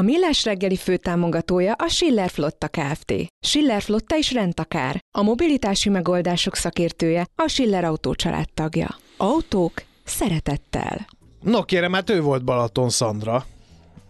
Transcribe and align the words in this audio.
A 0.00 0.02
Millás 0.02 0.44
reggeli 0.44 0.76
főtámogatója 0.76 1.72
a 1.72 1.88
Schiller 1.88 2.30
Flotta 2.30 2.68
Kft. 2.68 3.12
Schiller 3.46 3.82
Flotta 3.82 4.16
is 4.16 4.32
rendtakár. 4.32 4.98
A 5.18 5.22
mobilitási 5.22 5.88
megoldások 5.88 6.54
szakértője 6.54 7.26
a 7.34 7.48
Schiller 7.48 7.84
Autó 7.84 8.14
tagja. 8.54 8.96
Autók 9.16 9.72
szeretettel. 10.04 11.06
No 11.42 11.62
kérem, 11.62 11.92
hát 11.92 12.10
ő 12.10 12.20
volt 12.20 12.44
Balaton 12.44 12.88
Szandra 12.88 13.46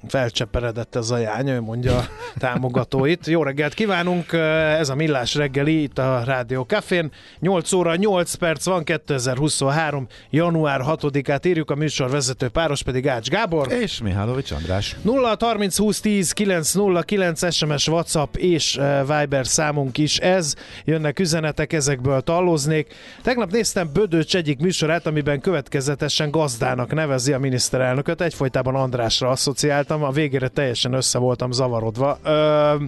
felcseperedett 0.09 0.95
ez 0.95 1.11
a 1.11 1.19
jány, 1.19 1.49
ő 1.49 1.61
mondja 1.61 1.97
a 1.97 2.05
támogatóit. 2.39 3.27
Jó 3.27 3.43
reggelt 3.43 3.75
kívánunk, 3.75 4.33
ez 4.79 4.89
a 4.89 4.95
Millás 4.95 5.35
reggeli 5.35 5.83
itt 5.83 5.99
a 5.99 6.23
Rádió 6.25 6.63
Cafén. 6.63 7.11
8 7.39 7.73
óra 7.73 7.97
8 7.97 8.35
perc 8.35 8.65
van, 8.65 8.85
2023. 8.85 10.07
január 10.31 10.81
6-át 10.85 11.47
írjuk, 11.47 11.71
a 11.71 11.75
műsor 11.75 12.11
vezető 12.11 12.49
páros 12.49 12.83
pedig 12.83 13.09
Ács 13.09 13.29
Gábor. 13.29 13.73
És 13.73 14.01
Mihálovics 14.01 14.51
András. 14.51 14.97
0 15.03 15.37
30 15.41 15.79
20 15.79 16.01
10 16.01 16.33
909 16.33 17.55
SMS, 17.55 17.89
WhatsApp 17.89 18.35
és 18.37 18.81
Viber 19.01 19.47
számunk 19.47 19.99
is 19.99 20.19
ez. 20.19 20.55
Jönnek 20.85 21.19
üzenetek, 21.19 21.73
ezekből 21.73 22.21
tallóznék. 22.21 22.95
Tegnap 23.23 23.51
néztem 23.51 23.91
Bödöcs 23.93 24.37
egyik 24.37 24.59
műsorát, 24.59 25.07
amiben 25.07 25.41
következetesen 25.41 26.31
gazdának 26.31 26.95
nevezi 26.95 27.33
a 27.33 27.39
miniszterelnököt, 27.39 28.21
egyfolytában 28.21 28.75
Andrásra 28.75 29.29
asszociáltam 29.29 29.96
hallgattam, 29.97 30.03
a 30.03 30.11
végére 30.11 30.49
teljesen 30.49 30.93
össze 30.93 31.19
voltam 31.19 31.51
zavarodva. 31.51 32.19
Ö, 32.23 32.85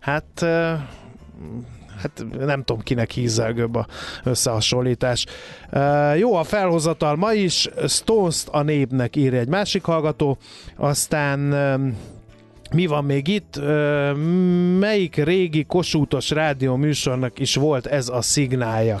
hát... 0.00 0.42
Ö, 0.42 0.72
hát 2.02 2.24
nem 2.38 2.64
tudom 2.64 2.82
kinek 2.82 3.10
hízelgőbb 3.10 3.74
a 3.74 3.86
összehasonlítás. 4.24 5.26
Uh, 5.72 6.18
jó 6.18 6.34
a 6.34 6.42
felhozatal 6.42 7.16
ma 7.16 7.32
is, 7.32 7.68
stones 7.88 8.44
a 8.50 8.62
népnek 8.62 9.16
írja 9.16 9.38
egy 9.38 9.48
másik 9.48 9.84
hallgató, 9.84 10.38
aztán 10.76 11.40
uh, 11.52 11.92
mi 12.72 12.86
van 12.86 13.04
még 13.04 13.28
itt? 13.28 13.56
Uh, 13.56 14.16
melyik 14.78 15.16
régi 15.16 15.64
kosútos 15.64 16.30
rádió 16.30 16.76
műsornak 16.76 17.38
is 17.38 17.54
volt 17.54 17.86
ez 17.86 18.08
a 18.08 18.22
szignálja? 18.22 19.00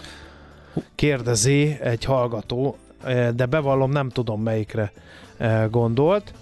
Kérdezi 0.94 1.78
egy 1.80 2.04
hallgató, 2.04 2.76
de 3.34 3.46
bevallom, 3.46 3.90
nem 3.90 4.08
tudom 4.08 4.42
melyikre 4.42 4.92
gondolt. 5.70 6.34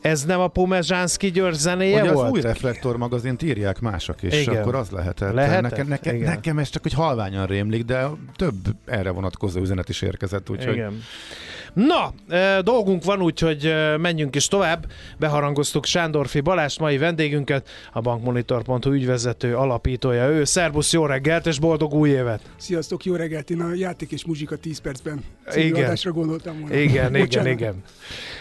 Ez 0.00 0.24
nem 0.24 0.40
a 0.40 0.48
Pomezsánszki 0.48 1.30
György 1.30 1.54
zenéje 1.54 2.00
Ugye 2.00 2.12
volt? 2.12 2.26
az 2.26 2.32
új 2.32 2.40
Reflektor 2.40 2.96
magazint 2.96 3.42
írják 3.42 3.80
mások 3.80 4.22
is, 4.22 4.40
Igen. 4.40 4.56
akkor 4.56 4.74
az 4.74 4.90
lehetett. 4.90 5.32
lehetett? 5.32 5.70
Nekem, 5.70 5.88
nekem, 5.88 6.16
nekem 6.16 6.58
ez 6.58 6.68
csak 6.68 6.82
hogy 6.82 6.92
halványan 6.92 7.46
rémlik, 7.46 7.84
de 7.84 8.06
több 8.36 8.54
erre 8.84 9.10
vonatkozó 9.10 9.60
üzenet 9.60 9.88
is 9.88 10.02
érkezett, 10.02 10.50
úgyhogy... 10.50 10.74
Igen. 10.74 11.02
Na, 11.76 12.12
dolgunk 12.62 13.04
van, 13.04 13.22
úgyhogy 13.22 13.74
menjünk 13.98 14.36
is 14.36 14.48
tovább. 14.48 14.86
Beharangoztuk 15.18 15.84
Sándorfi 15.84 16.40
Balást, 16.40 16.78
mai 16.78 16.98
vendégünket, 16.98 17.68
a 17.92 18.00
bankmonitor.hu 18.00 18.92
ügyvezető 18.92 19.56
alapítója 19.56 20.28
ő. 20.28 20.44
Szerbusz, 20.44 20.92
jó 20.92 21.06
reggelt 21.06 21.46
és 21.46 21.58
boldog 21.58 21.94
új 21.94 22.08
évet! 22.08 22.40
Sziasztok, 22.56 23.04
jó 23.04 23.14
reggelt! 23.14 23.50
Én 23.50 23.60
a 23.60 23.74
játék 23.74 24.10
és 24.10 24.24
muzsika 24.24 24.56
10 24.56 24.78
percben 24.78 25.24
igen. 25.54 25.96
gondoltam 26.04 26.60
volna. 26.60 26.74
Igen, 26.74 27.14
igen, 27.14 27.46
igen. 27.46 27.82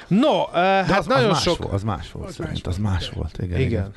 No, 0.07 0.45
hát 0.53 0.99
az, 0.99 1.05
nagyon 1.05 1.29
az 1.29 1.41
sok... 1.41 1.59
Más 1.59 1.67
volt, 1.69 1.73
az 1.73 1.83
más 1.83 2.11
volt, 2.11 2.29
az 2.29 2.37
más, 2.37 2.61
az 2.63 2.77
más 2.77 3.09
volt. 3.09 3.37
Igen, 3.37 3.49
igen. 3.49 3.61
igen. 3.61 3.93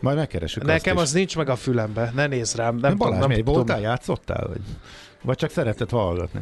Majd 0.00 0.16
megkeresünk 0.16 0.66
Nekem 0.66 0.96
az 0.96 1.12
nincs 1.12 1.36
meg 1.36 1.48
a 1.48 1.56
fülembe, 1.56 2.12
ne 2.14 2.26
nézz 2.26 2.54
rám. 2.54 2.76
Nem, 2.76 2.96
Balázs, 2.96 3.20
nem, 3.20 3.30
nem 3.30 3.44
voltál, 3.44 3.80
játszottál? 3.80 4.46
Vagy? 4.46 4.60
Vagy 5.22 5.36
csak 5.36 5.50
szeretett 5.50 5.90
hallgatni? 5.90 6.40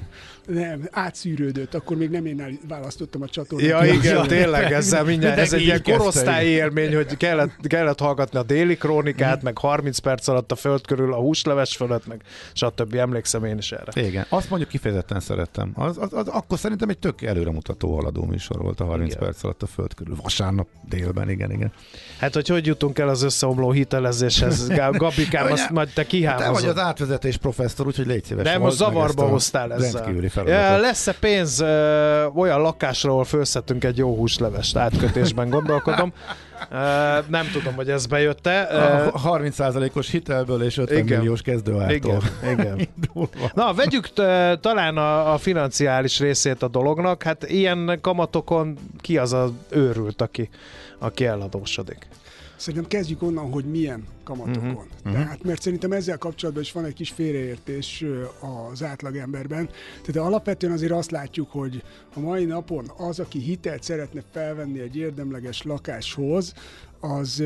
Nem, 0.52 0.88
átszűrődött, 0.90 1.74
akkor 1.74 1.96
még 1.96 2.10
nem 2.10 2.26
én 2.26 2.58
választottam 2.68 3.22
a 3.22 3.28
csatornát. 3.28 3.68
Ja, 3.68 3.92
igen, 3.92 4.26
tényleg, 4.26 4.72
ezzel 4.72 5.04
mindjárt, 5.04 5.38
ez 5.38 5.52
egy 5.52 5.60
ilyen 5.60 5.82
korosztályi 5.82 6.48
élmény, 6.48 6.94
hogy 6.94 7.16
kellett, 7.16 7.66
kellett 7.66 7.98
hallgatni 7.98 8.38
a 8.38 8.42
déli 8.42 8.76
krónikát, 8.76 9.42
meg 9.42 9.58
30 9.58 9.98
perc 9.98 10.28
alatt 10.28 10.52
a 10.52 10.54
föld 10.54 10.86
körül, 10.86 11.12
a 11.12 11.16
húsleves 11.16 11.76
fölött, 11.76 12.06
meg 12.06 12.22
stb. 12.52 12.94
Emlékszem 12.94 13.44
én 13.44 13.58
is 13.58 13.72
erre. 13.72 14.06
Igen, 14.06 14.26
azt 14.28 14.48
mondjuk 14.48 14.70
kifejezetten 14.70 15.20
szerettem. 15.20 15.72
Az, 15.74 15.98
az, 15.98 16.12
az, 16.12 16.28
akkor 16.28 16.58
szerintem 16.58 16.88
egy 16.88 16.98
tök 16.98 17.22
előremutató 17.22 17.94
haladó 17.94 18.24
műsor 18.24 18.60
volt 18.60 18.80
a 18.80 18.84
30 18.84 19.12
igen. 19.12 19.24
perc 19.24 19.44
alatt 19.44 19.62
a 19.62 19.66
föld 19.66 19.94
körül. 19.94 20.16
Vasárnap 20.22 20.68
délben, 20.88 21.30
igen, 21.30 21.50
igen. 21.50 21.72
Hát, 22.18 22.34
hogy 22.34 22.48
hogy 22.48 22.66
jutunk 22.66 22.98
el 22.98 23.08
az 23.08 23.22
összeomló 23.22 23.70
hitelezéshez, 23.70 24.68
Gabikám, 24.92 25.52
azt 25.52 25.70
majd 25.70 25.88
te 25.94 26.06
kihámozod. 26.06 26.54
Te 26.54 26.60
vagy 26.60 26.68
az 26.68 26.78
átvezetés 26.78 27.36
professzor, 27.36 27.86
úgyhogy 27.86 28.06
légy 28.06 28.24
szíves. 28.24 28.44
De 28.44 28.58
most 28.58 28.76
zavarba 28.76 29.26
hoztál 29.26 29.72
ezzel. 29.72 30.02
Lesz-e 30.80 31.12
pénz 31.12 31.60
ö, 31.60 32.24
olyan 32.24 32.60
lakásra, 32.60 33.10
ahol 33.10 33.24
főzhetünk 33.24 33.84
egy 33.84 33.96
jó 33.96 34.16
húslevest 34.16 34.76
átkötésben, 34.76 35.50
gondolkodom. 35.50 36.12
Uh, 36.70 36.76
nem 37.28 37.50
tudom, 37.52 37.74
hogy 37.74 37.90
ez 37.90 38.06
bejött-e. 38.06 38.68
Uh, 39.12 39.38
30%-os 39.38 40.10
hitelből 40.10 40.62
és 40.62 40.78
50 40.78 40.98
igen, 40.98 41.18
milliós 41.18 41.42
kezdőártól. 41.42 42.22
Igen, 42.42 42.58
igen. 42.58 42.88
Na, 43.54 43.74
vegyük 43.74 44.12
talán 44.60 44.96
a, 44.96 45.32
a 45.32 45.38
financiális 45.38 46.18
részét 46.18 46.62
a 46.62 46.68
dolognak. 46.68 47.22
Hát 47.22 47.50
ilyen 47.50 47.98
kamatokon 48.00 48.78
ki 49.00 49.18
az 49.18 49.32
az 49.32 49.50
őrült, 49.68 50.22
aki, 50.22 50.48
aki 50.98 51.26
eladósodik? 51.26 52.08
Szerintem 52.60 52.88
kezdjük 52.88 53.22
onnan, 53.22 53.50
hogy 53.50 53.64
milyen 53.64 54.04
kamatokon. 54.24 54.70
Uh-huh. 54.70 55.12
Tehát, 55.12 55.42
mert 55.42 55.62
szerintem 55.62 55.92
ezzel 55.92 56.18
kapcsolatban 56.18 56.62
is 56.62 56.72
van 56.72 56.84
egy 56.84 56.94
kis 56.94 57.10
félreértés 57.10 58.04
az 58.70 58.82
átlagemberben. 58.82 59.68
Tehát 60.02 60.28
alapvetően 60.28 60.72
azért 60.72 60.92
azt 60.92 61.10
látjuk, 61.10 61.50
hogy 61.50 61.82
a 62.14 62.20
mai 62.20 62.44
napon 62.44 62.90
az, 62.96 63.18
aki 63.18 63.38
hitelt 63.38 63.82
szeretne 63.82 64.22
felvenni 64.32 64.80
egy 64.80 64.96
érdemleges 64.96 65.62
lakáshoz, 65.62 66.54
az, 67.00 67.42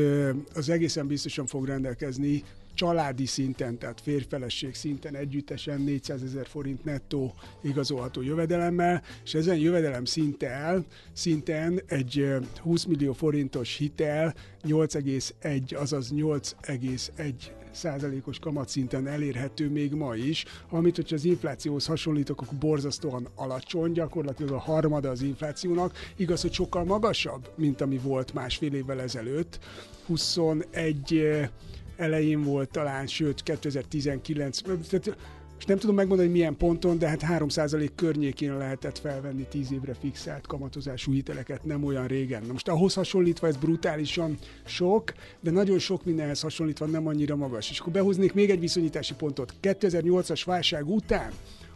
az 0.53 0.69
egészen 0.69 1.07
biztosan 1.07 1.45
fog 1.45 1.65
rendelkezni 1.65 2.43
családi 2.75 3.25
szinten, 3.25 3.77
tehát 3.77 4.01
férfeleség 4.01 4.73
szinten 4.73 5.15
együttesen 5.15 5.81
400 5.81 6.23
ezer 6.23 6.47
forint 6.47 6.83
nettó 6.83 7.33
igazolható 7.61 8.21
jövedelemmel, 8.21 9.03
és 9.23 9.33
ezen 9.33 9.57
jövedelem 9.57 10.05
szinten, 10.05 10.85
szinten 11.13 11.81
egy 11.85 12.35
20 12.61 12.83
millió 12.83 13.13
forintos 13.13 13.75
hitel 13.75 14.33
8,1, 14.63 15.75
azaz 15.75 16.11
8,1 16.15 17.33
százalékos 17.75 18.39
kamatszinten 18.39 19.07
elérhető 19.07 19.69
még 19.69 19.93
ma 19.93 20.15
is, 20.15 20.45
amit, 20.69 20.95
hogyha 20.95 21.15
az 21.15 21.25
inflációhoz 21.25 21.85
hasonlítok, 21.85 22.41
akkor 22.41 22.57
borzasztóan 22.57 23.27
alacsony, 23.35 23.91
gyakorlatilag 23.91 24.51
a 24.51 24.59
harmada 24.59 25.09
az 25.09 25.21
inflációnak. 25.21 25.93
Igaz, 26.15 26.41
hogy 26.41 26.53
sokkal 26.53 26.83
magasabb, 26.83 27.51
mint 27.55 27.81
ami 27.81 27.97
volt 27.97 28.33
másfél 28.33 28.73
évvel 28.73 29.01
ezelőtt. 29.01 29.59
21 30.05 31.49
elején 31.97 32.43
volt 32.43 32.69
talán, 32.69 33.07
sőt 33.07 33.43
2019, 33.43 34.61
tehát 34.61 35.17
és 35.57 35.65
nem 35.65 35.77
tudom 35.77 35.95
megmondani, 35.95 36.29
milyen 36.29 36.57
ponton, 36.57 36.97
de 36.97 37.07
hát 37.07 37.23
3% 37.27 37.89
környékén 37.95 38.57
lehetett 38.57 38.97
felvenni 38.97 39.45
10 39.49 39.71
évre 39.71 39.93
fixált 39.93 40.47
kamatozású 40.47 41.11
hiteleket 41.11 41.63
nem 41.63 41.83
olyan 41.83 42.07
régen. 42.07 42.43
Na 42.45 42.51
most 42.51 42.67
ahhoz 42.67 42.93
hasonlítva 42.93 43.47
ez 43.47 43.57
brutálisan 43.57 44.37
sok, 44.65 45.13
de 45.39 45.51
nagyon 45.51 45.79
sok 45.79 46.05
mindenhez 46.05 46.41
hasonlítva 46.41 46.85
nem 46.85 47.07
annyira 47.07 47.35
magas. 47.35 47.69
És 47.69 47.79
akkor 47.79 47.93
behoznék 47.93 48.33
még 48.33 48.49
egy 48.49 48.59
viszonyítási 48.59 49.13
pontot. 49.13 49.53
2008-as 49.61 50.41
válság 50.45 50.89
után 50.89 51.31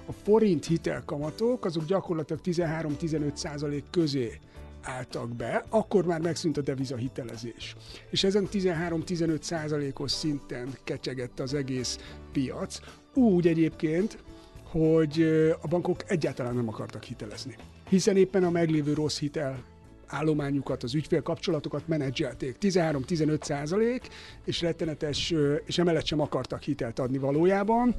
a 0.06 0.12
forint 0.12 0.66
hitelkamatok 0.66 1.66
azok 1.66 1.86
gyakorlatilag 1.86 2.42
13-15% 2.46 3.82
közé 3.92 4.40
álltak 4.82 5.36
be, 5.36 5.66
akkor 5.70 6.06
már 6.06 6.22
megszűnt 6.22 6.58
a 6.58 6.62
deviza 6.62 6.96
hitelezés. 6.96 7.76
És 8.10 8.24
ezen 8.24 8.48
13-15 8.52 9.42
százalékos 9.42 10.12
szinten 10.12 10.70
kecsegett 10.84 11.40
az 11.40 11.54
egész 11.54 11.98
piac. 12.32 12.80
Úgy 13.14 13.48
egyébként, 13.48 14.18
hogy 14.64 15.22
a 15.62 15.68
bankok 15.68 16.04
egyáltalán 16.08 16.56
nem 16.56 16.68
akartak 16.68 17.04
hitelezni. 17.04 17.56
Hiszen 17.90 18.18
éppen 18.18 18.44
a 18.44 18.50
meglévő 18.50 18.94
rossz 18.94 19.20
hitel 19.20 19.64
állományukat, 20.08 20.84
az 20.84 20.96
ügyfél 20.96 21.22
kapcsolatokat 21.22 21.88
menedzselték. 21.88 22.56
13-15 22.62 23.44
százalék, 23.44 24.08
és 24.46 24.62
rettenetes, 24.62 25.34
és 25.66 25.78
emellett 25.78 26.06
sem 26.06 26.20
akartak 26.20 26.62
hitelt 26.62 27.00
adni 27.00 27.18
valójában, 27.18 27.96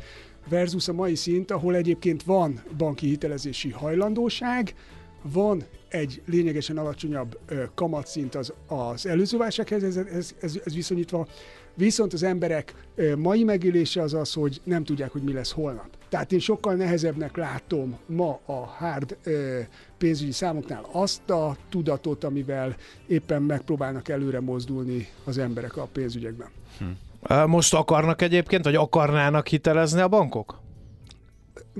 versus 0.49 0.89
a 0.89 0.93
mai 0.93 1.15
szint, 1.15 1.51
ahol 1.51 1.75
egyébként 1.75 2.23
van 2.23 2.63
banki 2.77 3.07
hitelezési 3.07 3.71
hajlandóság, 3.71 4.75
van 5.23 5.65
egy 5.89 6.23
lényegesen 6.27 6.79
alacsonyabb 6.79 7.39
kamatszint 7.75 8.35
az, 8.35 8.53
az 8.67 9.07
előző 9.07 9.39
válsághez, 9.39 9.83
ez, 9.83 9.97
ez, 9.97 10.35
ez, 10.41 10.61
ez 10.65 10.75
viszonyítva, 10.75 11.27
Viszont 11.75 12.13
az 12.13 12.23
emberek 12.23 12.75
mai 13.17 13.45
megélése 13.45 14.03
az 14.03 14.15
az, 14.15 14.33
hogy 14.33 14.61
nem 14.65 14.85
tudják, 14.85 15.11
hogy 15.11 15.23
mi 15.23 15.33
lesz 15.33 15.53
holnap. 15.53 15.89
Tehát 16.09 16.33
én 16.33 16.39
sokkal 16.39 16.75
nehezebbnek 16.75 17.37
látom 17.37 17.99
ma 18.07 18.41
a 18.45 18.53
hard 18.53 19.17
pénzügyi 19.99 20.33
számoknál 20.33 20.87
azt 20.93 21.31
a 21.31 21.57
tudatot, 21.69 22.25
amivel 22.25 22.77
éppen 23.07 23.43
megpróbálnak 23.43 24.09
előre 24.09 24.41
mozdulni 24.41 25.09
az 25.25 25.39
emberek 25.39 25.77
a 25.77 25.89
pénzügyekben. 25.93 26.49
Hm. 26.79 27.35
Most 27.51 27.75
akarnak 27.75 28.23
egyébként, 28.23 28.65
vagy 28.65 28.75
akarnának 28.75 29.49
hitelezni 29.49 30.01
a 30.01 30.09
bankok? 30.09 30.61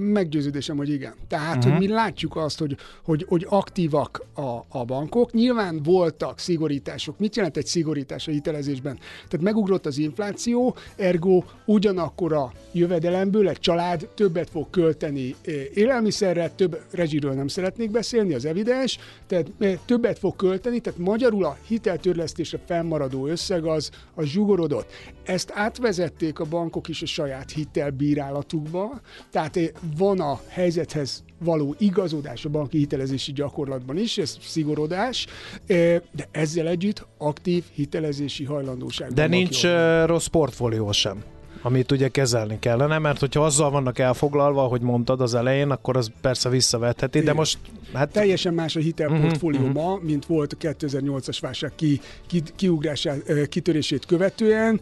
Meggyőződésem, 0.03 0.77
hogy 0.77 0.89
igen. 0.89 1.15
Tehát, 1.29 1.57
uh-huh. 1.57 1.73
hogy 1.73 1.81
mi 1.81 1.93
látjuk 1.95 2.37
azt, 2.37 2.59
hogy, 2.59 2.77
hogy, 3.03 3.25
hogy 3.29 3.47
aktívak 3.49 4.23
a, 4.35 4.79
a 4.79 4.85
bankok. 4.85 5.33
Nyilván 5.33 5.83
voltak 5.83 6.39
szigorítások. 6.39 7.19
Mit 7.19 7.37
jelent 7.37 7.57
egy 7.57 7.67
szigorítás 7.67 8.29
a 8.29 8.31
hitelezésben? 8.31 8.99
Tehát 9.29 9.41
megugrott 9.41 9.87
az 9.87 9.99
infláció, 9.99 10.77
ergo 10.97 11.43
ugyanakkor 11.65 12.33
a 12.33 12.53
jövedelemből 12.73 13.49
egy 13.49 13.59
család 13.59 14.09
többet 14.15 14.51
fog 14.51 14.71
költeni 14.71 15.35
eh, 15.45 15.55
élelmiszerre, 15.75 16.51
több 16.51 16.81
rezsiről 16.91 17.33
nem 17.33 17.49
szeretnék 17.49 17.91
beszélni, 17.91 18.35
az 18.35 18.45
evidens, 18.45 18.99
tehát 19.27 19.47
eh, 19.59 19.79
többet 19.85 20.19
fog 20.19 20.37
költeni, 20.37 20.81
tehát 20.81 20.99
magyarul 20.99 21.45
a 21.45 21.59
hiteltörlesztésre 21.67 22.59
fennmaradó 22.67 23.27
összeg 23.27 23.65
az, 23.65 23.91
az 24.15 24.27
zsugorodott. 24.27 24.93
Ezt 25.25 25.51
átvezették 25.55 26.39
a 26.39 26.45
bankok 26.45 26.89
is 26.89 27.03
a 27.03 27.07
saját 27.07 27.51
hitelbírálatukba, 27.51 29.01
tehát 29.31 29.57
eh, 29.57 29.69
van 29.97 30.21
a 30.21 30.41
helyzethez 30.49 31.23
való 31.45 31.75
igazodás 31.79 32.45
a 32.45 32.49
banki 32.49 32.79
hitelezési 32.79 33.33
gyakorlatban 33.33 33.99
is, 33.99 34.19
ez 34.19 34.37
szigorodás, 34.41 35.27
de 35.67 36.29
ezzel 36.31 36.69
együtt 36.69 37.07
aktív 37.19 37.65
hitelezési 37.73 38.45
hajlandóság. 38.45 39.13
De 39.13 39.27
nincs 39.27 39.65
uh, 39.65 39.71
rossz 40.07 40.27
portfólió 40.27 40.93
sem 40.93 41.23
amit 41.63 41.93
ugye 41.93 42.09
kezelni 42.09 42.59
kellene, 42.59 42.99
mert 42.99 43.19
hogyha 43.19 43.45
azzal 43.45 43.71
vannak 43.71 43.99
elfoglalva, 43.99 44.63
hogy 44.63 44.81
mondtad 44.81 45.21
az 45.21 45.35
elején, 45.35 45.71
akkor 45.71 45.97
az 45.97 46.11
persze 46.21 46.49
visszavetheti, 46.49 47.19
Igen. 47.19 47.33
de 47.33 47.39
most... 47.39 47.59
Hát... 47.93 48.13
Teljesen 48.13 48.55
más 48.55 48.77
a 48.77 48.81
hitelportfólió 48.81 49.61
uh-huh, 49.61 49.75
ma, 49.75 49.99
mint 50.03 50.27
volt 50.27 50.53
a 50.53 50.57
2008-as 50.57 51.39
válság 51.41 51.73
ki, 51.75 52.01
ki, 52.27 52.43
kiugrását, 52.57 53.49
kitörését 53.49 54.07
követően. 54.07 54.81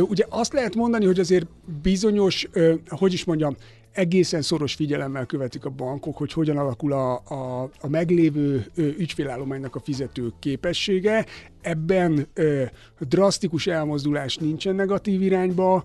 Ugye 0.00 0.24
azt 0.28 0.52
lehet 0.52 0.74
mondani, 0.74 1.04
hogy 1.04 1.18
azért 1.18 1.46
bizonyos, 1.82 2.48
hogy 2.88 3.12
is 3.12 3.24
mondjam, 3.24 3.56
egészen 3.94 4.42
szoros 4.42 4.74
figyelemmel 4.74 5.26
követik 5.26 5.64
a 5.64 5.70
bankok, 5.70 6.16
hogy 6.16 6.32
hogyan 6.32 6.56
alakul 6.56 6.92
a, 6.92 7.12
a, 7.14 7.62
a 7.80 7.88
meglévő 7.88 8.66
ügyfélállománynak 8.76 9.74
a 9.74 9.80
fizető 9.80 10.32
képessége. 10.38 11.26
Ebben 11.60 12.26
ö, 12.34 12.62
drasztikus 12.98 13.66
elmozdulás 13.66 14.36
nincsen 14.36 14.74
negatív 14.74 15.22
irányba, 15.22 15.84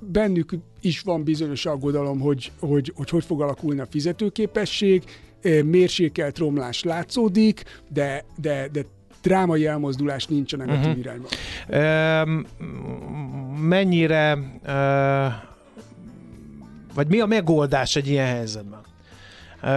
bennük 0.00 0.52
is 0.80 1.00
van 1.00 1.24
bizonyos 1.24 1.66
aggodalom, 1.66 2.20
hogy 2.20 2.52
hogy, 2.58 2.92
hogy, 2.94 3.10
hogy 3.10 3.24
fog 3.24 3.42
alakulni 3.42 3.80
a 3.80 3.86
fizetőképesség, 3.86 5.02
mérsékelt 5.64 6.38
romlás 6.38 6.82
látszódik, 6.82 7.62
de, 7.88 8.24
de, 8.40 8.68
de 8.72 8.84
drámai 9.22 9.66
elmozdulás 9.66 10.26
nincs 10.26 10.52
a 10.52 10.56
negatív 10.56 10.84
uh-huh. 10.84 10.98
irányba. 10.98 11.28
Um, 12.22 12.46
mennyire 13.60 14.38
uh 14.64 15.54
vagy 16.96 17.06
mi 17.08 17.20
a 17.20 17.26
megoldás 17.26 17.96
egy 17.96 18.08
ilyen 18.08 18.26
helyzetben? 18.26 18.80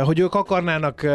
Hogy 0.04 0.20
ők 0.20 0.36
akarnának 0.36 1.06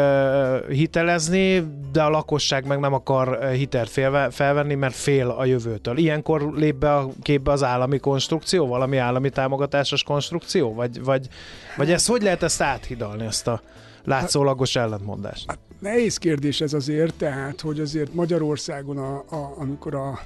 hitelezni, 0.69 1.67
de 1.91 2.03
a 2.03 2.09
lakosság 2.09 2.65
meg 2.65 2.79
nem 2.79 2.93
akar 2.93 3.49
hitelt 3.49 3.89
felvenni, 4.31 4.75
mert 4.75 4.95
fél 4.95 5.29
a 5.29 5.45
jövőtől. 5.45 5.97
Ilyenkor 5.97 6.53
lép 6.53 6.75
be 6.75 6.95
a 6.95 7.09
képbe 7.21 7.51
az 7.51 7.63
állami 7.63 7.99
konstrukció, 7.99 8.67
valami 8.67 8.97
állami 8.97 9.29
támogatásos 9.29 10.03
konstrukció? 10.03 10.73
Vagy, 10.73 11.03
vagy, 11.03 11.27
vagy 11.77 11.91
ezt 11.91 12.07
hogy 12.07 12.21
lehet 12.21 12.43
ezt 12.43 12.61
áthidalni, 12.61 13.25
ezt 13.25 13.47
a 13.47 13.61
látszólagos 14.03 14.75
ellentmondást? 14.75 15.45
Hát, 15.47 15.59
nehéz 15.79 16.17
kérdés 16.17 16.61
ez 16.61 16.73
azért, 16.73 17.13
tehát, 17.13 17.61
hogy 17.61 17.79
azért 17.79 18.13
Magyarországon, 18.13 18.97
a, 18.97 19.15
a, 19.15 19.53
amikor 19.57 19.95
a 19.95 20.19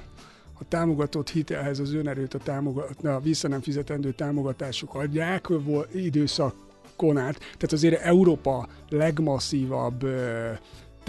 a 0.60 0.64
támogatott 0.68 1.30
hitelhez 1.30 1.78
az 1.78 1.94
önerőt 1.94 2.34
a, 2.34 2.38
támogat, 2.38 3.04
a 3.04 3.20
vissza 3.20 3.48
nem 3.48 3.60
fizetendő 3.60 4.12
támogatások 4.12 4.94
adják 4.94 5.48
időszakon 5.94 7.16
át. 7.16 7.38
Tehát 7.38 7.72
azért 7.72 8.00
Európa 8.02 8.68
legmasszívabb 8.88 10.06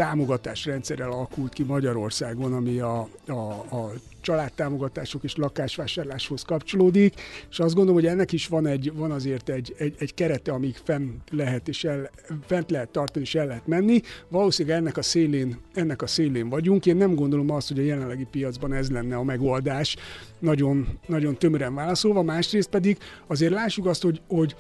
támogatásrendszerrel 0.02 1.12
alakult 1.12 1.54
ki 1.54 1.64
Magyarországon, 1.64 2.54
ami 2.54 2.80
a, 2.80 3.08
a, 3.28 3.34
a 3.72 3.92
családtámogatások 4.22 5.24
és 5.24 5.36
lakásvásárláshoz 5.36 6.42
kapcsolódik, 6.42 7.14
és 7.50 7.60
azt 7.60 7.74
gondolom, 7.76 8.02
hogy 8.02 8.10
ennek 8.10 8.32
is 8.32 8.48
van, 8.48 8.68
egy, 8.68 8.92
van 8.96 9.12
azért 9.12 9.50
egy, 9.50 9.76
egy, 9.78 9.96
egy 10.00 10.14
kerete, 10.14 10.52
amíg 10.52 10.76
fenn 10.84 11.10
lehet, 11.32 11.68
és 11.68 11.84
el, 11.84 12.10
fent 12.46 12.72
lehet 12.72 12.90
tartani, 12.90 13.26
és 13.26 13.36
el 13.36 13.46
lehet 13.46 13.68
menni. 13.68 14.02
Valószínűleg 14.28 14.78
ennek 14.78 14.98
a 14.98 15.02
szélén, 15.02 15.58
ennek 15.74 16.02
a 16.02 16.08
szélén 16.08 16.50
vagyunk. 16.50 16.86
Én 16.86 16.96
nem 16.96 17.16
gondolom 17.16 17.52
azt, 17.52 17.68
hogy 17.68 17.80
a 17.80 17.84
jelenlegi 17.84 18.28
piacban 18.32 18.74
ez 18.74 18.92
lenne 18.92 19.16
a 19.16 19.24
megoldás, 19.24 19.96
nagyon, 20.40 21.00
nagyon 21.08 21.38
tömören 21.38 21.76
válaszolva. 21.76 22.22
Másrészt 22.22 22.70
pedig 22.70 22.98
azért 23.28 23.54
lássuk 23.54 23.86
azt, 23.86 24.02
hogy, 24.02 24.22
hogy 24.28 24.56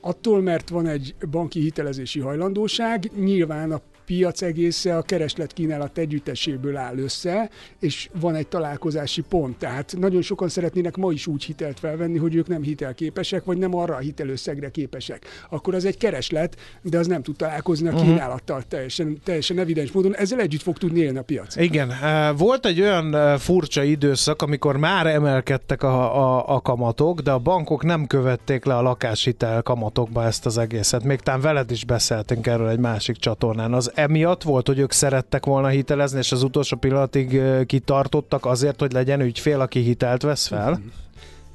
attól, 0.00 0.42
mert 0.42 0.68
van 0.68 0.86
egy 0.86 1.14
banki 1.30 1.60
hitelezési 1.60 2.20
hajlandóság, 2.20 3.10
nyilván 3.16 3.72
a 3.72 3.80
piac 4.06 4.42
egésze 4.42 4.96
a 4.96 5.02
kereslet 5.02 5.52
kínálat 5.52 5.98
együtteséből 5.98 6.76
áll 6.76 6.98
össze, 6.98 7.50
és 7.80 8.08
van 8.20 8.34
egy 8.34 8.46
találkozási 8.46 9.22
pont. 9.22 9.58
Tehát 9.58 9.94
nagyon 9.98 10.22
sokan 10.22 10.48
szeretnének 10.48 10.96
ma 10.96 11.12
is 11.12 11.26
úgy 11.26 11.44
hitelt 11.44 11.78
felvenni, 11.78 12.18
hogy 12.18 12.34
ők 12.34 12.48
nem 12.48 12.62
hitelképesek, 12.62 13.44
vagy 13.44 13.58
nem 13.58 13.74
arra 13.74 13.94
a 13.94 13.98
hitelösszegre 13.98 14.70
képesek. 14.70 15.24
Akkor 15.50 15.74
az 15.74 15.84
egy 15.84 15.96
kereslet, 15.96 16.56
de 16.82 16.98
az 16.98 17.06
nem 17.06 17.22
tud 17.22 17.36
találkozni 17.36 17.88
a 17.88 17.92
mhm. 17.92 18.02
kínálattal 18.02 18.62
teljesen, 18.62 19.20
teljesen 19.24 19.58
evidens 19.58 19.92
módon. 19.92 20.16
Ezzel 20.16 20.40
együtt 20.40 20.62
fog 20.62 20.78
tudni 20.78 21.00
élni 21.00 21.18
a 21.18 21.22
piac. 21.22 21.56
Igen. 21.56 21.92
Volt 22.36 22.66
egy 22.66 22.80
olyan 22.80 23.38
furcsa 23.38 23.82
időszak, 23.82 24.42
amikor 24.42 24.76
már 24.76 25.06
emelkedtek 25.06 25.82
a, 25.82 26.16
a, 26.36 26.54
a 26.54 26.60
kamatok, 26.60 27.20
de 27.20 27.30
a 27.30 27.38
bankok 27.38 27.84
nem 27.84 28.06
követték 28.06 28.64
le 28.64 28.76
a 28.76 28.82
lakáshitel 28.82 29.62
kamatokba 29.62 30.24
ezt 30.24 30.46
az 30.46 30.58
egészet. 30.58 31.04
Még 31.04 31.20
talán 31.20 31.40
veled 31.40 31.70
is 31.70 31.84
beszéltünk 31.84 32.46
erről 32.46 32.68
egy 32.68 32.78
másik 32.78 33.16
csatornán. 33.16 33.72
Az 33.72 33.95
emiatt 33.96 34.42
volt, 34.42 34.66
hogy 34.66 34.78
ők 34.78 34.92
szerettek 34.92 35.44
volna 35.44 35.68
hitelezni, 35.68 36.18
és 36.18 36.32
az 36.32 36.42
utolsó 36.42 36.76
pillanatig 36.76 37.40
kitartottak 37.66 38.44
azért, 38.46 38.80
hogy 38.80 38.92
legyen 38.92 39.20
ügyfél, 39.20 39.60
aki 39.60 39.80
hitelt 39.80 40.22
vesz 40.22 40.46
fel? 40.46 40.80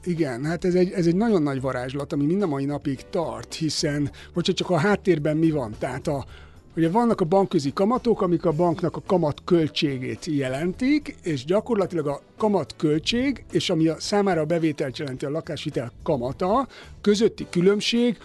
Igen, 0.03 0.45
hát 0.45 0.65
ez 0.65 0.75
egy, 0.75 0.91
ez 0.91 1.05
egy 1.05 1.15
nagyon 1.15 1.43
nagy 1.43 1.61
varázslat, 1.61 2.13
ami 2.13 2.25
mind 2.25 2.41
a 2.41 2.47
mai 2.47 2.65
napig 2.65 2.99
tart, 3.09 3.53
hiszen, 3.53 4.11
hogyha 4.33 4.53
csak 4.53 4.69
a 4.69 4.77
háttérben 4.77 5.37
mi 5.37 5.51
van, 5.51 5.75
tehát 5.79 6.07
a, 6.07 6.25
Ugye 6.75 6.89
vannak 6.89 7.21
a 7.21 7.25
bankközi 7.25 7.73
kamatok, 7.73 8.21
amik 8.21 8.45
a 8.45 8.51
banknak 8.51 8.95
a 8.95 9.01
kamat 9.05 9.41
költségét 9.45 10.25
jelentik, 10.25 11.15
és 11.23 11.45
gyakorlatilag 11.45 12.07
a 12.07 12.21
kamat 12.37 12.73
költség, 12.77 13.43
és 13.51 13.69
ami 13.69 13.87
a 13.87 13.99
számára 13.99 14.41
a 14.41 14.45
bevételt 14.45 14.97
jelenti 14.97 15.25
a 15.25 15.29
lakáshitel 15.29 15.91
kamata, 16.03 16.67
közötti 17.01 17.47
különbség 17.49 18.17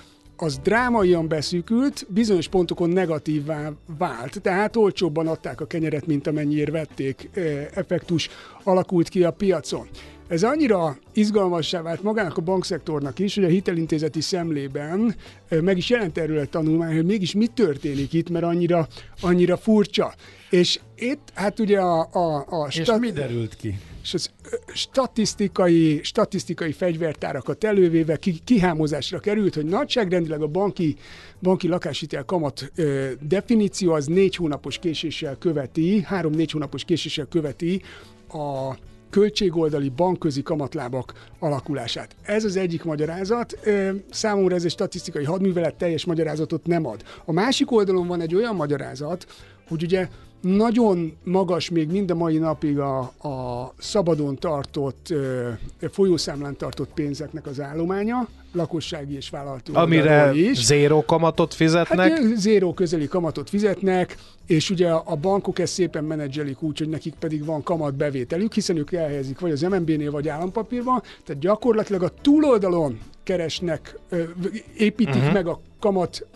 az 0.43 0.59
drámaian 0.59 1.29
beszűkült, 1.29 2.07
bizonyos 2.09 2.49
pontokon 2.49 2.91
negatívvá 2.91 3.73
vált. 3.99 4.41
Tehát 4.43 4.77
olcsóbban 4.77 5.27
adták 5.27 5.61
a 5.61 5.67
kenyeret, 5.67 6.07
mint 6.07 6.27
amennyiért 6.27 6.71
vették, 6.71 7.31
effektus 7.75 8.29
alakult 8.63 9.09
ki 9.09 9.25
a 9.25 9.31
piacon. 9.31 9.89
Ez 10.29 10.43
annyira 10.43 10.99
izgalmassá 11.13 11.83
vált 11.83 12.03
magának 12.03 12.37
a 12.37 12.41
bankszektornak 12.41 13.19
is, 13.19 13.35
hogy 13.35 13.45
a 13.45 13.49
hitelintézeti 13.49 14.21
szemlében 14.21 15.15
meg 15.49 15.77
is 15.77 15.91
jelent 15.91 16.19
erről 16.19 16.39
a 16.39 16.47
tanulmány, 16.47 16.95
hogy 16.95 17.05
mégis 17.05 17.35
mi 17.35 17.47
történik 17.47 18.13
itt, 18.13 18.31
mert 18.31 18.45
annyira, 18.45 18.89
annyira 19.21 19.57
furcsa. 19.57 20.15
És 20.51 20.81
itt, 20.97 21.33
hát 21.35 21.61
ugye 21.61 21.79
a... 21.79 22.09
a, 22.13 22.47
a 22.49 22.69
és 22.71 22.93
mi 23.01 23.11
derült 23.11 23.57
ki? 23.57 23.79
és 24.07 24.15
az 24.15 24.31
statisztikai, 24.75 26.01
statisztikai 26.03 26.73
fegyvertárakat 26.73 27.65
elővéve 27.65 28.17
ki, 28.17 28.41
kihámozásra 28.45 29.19
került, 29.19 29.55
hogy 29.55 29.65
nagyságrendileg 29.65 30.43
a 30.43 30.47
banki, 30.47 30.97
banki 31.43 31.69
lakáshitel 31.69 32.25
kamat 32.25 32.73
ö, 32.75 33.11
definíció 33.21 33.93
az 33.93 34.07
négy 34.07 34.37
hónapos 34.37 34.79
késéssel 34.79 35.37
követi, 35.39 36.03
három-négy 36.03 36.51
hónapos 36.51 36.85
késéssel 36.85 37.27
követi 37.27 37.83
a 38.29 38.77
költségoldali 39.17 39.89
bankközi 39.89 40.43
kamatlábak 40.43 41.29
alakulását. 41.39 42.17
Ez 42.23 42.45
az 42.45 42.57
egyik 42.57 42.85
magyarázat. 42.85 43.59
Számomra 44.11 44.55
ez 44.55 44.65
egy 44.65 44.71
statisztikai 44.71 45.25
hadművelet 45.25 45.75
teljes 45.75 46.05
magyarázatot 46.05 46.67
nem 46.67 46.87
ad. 46.87 47.03
A 47.25 47.33
másik 47.33 47.71
oldalon 47.71 48.07
van 48.07 48.21
egy 48.21 48.35
olyan 48.35 48.55
magyarázat, 48.55 49.27
hogy 49.69 49.83
ugye 49.83 50.09
nagyon 50.41 51.17
magas 51.25 51.71
még 51.71 51.91
mind 51.91 52.11
a 52.11 52.15
mai 52.15 52.39
napig 52.39 52.79
a, 52.79 52.99
a 52.99 53.73
szabadon 53.79 54.37
tartott, 54.37 55.15
folyószámlán 55.91 56.57
tartott 56.57 56.91
pénzeknek 56.95 57.47
az 57.47 57.61
állománya, 57.61 58.29
lakossági 58.53 59.15
és 59.15 59.31
vállalati 59.31 59.71
Amire 59.75 60.33
is. 60.35 60.65
zéró 60.65 61.05
kamatot 61.05 61.55
fizetnek? 61.55 62.11
Hát, 62.13 62.37
zéró 62.37 62.75
közeli 62.75 63.09
kamatot 63.09 63.49
fizetnek, 63.49 64.17
és 64.47 64.71
ugye 64.71 64.91
a 64.91 65.17
bankok 65.17 65.59
ezt 65.59 65.73
szépen 65.73 66.05
menedzselik 66.05 66.63
úgy, 66.63 66.79
hogy 66.79 66.89
nekik 66.89 67.15
pedig 67.19 67.45
van 67.45 67.63
kamatbevételük, 67.63 68.55
hiszen 68.55 68.77
ők 68.77 68.93
elhelyezik 68.93 69.39
vagy 69.39 69.51
az 69.51 69.61
MNB-nél, 69.61 70.11
vagy 70.11 70.29
állampapírban, 70.29 71.03
tehát 71.25 71.43
gyakorlatilag 71.43 72.03
a 72.03 72.13
túloldalon 72.23 72.99
keresnek, 73.23 73.99
építik 74.77 75.15
uh-huh. 75.15 75.33
meg 75.33 75.47
a 75.47 75.61
kamat 75.79 76.27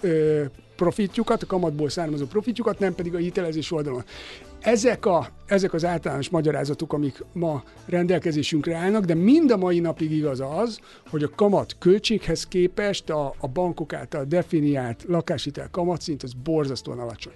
profitjukat, 0.80 1.42
a 1.42 1.46
kamatból 1.46 1.88
származó 1.88 2.26
profitjukat, 2.26 2.78
nem 2.78 2.94
pedig 2.94 3.14
a 3.14 3.18
hitelezés 3.18 3.72
oldalon. 3.72 4.04
Ezek, 4.60 5.06
a, 5.06 5.28
ezek 5.46 5.72
az 5.72 5.84
általános 5.84 6.28
magyarázatok, 6.28 6.92
amik 6.92 7.24
ma 7.32 7.62
rendelkezésünkre 7.86 8.76
állnak, 8.76 9.04
de 9.04 9.14
mind 9.14 9.50
a 9.50 9.56
mai 9.56 9.80
napig 9.80 10.12
igaz 10.12 10.40
az, 10.40 10.80
hogy 11.10 11.22
a 11.22 11.30
kamat 11.34 11.76
költséghez 11.78 12.46
képest 12.46 13.10
a, 13.10 13.34
a 13.38 13.48
bankok 13.48 13.92
által 13.92 14.24
definiált 14.24 15.04
lakáshitel 15.08 15.68
kamatszint 15.70 16.22
az 16.22 16.32
borzasztóan 16.32 16.98
alacsony. 16.98 17.32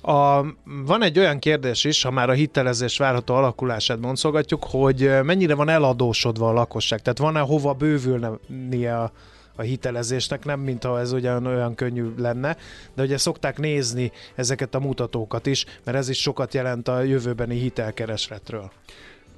A, 0.00 0.42
van 0.86 1.02
egy 1.02 1.18
olyan 1.18 1.38
kérdés 1.38 1.84
is, 1.84 2.02
ha 2.02 2.10
már 2.10 2.30
a 2.30 2.32
hitelezés 2.32 2.98
várható 2.98 3.34
alakulását 3.34 4.00
boncolgatjuk, 4.00 4.64
hogy 4.64 5.10
mennyire 5.22 5.54
van 5.54 5.68
eladósodva 5.68 6.48
a 6.48 6.52
lakosság, 6.52 7.02
tehát 7.02 7.18
van-e 7.18 7.40
hova 7.40 7.72
bővülnie 7.72 8.96
a 8.98 9.12
a 9.56 9.62
hitelezésnek, 9.62 10.44
nem 10.44 10.60
mintha 10.60 11.00
ez 11.00 11.12
ugyan 11.12 11.46
olyan 11.46 11.74
könnyű 11.74 12.14
lenne, 12.16 12.56
de 12.94 13.02
ugye 13.02 13.18
szokták 13.18 13.58
nézni 13.58 14.12
ezeket 14.34 14.74
a 14.74 14.80
mutatókat 14.80 15.46
is, 15.46 15.64
mert 15.84 15.96
ez 15.96 16.08
is 16.08 16.20
sokat 16.20 16.54
jelent 16.54 16.88
a 16.88 17.02
jövőbeni 17.02 17.58
hitelkeresletről. 17.58 18.70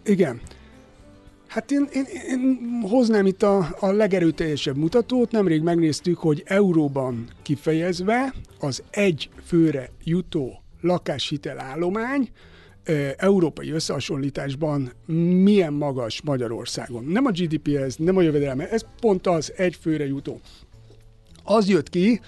Igen. 0.05 0.41
Hát 1.47 1.71
én, 1.71 1.89
én, 1.93 2.05
én 2.29 2.59
hoznám 2.89 3.27
itt 3.27 3.43
a, 3.43 3.77
a 3.81 3.91
legerőteljesebb 3.91 4.77
mutatót. 4.77 5.31
Nemrég 5.31 5.63
megnéztük, 5.63 6.19
hogy 6.19 6.43
euróban 6.47 7.29
kifejezve 7.43 8.35
az 8.61 8.83
egy 8.91 9.31
főre 9.47 9.91
jutó 10.05 10.63
lakáshitel 10.81 11.61
állomány 11.61 12.31
európai 13.17 13.71
összehasonlításban 13.71 14.93
milyen 15.43 15.73
magas 15.73 16.23
Magyarországon. 16.23 17.05
Nem 17.05 17.27
a 17.27 17.31
GDP-hez, 17.31 17.97
nem 17.97 18.17
a 18.17 18.23
jövedelme, 18.23 18.71
ez 18.71 18.85
pont 19.01 19.27
az 19.27 19.53
egy 19.57 19.75
főre 19.81 20.07
jutó. 20.07 20.41
Az 21.45 21.69
jött 21.69 21.91
ki, 21.91 22.21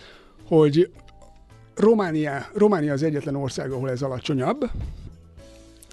hogy 0.44 0.90
Románia, 1.74 2.46
Románia 2.54 2.92
az 2.92 3.02
egyetlen 3.02 3.34
ország, 3.34 3.70
ahol 3.70 3.90
ez 3.90 4.02
alacsonyabb. 4.02 4.62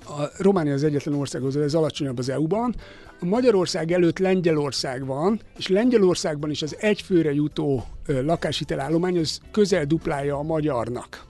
A 0.05 0.29
Románia 0.38 0.74
az 0.74 0.83
egyetlen 0.83 1.15
ország, 1.15 1.41
ahol 1.41 1.63
ez 1.63 1.74
alacsonyabb 1.74 2.17
az 2.17 2.29
EU-ban. 2.29 2.75
A 3.19 3.25
Magyarország 3.25 3.91
előtt 3.91 4.19
Lengyelország 4.19 5.05
van, 5.05 5.39
és 5.57 5.67
Lengyelországban 5.67 6.50
is 6.50 6.62
az 6.62 6.75
egyfőre 6.79 7.33
jutó 7.33 7.83
lakáshitelállomány 8.07 9.17
az 9.17 9.39
közel 9.51 9.86
duplája 9.86 10.38
a 10.38 10.43
magyarnak. 10.43 11.25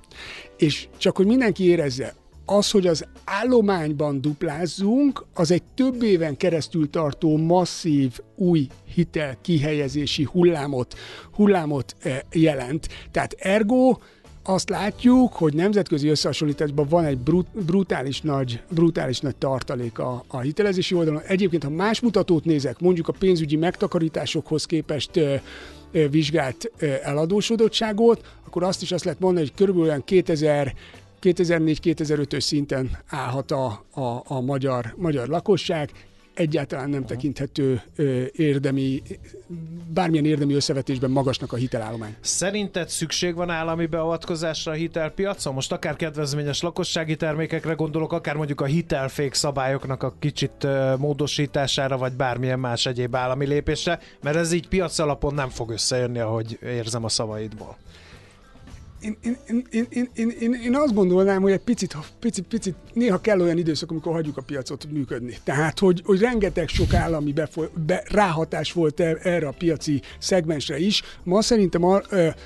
És 0.57 0.87
csak 0.97 1.17
hogy 1.17 1.25
mindenki 1.25 1.63
érezze, 1.63 2.15
az, 2.49 2.71
hogy 2.71 2.87
az 2.87 3.05
állományban 3.23 4.21
duplázzunk, 4.21 5.25
az 5.33 5.51
egy 5.51 5.63
több 5.75 6.03
éven 6.03 6.37
keresztül 6.37 6.89
tartó 6.89 7.37
masszív 7.37 8.19
új 8.35 8.67
hitel 8.93 9.37
kihelyezési 9.41 10.23
hullámot, 10.23 10.95
hullámot 11.31 11.95
eh, 11.99 12.19
jelent. 12.31 12.87
Tehát 13.11 13.33
ergo 13.33 13.97
azt 14.43 14.69
látjuk, 14.69 15.33
hogy 15.33 15.53
nemzetközi 15.53 16.07
összehasonlításban 16.07 16.87
van 16.89 17.05
egy 17.05 17.17
brut, 17.17 17.47
brutális, 17.65 18.21
nagy, 18.21 18.61
brutális 18.69 19.19
nagy 19.19 19.35
tartalék 19.35 19.99
a, 19.99 20.23
a 20.27 20.39
hitelezési 20.39 20.95
oldalon. 20.95 21.21
Egyébként, 21.21 21.63
ha 21.63 21.69
más 21.69 21.99
mutatót 21.99 22.45
nézek, 22.45 22.79
mondjuk 22.79 23.07
a 23.07 23.13
pénzügyi 23.19 23.55
megtakarításokhoz 23.55 24.65
képest 24.65 25.15
ö, 25.15 25.21
eh, 25.21 25.41
ö, 25.91 25.99
eh, 25.99 26.09
vizsgált 26.09 26.71
ö, 26.79 26.93
eladósodottságot, 27.03 28.33
akkor 28.45 28.63
azt 28.63 28.81
is 28.81 28.91
azt 28.91 29.03
lehet 29.03 29.19
mondani, 29.19 29.45
hogy 29.45 29.55
körülbelül 29.55 30.03
2000 30.03 30.73
2004-2005-ös 31.21 32.39
szinten 32.39 32.97
állhat 33.07 33.51
a, 33.51 33.65
a, 33.91 34.23
a 34.27 34.41
magyar, 34.41 34.93
magyar 34.97 35.27
lakosság, 35.27 35.91
egyáltalán 36.37 36.89
nem 36.89 37.05
tekinthető 37.05 37.81
ö, 37.95 38.23
érdemi, 38.35 39.01
bármilyen 39.93 40.25
érdemi 40.25 40.53
összevetésben 40.53 41.11
magasnak 41.11 41.53
a 41.53 41.55
hitelállomány. 41.55 42.15
Szerinted 42.19 42.89
szükség 42.89 43.35
van 43.35 43.49
állami 43.49 43.85
beavatkozásra 43.85 44.71
a 44.71 44.75
hitelpiacon? 44.75 45.53
Most 45.53 45.71
akár 45.71 45.95
kedvezményes 45.95 46.61
lakossági 46.61 47.15
termékekre 47.15 47.73
gondolok, 47.73 48.13
akár 48.13 48.35
mondjuk 48.35 48.61
a 48.61 48.65
hitelfék 48.65 49.33
szabályoknak 49.33 50.03
a 50.03 50.13
kicsit 50.19 50.63
ö, 50.63 50.93
módosítására, 50.97 51.97
vagy 51.97 52.13
bármilyen 52.13 52.59
más 52.59 52.85
egyéb 52.85 53.15
állami 53.15 53.45
lépésre, 53.45 53.99
mert 54.21 54.35
ez 54.35 54.51
így 54.51 54.67
piac 54.67 54.99
alapon 54.99 55.33
nem 55.33 55.49
fog 55.49 55.69
összejönni, 55.69 56.19
ahogy 56.19 56.59
érzem 56.61 57.03
a 57.03 57.09
szavaidból 57.09 57.77
én, 59.01 59.17
én, 59.21 59.37
én, 59.47 59.87
én, 59.89 60.09
én, 60.13 60.29
én, 60.39 60.53
én 60.53 60.75
azt 60.75 60.93
gondolnám, 60.93 61.41
hogy 61.41 61.51
egy 61.51 61.59
picit, 61.59 61.97
picit, 62.19 62.45
picit, 62.47 62.75
néha 62.93 63.21
kell 63.21 63.41
olyan 63.41 63.57
időszak, 63.57 63.91
amikor 63.91 64.13
hagyjuk 64.13 64.37
a 64.37 64.41
piacot 64.41 64.87
működni. 64.91 65.37
Tehát, 65.43 65.79
hogy, 65.79 66.01
hogy 66.05 66.19
rengeteg 66.19 66.67
sok 66.67 66.93
állami 66.93 67.33
befoly, 67.33 67.69
be, 67.85 68.03
ráhatás 68.09 68.71
volt 68.71 68.99
er, 68.99 69.19
erre 69.23 69.47
a 69.47 69.53
piaci 69.57 70.01
szegmensre 70.19 70.77
is. 70.77 71.01
Ma 71.23 71.41
szerintem, 71.41 71.83
a, 71.83 72.01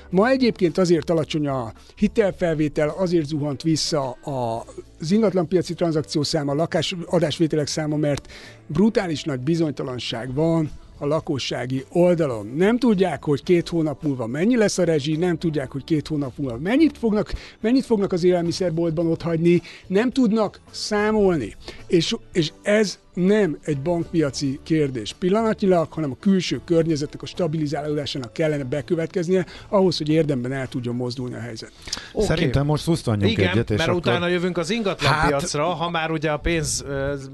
ma 0.10 0.30
egyébként 0.30 0.78
azért 0.78 1.10
alacsony 1.10 1.48
a 1.48 1.74
hitelfelvétel, 1.96 2.90
azért 2.90 3.28
zuhant 3.28 3.62
vissza 3.62 4.10
a, 4.12 4.66
az 5.00 5.12
ingatlanpiaci 5.12 5.74
tranzakció 5.74 6.24
száma, 6.24 6.52
a 6.52 6.56
lakás 6.56 6.96
adásvételek 7.06 7.68
száma, 7.68 7.96
mert 7.96 8.32
brutális 8.68 9.24
nagy 9.24 9.40
bizonytalanság 9.40 10.34
van 10.34 10.72
a 11.02 11.06
lakossági 11.06 11.86
oldalon. 11.92 12.54
Nem 12.56 12.78
tudják, 12.78 13.24
hogy 13.24 13.44
két 13.44 13.70
hónap 13.70 14.04
múlva 14.04 14.28
mennyi 14.28 14.58
lesz 14.58 14.78
a 14.78 14.84
rezsi, 14.84 15.16
nem 15.16 15.38
tudják, 15.38 15.72
hogy 15.72 15.84
két 15.84 16.08
hónap 16.08 16.38
múlva 16.38 16.58
mennyit 16.58 16.98
fognak, 16.98 17.34
mennyit 17.60 17.86
fognak 17.86 18.12
az 18.12 18.24
élelmiszerboltban 18.24 19.08
ott 19.08 19.22
hagyni, 19.22 19.62
nem 19.88 20.12
tudnak 20.12 20.60
számolni. 20.72 21.56
És, 21.88 22.16
és 22.34 22.52
ez 22.62 23.00
nem 23.14 23.58
egy 23.64 23.82
bankpiaci 23.82 24.60
kérdés 24.64 25.16
pillanatnyilag, 25.20 25.92
hanem 25.92 26.12
a 26.12 26.18
külső 26.20 26.62
környezetnek 26.66 27.22
a 27.22 27.26
stabilizálódásának 27.26 28.34
kellene 28.34 28.64
bekövetkeznie, 28.64 29.46
ahhoz, 29.70 29.98
hogy 29.98 30.10
érdemben 30.10 30.52
el 30.52 30.68
tudjon 30.68 30.96
mozdulni 30.96 31.36
a 31.36 31.40
helyzet. 31.40 31.72
Okay. 32.14 32.28
Szerintem 32.28 32.66
most 32.66 32.84
szusztanjunk 32.84 33.32
Igen, 33.32 33.50
egyet, 33.50 33.70
és 33.70 33.78
mert 33.78 33.90
akkor... 33.90 34.02
utána 34.02 34.28
jövünk 34.28 34.58
az 34.58 34.70
ingatlan 34.70 35.12
hát, 35.12 35.28
piacra, 35.28 35.66
ha 35.66 35.90
már 35.90 36.12
ugye 36.12 36.32
a 36.32 36.38
pénz 36.38 36.86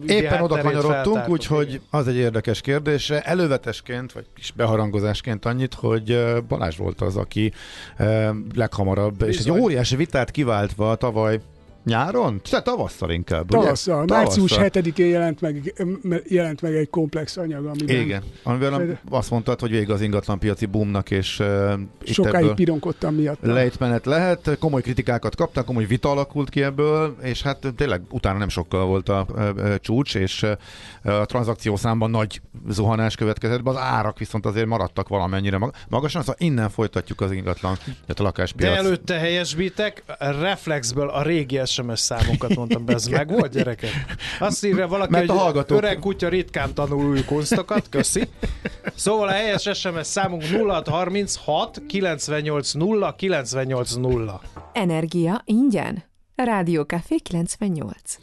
Éppen 0.08 0.42
oda 0.42 0.62
kanyarodtunk, 0.62 1.30
úgyhogy 1.30 1.82
az 1.90 2.08
egy 2.08 2.16
érdekes 2.16 2.62
kérdés. 2.62 3.10
Elővetesként, 3.58 4.12
vagy 4.12 4.26
kis 4.36 4.52
beharangozásként 4.52 5.46
annyit, 5.46 5.74
hogy 5.74 6.18
Balázs 6.48 6.78
volt 6.78 7.02
az, 7.02 7.16
aki 7.16 7.52
leghamarabb, 8.56 9.18
Bizony. 9.18 9.30
és 9.30 9.40
egy 9.40 9.50
óriási 9.50 9.96
vitát 9.96 10.32
kiváltva 10.32 10.96
tavaly 10.96 11.40
Nyáron? 11.88 12.42
Tehát 12.50 12.66
tavasszal 12.66 13.12
inkább, 13.12 13.48
Tavasszal. 13.48 14.04
Ugye? 14.04 14.16
Március 14.16 14.54
7-én 14.56 15.08
jelent 15.08 15.42
meg, 15.42 15.74
jelent 16.28 16.62
meg 16.62 16.76
egy 16.76 16.90
komplex 16.90 17.38
anyag, 17.38 17.66
amiben... 17.66 17.96
Igen, 17.96 18.24
amivel 18.44 19.00
azt 19.10 19.30
mondtad, 19.30 19.60
hogy 19.60 19.70
vége 19.70 19.94
az 19.94 20.02
ingatlanpiaci 20.02 20.66
boomnak, 20.66 21.12
és 21.12 21.40
uh, 21.40 21.74
Sokáig 22.04 22.54
pironkodtam 22.54 23.16
miatt. 23.16 23.38
Lejtmenet 23.42 24.06
lehet, 24.06 24.58
komoly 24.60 24.82
kritikákat 24.82 25.36
kaptak, 25.36 25.66
komoly 25.66 25.86
vita 25.86 26.10
alakult 26.10 26.50
ki 26.50 26.64
ebből, 26.64 27.16
és 27.22 27.42
hát 27.42 27.74
tényleg 27.76 28.02
utána 28.10 28.38
nem 28.38 28.50
sokkal 28.50 28.86
volt 28.86 29.10
a, 29.10 29.20
a 29.20 29.78
csúcs, 29.80 30.16
és 30.16 30.46
a 31.04 31.26
tranzakció 31.26 31.76
számban 31.76 32.10
nagy 32.10 32.42
zuhanás 32.70 33.16
következett 33.16 33.64
be, 33.64 33.70
az 33.70 33.78
árak 33.78 34.20
viszont 34.20 34.46
azért 34.46 34.66
maradtak 34.66 35.08
valamennyire 35.08 35.60
magasan, 35.90 36.22
szóval 36.22 36.36
innen 36.38 36.70
folytatjuk 36.70 37.22
az 37.22 37.32
ingatlan, 37.32 37.76
tehát 37.84 38.20
a 38.20 38.24
lakáspiac. 38.24 38.72
De 38.72 38.78
előtte 38.78 39.14
helyesbítek, 39.18 40.04
reflexből 40.20 41.10
a 41.10 41.22
régi 41.22 41.58
SMS 41.78 42.00
számokat 42.00 42.56
mondtam 42.56 42.86
be, 42.86 42.94
ez 42.94 43.08
meg 43.08 43.28
volt 43.28 43.52
gyerekek? 43.52 43.92
Azt 44.40 44.66
írja 44.66 44.88
valaki, 44.88 45.12
Mert 45.12 45.28
hogy 45.28 45.38
a 45.38 45.40
hallgatók... 45.40 45.78
öreg 45.78 46.00
kutya 46.00 46.30
ritkán 46.30 46.74
tanul 46.74 47.10
új 47.10 47.24
kunstokat, 47.24 47.90
köszi. 47.90 48.28
Szóval 48.96 49.28
a 49.28 49.32
helyes 49.32 49.70
SMS 49.74 50.08
számunk 50.08 50.44
0636 50.44 51.82
98 51.88 52.72
0 52.72 53.16
98 53.16 53.94
0. 53.94 54.42
Energia 54.74 55.42
ingyen. 55.46 56.04
Rádió 56.36 56.84
Café 56.84 57.16
98. 57.18 58.18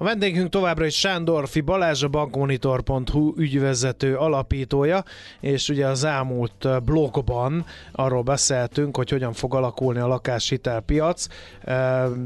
A 0.00 0.04
vendégünk 0.04 0.48
továbbra 0.48 0.84
is 0.84 0.98
Sándorfi 0.98 1.60
Balázs, 1.60 2.02
a 2.02 2.08
bankmonitor.hu 2.08 3.32
ügyvezető 3.36 4.16
alapítója, 4.16 5.04
és 5.40 5.68
ugye 5.68 5.86
az 5.86 6.04
elmúlt 6.04 6.82
blogban 6.84 7.64
arról 7.92 8.22
beszéltünk, 8.22 8.96
hogy 8.96 9.10
hogyan 9.10 9.32
fog 9.32 9.54
alakulni 9.54 9.98
a 9.98 10.06
lakáshitelpiac. 10.06 11.26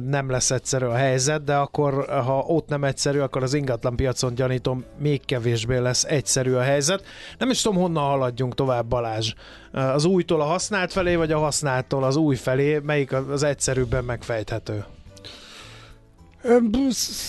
Nem 0.07 0.31
lesz 0.31 0.51
egyszerű 0.51 0.85
a 0.85 0.95
helyzet, 0.95 1.45
de 1.45 1.55
akkor, 1.55 2.07
ha 2.09 2.39
ott 2.39 2.69
nem 2.69 2.85
egyszerű, 2.85 3.19
akkor 3.19 3.43
az 3.43 3.55
ingatlan 3.55 3.97
piacon 3.97 4.35
gyanítom 4.35 4.85
még 4.99 5.25
kevésbé 5.25 5.79
lesz 5.79 6.05
egyszerű 6.05 6.53
a 6.53 6.63
helyzet. 6.63 7.05
Nem 7.39 7.51
is 7.51 7.61
tudom, 7.61 7.81
honnan 7.81 8.05
haladjunk 8.05 8.55
tovább, 8.55 8.87
Balázs. 8.87 9.35
Az 9.73 10.05
újtól 10.05 10.41
a 10.41 10.45
használt 10.45 10.93
felé, 10.93 11.15
vagy 11.15 11.33
a 11.33 11.39
használtól 11.39 12.05
az 12.05 12.17
új 12.17 12.37
felé, 12.37 12.79
melyik 12.79 13.13
az 13.13 13.43
egyszerűbben 13.43 14.05
megfejthető? 14.05 14.85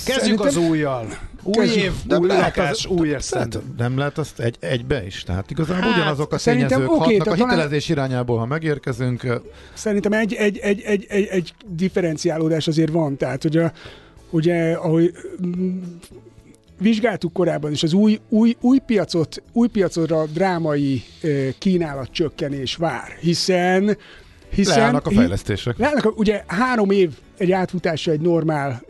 Kezdjük 0.05 0.39
az 0.39 0.57
újjal. 0.57 1.07
Új 1.43 1.67
év, 1.67 1.91
De 2.05 2.17
új 2.17 2.27
lakás, 2.27 2.85
új 2.85 3.13
esztendő. 3.13 3.61
Nem 3.77 3.97
lehet 3.97 4.17
azt 4.17 4.39
egy, 4.39 4.55
egybe 4.59 5.05
is? 5.05 5.23
Tehát 5.23 5.51
igazából 5.51 5.81
Hát, 5.83 5.95
ugyanazok 5.95 6.33
a 6.33 6.37
tényezők 6.37 6.91
oké, 6.91 6.97
hatnak 6.97 7.19
a 7.19 7.23
tehát 7.23 7.39
talán- 7.39 7.53
hitelezés 7.53 7.89
irányából, 7.89 8.37
ha 8.37 8.45
megérkezünk. 8.45 9.41
Szerintem 9.73 10.13
egy, 10.13 10.33
egy, 10.33 10.57
egy, 10.57 10.81
egy, 10.81 11.05
egy, 11.09 11.25
egy 11.25 11.53
differenciálódás 11.67 12.67
azért 12.67 12.91
van. 12.91 13.17
Tehát, 13.17 13.41
hogy 13.41 13.57
a, 13.57 13.71
ugye, 14.29 14.73
ahogy 14.73 15.11
mm, 15.45 15.81
vizsgáltuk 16.79 17.33
korábban 17.33 17.71
is, 17.71 17.83
az 17.83 17.93
új, 17.93 18.19
új, 18.29 18.55
új, 18.61 18.77
piacot, 18.77 19.43
új 19.51 19.67
piacra 19.67 20.25
drámai 20.25 21.03
kínálat 21.57 22.11
csökkenés 22.11 22.75
vár, 22.75 23.17
hiszen 23.19 23.97
hiszen 24.55 24.77
Leállnak 24.77 25.07
a 25.07 25.11
fejlesztések. 25.11 25.77
Leállnak, 25.77 26.17
ugye 26.19 26.43
három 26.47 26.91
év 26.91 27.11
egy 27.37 27.51
átfutása 27.51 28.11
egy 28.11 28.21
normál 28.21 28.81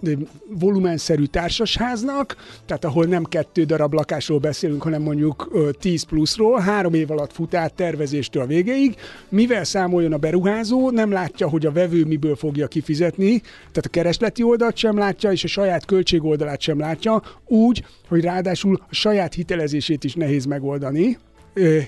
volumenszerű 0.60 1.26
társasháznak, 1.26 2.36
tehát 2.66 2.86
ahol 2.86 3.06
nem 3.06 3.24
kettő 3.24 3.64
darab 3.64 3.94
lakásról 3.94 4.40
beszélünk, 4.40 4.84
hanem 4.84 5.02
mondjuk 5.02 5.50
ö, 5.54 5.70
10 5.80 6.04
pluszról, 6.04 6.60
három 6.60 6.94
év 6.94 7.12
alatt 7.12 7.34
fut 7.34 7.54
át 7.54 7.74
tervezéstől 7.74 8.44
a 8.44 8.46
végéig, 8.46 8.96
mivel 9.30 9.64
számoljon 9.64 10.14
a 10.14 10.18
beruházó, 10.18 10.90
nem 10.90 11.12
látja, 11.12 11.50
hogy 11.50 11.66
a 11.66 11.72
vevő 11.72 12.06
miből 12.06 12.36
fogja 12.36 12.68
kifizetni, 12.68 13.40
tehát 13.40 13.86
a 13.86 13.90
keresleti 13.90 14.44
oldalt 14.44 14.78
sem 14.78 14.98
látja, 14.98 15.32
és 15.32 15.44
a 15.44 15.48
saját 15.48 15.86
költségoldalát 15.86 16.62
sem 16.62 16.80
látja, 16.80 17.22
úgy, 17.46 17.86
hogy 18.08 18.24
ráadásul 18.24 18.82
a 18.90 18.94
saját 18.94 19.34
hitelezését 19.34 20.04
is 20.04 20.14
nehéz 20.14 20.46
megoldani, 20.46 21.18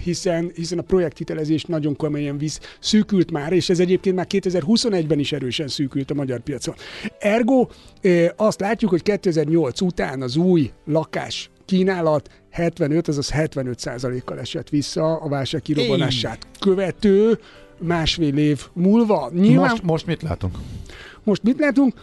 hiszen, 0.04 0.52
hiszen 0.56 0.78
a 0.80 0.82
projekthitelezés 0.82 1.64
nagyon 1.64 1.96
komolyan 1.96 2.38
visz, 2.38 2.60
szűkült 2.80 3.32
már, 3.32 3.54
és 3.54 3.70
ez 3.70 3.80
egyébként 3.80 4.16
már 4.16 4.28
2021-ben 4.30 5.20
is 5.20 5.32
erősen 5.32 5.68
szűkült 5.68 6.12
a 6.12 6.14
magyar 6.14 6.40
piacon. 6.40 6.76
Ergo 7.20 7.68
azt 8.36 8.60
látjuk, 8.60 8.92
hogy 8.92 9.04
2008 9.04 9.82
után 9.82 10.22
az 10.22 10.36
új 10.36 10.72
lakás 10.86 11.50
kínálat 11.66 12.30
75, 12.52 13.08
azaz 13.08 13.30
75 13.30 13.80
százalékkal 13.80 14.40
esett 14.40 14.70
vissza 14.70 15.16
a 15.16 15.30
válság 15.30 15.62
kirobbanását 15.62 16.48
követő 16.60 17.40
másfél 17.80 18.38
év 18.38 18.62
múlva. 18.74 19.32
Nyilván 19.34 19.70
Most, 19.70 19.84
most 19.84 20.06
mit 20.06 20.22
látunk? 20.22 20.58
most 21.24 21.44
mit 21.44 21.60
látunk? 21.60 21.94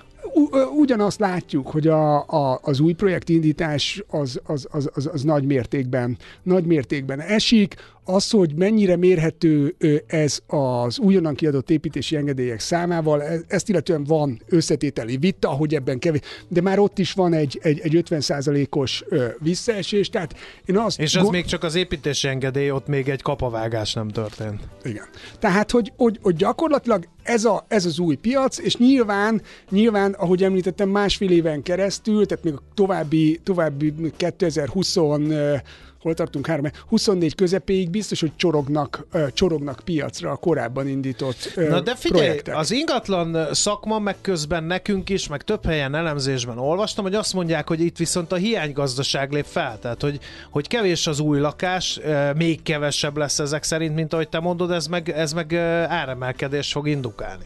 Ugyanazt 0.76 1.20
látjuk, 1.20 1.68
hogy 1.68 1.86
a, 1.86 2.16
a, 2.16 2.60
az 2.62 2.80
új 2.80 2.92
projektindítás 2.92 4.02
az, 4.08 4.40
az, 4.44 4.68
az, 4.70 4.90
az, 4.92 5.10
az 5.12 5.22
nagy 5.22 5.44
mértékben, 5.44 6.18
nagy 6.42 6.64
mértékben 6.64 7.20
esik. 7.20 7.74
Az, 8.04 8.30
hogy 8.30 8.54
mennyire 8.54 8.96
mérhető 8.96 9.76
ez 10.06 10.40
az 10.46 10.98
újonnan 10.98 11.34
kiadott 11.34 11.70
építési 11.70 12.16
engedélyek 12.16 12.60
számával, 12.60 13.22
e- 13.22 13.40
ezt 13.48 13.68
illetően 13.68 14.04
van 14.04 14.42
összetételi 14.48 15.16
vita, 15.16 15.48
hogy 15.48 15.74
ebben 15.74 15.98
kevés, 15.98 16.20
de 16.48 16.60
már 16.60 16.78
ott 16.78 16.98
is 16.98 17.12
van 17.12 17.32
egy, 17.32 17.58
egy, 17.62 17.80
egy 17.80 18.02
50% 18.08 18.70
os 18.70 19.04
visszaesés, 19.38 20.08
tehát 20.08 20.34
én 20.64 20.76
azt 20.76 21.00
És 21.00 21.14
az 21.14 21.22
gond- 21.22 21.34
még 21.34 21.44
csak 21.44 21.62
az 21.62 21.74
építési 21.74 22.28
engedély, 22.28 22.70
ott 22.70 22.86
még 22.86 23.08
egy 23.08 23.22
kapavágás 23.22 23.92
nem 23.92 24.08
történt. 24.08 24.60
Igen. 24.84 25.04
Tehát, 25.38 25.70
hogy, 25.70 25.92
hogy, 25.96 26.18
hogy 26.22 26.36
gyakorlatilag 26.36 27.04
ez, 27.22 27.44
a, 27.44 27.64
ez 27.68 27.84
az 27.84 27.98
új 27.98 28.14
piac, 28.14 28.58
és 28.58 28.76
nyilván, 28.76 29.42
nyilván, 29.70 30.12
ahogy 30.12 30.42
említettem, 30.42 30.88
másfél 30.88 31.30
éven 31.30 31.62
keresztül, 31.62 32.26
tehát 32.26 32.44
még 32.44 32.54
a 32.54 32.62
további, 32.74 33.40
további 33.42 33.94
2020 34.16 34.96
ö, 34.96 35.54
hol 36.02 36.14
tartunk 36.14 36.46
három, 36.46 36.66
24 36.88 37.34
közepéig 37.34 37.90
biztos, 37.90 38.20
hogy 38.20 38.32
csorognak, 38.36 39.06
csorognak 39.32 39.80
piacra 39.84 40.30
a 40.30 40.36
korábban 40.36 40.88
indított 40.88 41.52
Na 41.54 41.80
de 41.80 41.94
figyelj, 41.94 42.24
projektek. 42.24 42.56
az 42.56 42.70
ingatlan 42.70 43.48
szakma, 43.52 43.98
meg 43.98 44.16
közben 44.20 44.64
nekünk 44.64 45.08
is, 45.08 45.28
meg 45.28 45.42
több 45.42 45.64
helyen 45.64 45.94
elemzésben 45.94 46.58
olvastam, 46.58 47.04
hogy 47.04 47.14
azt 47.14 47.34
mondják, 47.34 47.68
hogy 47.68 47.80
itt 47.80 47.96
viszont 47.96 48.32
a 48.32 48.36
hiánygazdaság 48.36 49.32
lép 49.32 49.44
fel, 49.44 49.78
tehát 49.78 50.02
hogy, 50.02 50.18
hogy 50.50 50.68
kevés 50.68 51.06
az 51.06 51.20
új 51.20 51.38
lakás, 51.38 52.00
még 52.36 52.62
kevesebb 52.62 53.16
lesz 53.16 53.38
ezek 53.38 53.62
szerint, 53.62 53.94
mint 53.94 54.12
ahogy 54.12 54.28
te 54.28 54.40
mondod, 54.40 54.70
ez 54.70 54.86
meg, 54.86 55.08
ez 55.08 55.32
meg 55.32 55.54
áremelkedés 55.88 56.72
fog 56.72 56.88
indukálni. 56.88 57.44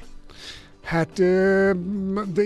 Hát 0.83 1.13
de 2.35 2.43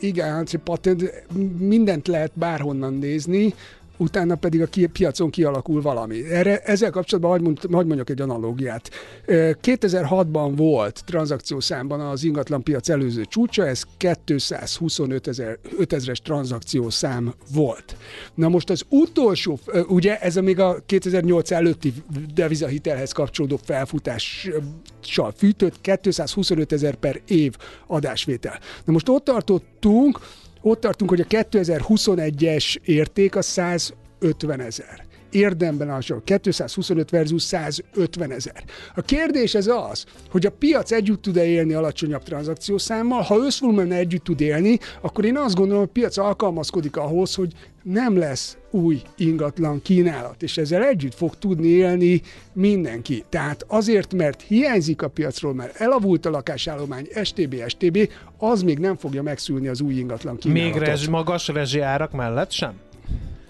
igen, 0.00 0.34
hát 0.34 0.54
patent, 0.64 1.24
mindent 1.58 2.08
lehet 2.08 2.30
bárhonnan 2.34 2.94
nézni, 2.94 3.54
utána 4.00 4.34
pedig 4.34 4.62
a 4.62 4.68
piacon 4.92 5.30
kialakul 5.30 5.82
valami. 5.82 6.30
Erre, 6.30 6.58
ezzel 6.58 6.90
kapcsolatban 6.90 7.30
hagyd, 7.30 7.44
mond, 7.44 7.86
mondjak 7.86 8.10
egy 8.10 8.20
analógiát. 8.20 8.90
Ö, 9.24 9.50
2006-ban 9.62 10.52
volt 10.56 11.02
tranzakciószámban 11.06 12.00
az 12.00 12.24
ingatlan 12.24 12.62
piac 12.62 12.88
előző 12.88 13.24
csúcsa, 13.24 13.66
ez 13.66 13.82
225 13.96 15.26
ezer, 15.26 15.58
5 15.78 15.92
ezres 15.92 16.20
tranzakciószám 16.20 17.34
volt. 17.54 17.96
Na 18.34 18.48
most 18.48 18.70
az 18.70 18.82
utolsó, 18.88 19.58
ugye 19.88 20.18
ez 20.18 20.36
a 20.36 20.42
még 20.42 20.58
a 20.58 20.82
2008 20.86 21.50
előtti 21.50 21.92
devizahitelhez 22.34 23.12
kapcsolódó 23.12 23.58
felfutással 23.64 25.32
fűtött 25.36 25.80
225 25.80 26.72
ezer 26.72 26.94
per 26.94 27.20
év 27.26 27.56
adásvétel. 27.86 28.58
Na 28.84 28.92
most 28.92 29.08
ott 29.08 29.24
tartottunk, 29.24 30.18
ott 30.62 30.80
tartunk, 30.80 31.10
hogy 31.10 31.20
a 31.20 31.24
2021-es 31.24 32.76
érték 32.84 33.36
a 33.36 33.42
150 33.42 34.60
ezer. 34.60 35.08
Érdemben 35.30 35.90
alsó, 35.90 36.22
225 36.24 37.10
versus 37.10 37.42
150 37.42 38.32
ezer. 38.32 38.64
A 38.94 39.00
kérdés 39.00 39.54
ez 39.54 39.66
az, 39.66 40.04
hogy 40.30 40.46
a 40.46 40.50
piac 40.50 40.92
együtt 40.92 41.22
tud-e 41.22 41.44
élni 41.44 41.72
alacsonyabb 41.72 42.22
tranzakciószámmal. 42.22 43.22
Ha 43.22 43.36
összvolumen 43.36 43.92
együtt 43.92 44.24
tud 44.24 44.40
élni, 44.40 44.78
akkor 45.00 45.24
én 45.24 45.36
azt 45.36 45.54
gondolom, 45.54 45.80
hogy 45.80 45.88
a 45.88 45.92
piac 45.92 46.16
alkalmazkodik 46.16 46.96
ahhoz, 46.96 47.34
hogy 47.34 47.52
nem 47.82 48.16
lesz 48.16 48.56
új 48.70 49.02
ingatlan 49.16 49.82
kínálat, 49.82 50.42
és 50.42 50.56
ezzel 50.56 50.84
együtt 50.84 51.14
fog 51.14 51.38
tudni 51.38 51.68
élni 51.68 52.20
mindenki. 52.52 53.24
Tehát 53.28 53.64
azért, 53.68 54.14
mert 54.14 54.42
hiányzik 54.42 55.02
a 55.02 55.08
piacról, 55.08 55.54
mert 55.54 55.80
elavult 55.80 56.26
a 56.26 56.30
lakásállomány, 56.30 57.08
STB, 57.22 57.62
STB, 57.66 58.08
az 58.38 58.62
még 58.62 58.78
nem 58.78 58.96
fogja 58.96 59.22
megszülni 59.22 59.68
az 59.68 59.80
új 59.80 59.94
ingatlan 59.94 60.36
kínálatot. 60.36 60.72
Még 60.74 60.88
rezs, 60.88 61.08
magas 61.08 61.48
rezsi 61.48 61.80
árak 61.80 62.12
mellett 62.12 62.50
sem? 62.50 62.72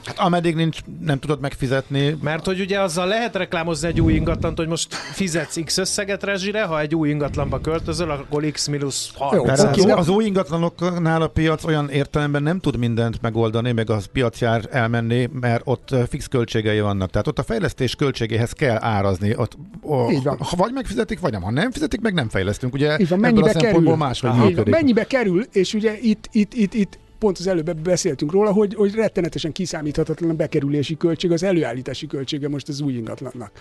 Hát 0.05 0.19
ameddig 0.19 0.55
nincs, 0.55 0.79
nem 1.01 1.19
tudod 1.19 1.41
megfizetni, 1.41 2.17
Mert 2.23 2.47
hogy 2.47 2.61
ugye 2.61 2.81
azzal 2.81 3.07
lehet 3.07 3.37
reklámozni 3.37 3.89
egy 3.89 4.01
új 4.01 4.13
ingatlant, 4.13 4.57
hogy 4.59 4.69
most 4.69 4.95
fizetsz 4.95 5.59
X 5.65 5.79
összeget 5.79 6.23
rezsire, 6.23 6.63
ha 6.65 6.81
egy 6.81 6.95
új 6.95 7.09
ingatlanba 7.09 7.61
költözöl, 7.61 8.11
akkor 8.11 8.45
X 8.51 8.67
mínusz 8.67 9.11
30 9.15 9.47
Mert 9.47 9.61
Oké, 9.61 9.91
az, 9.91 9.99
az 9.99 10.09
új 10.09 10.25
ingatlanoknál 10.25 11.23
a 11.23 11.29
piac 11.29 11.65
olyan 11.65 11.91
értelemben 11.91 12.43
nem 12.43 12.61
tud 12.61 12.77
mindent 12.77 13.21
megoldani, 13.23 13.73
meg 13.73 13.91
az 13.91 14.07
piacjár 14.13 14.69
elmenni, 14.71 15.29
mert 15.41 15.63
ott 15.65 15.95
fix 16.09 16.27
költségei 16.27 16.81
vannak. 16.81 17.11
Tehát 17.11 17.27
ott 17.27 17.39
a 17.39 17.43
fejlesztés 17.43 17.95
költségéhez 17.95 18.53
kell 18.53 18.77
árazni. 18.81 19.37
Ott, 19.37 19.57
o, 19.81 20.11
Így 20.11 20.23
van. 20.23 20.39
Ha 20.39 20.57
vagy 20.57 20.73
megfizetik, 20.73 21.21
vagy 21.21 21.33
nem. 21.33 21.43
Ha 21.43 21.51
nem 21.51 21.71
fizetik, 21.71 22.01
meg 22.01 22.15
nem 22.15 22.29
fejlesztünk. 22.29 22.75
Ugye 22.75 22.99
Így 23.01 23.09
van, 23.09 23.19
mennyibe 23.19 23.53
kerül? 23.53 23.97
máshogy 23.97 24.31
Így 24.31 24.37
van, 24.37 24.47
működik. 24.47 24.75
mennyibe 24.75 25.05
kerül, 25.05 25.45
és 25.53 25.75
ugye 25.75 25.99
itt, 26.01 26.29
itt, 26.33 26.55
itt, 26.55 26.75
itt 26.75 26.99
pont 27.21 27.39
az 27.39 27.47
előbb 27.47 27.77
beszéltünk 27.77 28.33
róla, 28.33 28.53
hogy, 28.53 28.75
hogy 28.75 28.95
rettenetesen 28.95 29.53
kiszámíthatatlan 29.53 30.31
a 30.31 30.35
bekerülési 30.35 30.97
költség, 30.97 31.33
az 31.33 31.43
előállítási 31.43 32.07
költsége 32.07 32.49
most 32.49 32.69
az 32.69 32.81
új 32.81 32.93
ingatlannak. 32.93 33.53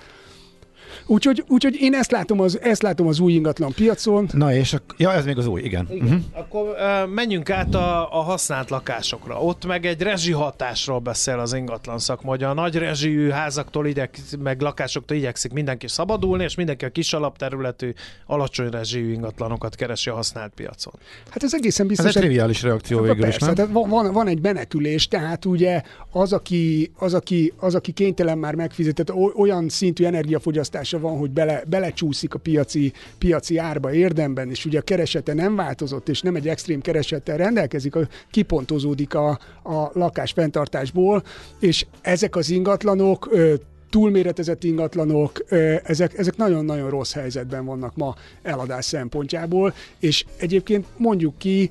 Úgyhogy, 1.11 1.43
úgyhogy 1.47 1.75
én 1.79 1.93
ezt 1.93 2.11
látom, 2.11 2.39
az, 2.39 2.59
ezt 2.61 2.81
látom 2.81 3.07
az 3.07 3.19
új 3.19 3.33
ingatlan 3.33 3.73
piacon. 3.73 4.29
Na 4.31 4.53
és, 4.53 4.73
a, 4.73 4.77
ja, 4.97 5.13
ez 5.13 5.25
még 5.25 5.37
az 5.37 5.47
új, 5.47 5.61
igen. 5.61 5.87
Igen. 5.91 6.05
Uh-huh. 6.05 6.21
Akkor 6.31 6.67
uh, 6.69 7.13
menjünk 7.13 7.49
át 7.49 7.75
a, 7.75 8.17
a 8.19 8.21
használt 8.21 8.69
lakásokra. 8.69 9.41
Ott 9.41 9.65
meg 9.65 9.85
egy 9.85 10.01
rezsi 10.01 10.31
hatásról 10.31 10.99
beszél 10.99 11.39
az 11.39 11.53
ingatlan 11.53 11.99
szakma, 11.99 12.29
hogy 12.29 12.43
a 12.43 12.53
nagy 12.53 12.75
rezsijű 12.75 13.29
házaktól 13.29 13.87
igyek, 13.87 14.19
meg 14.39 14.61
lakásoktól 14.61 15.17
igyekszik 15.17 15.53
mindenki 15.53 15.87
szabadulni, 15.87 16.43
és 16.43 16.55
mindenki 16.55 16.85
a 16.85 16.89
kis 16.89 17.13
alapterületű, 17.13 17.93
alacsony 18.25 18.69
rezsijű 18.69 19.11
ingatlanokat 19.11 19.75
keresi 19.75 20.09
a 20.09 20.13
használt 20.13 20.53
piacon. 20.55 20.93
Hát 21.29 21.43
ez 21.43 21.53
egészen 21.53 21.85
Ez 21.85 21.91
biztos. 21.91 22.15
egy 22.15 22.21
triviális 22.21 22.61
reakció 22.61 22.99
végül 22.99 23.17
is, 23.17 23.21
Persze, 23.21 23.45
nem? 23.45 23.55
tehát 23.55 23.71
van, 23.71 23.89
van, 23.89 24.13
van 24.13 24.27
egy 24.27 24.41
menekülés, 24.41 25.07
tehát 25.07 25.45
ugye 25.45 25.81
az 26.11 26.33
aki, 26.33 26.91
az, 26.97 27.13
aki, 27.13 27.53
az, 27.57 27.75
aki 27.75 27.91
kénytelen 27.91 28.37
már 28.37 28.55
megfizetett, 28.55 29.13
olyan 29.35 29.69
szintű 29.69 30.05
energiafogyasztása 30.05 30.98
van, 30.99 31.17
hogy 31.17 31.31
bele, 31.31 31.63
belecsúszik 31.67 32.33
a 32.33 32.39
piaci, 32.39 32.93
piaci 33.17 33.57
árba 33.57 33.93
érdemben, 33.93 34.49
és 34.49 34.65
ugye 34.65 34.79
a 34.79 34.81
keresete 34.81 35.33
nem 35.33 35.55
változott, 35.55 36.09
és 36.09 36.21
nem 36.21 36.35
egy 36.35 36.47
extrém 36.47 36.81
keresettel 36.81 37.37
rendelkezik, 37.37 37.95
a- 37.95 38.07
kipontozódik 38.31 39.13
a, 39.13 39.29
a 39.63 39.89
lakás 39.93 40.31
fenntartásból, 40.31 41.23
és 41.59 41.85
ezek 42.01 42.35
az 42.35 42.49
ingatlanok 42.49 43.27
ö, 43.31 43.53
túlméretezett 43.89 44.63
ingatlanok, 44.63 45.45
ezek, 45.83 46.17
ezek 46.17 46.37
nagyon-nagyon 46.37 46.89
rossz 46.89 47.13
helyzetben 47.13 47.65
vannak 47.65 47.95
ma 47.95 48.15
eladás 48.41 48.85
szempontjából, 48.85 49.73
és 49.99 50.25
egyébként 50.37 50.85
mondjuk 50.97 51.37
ki, 51.37 51.69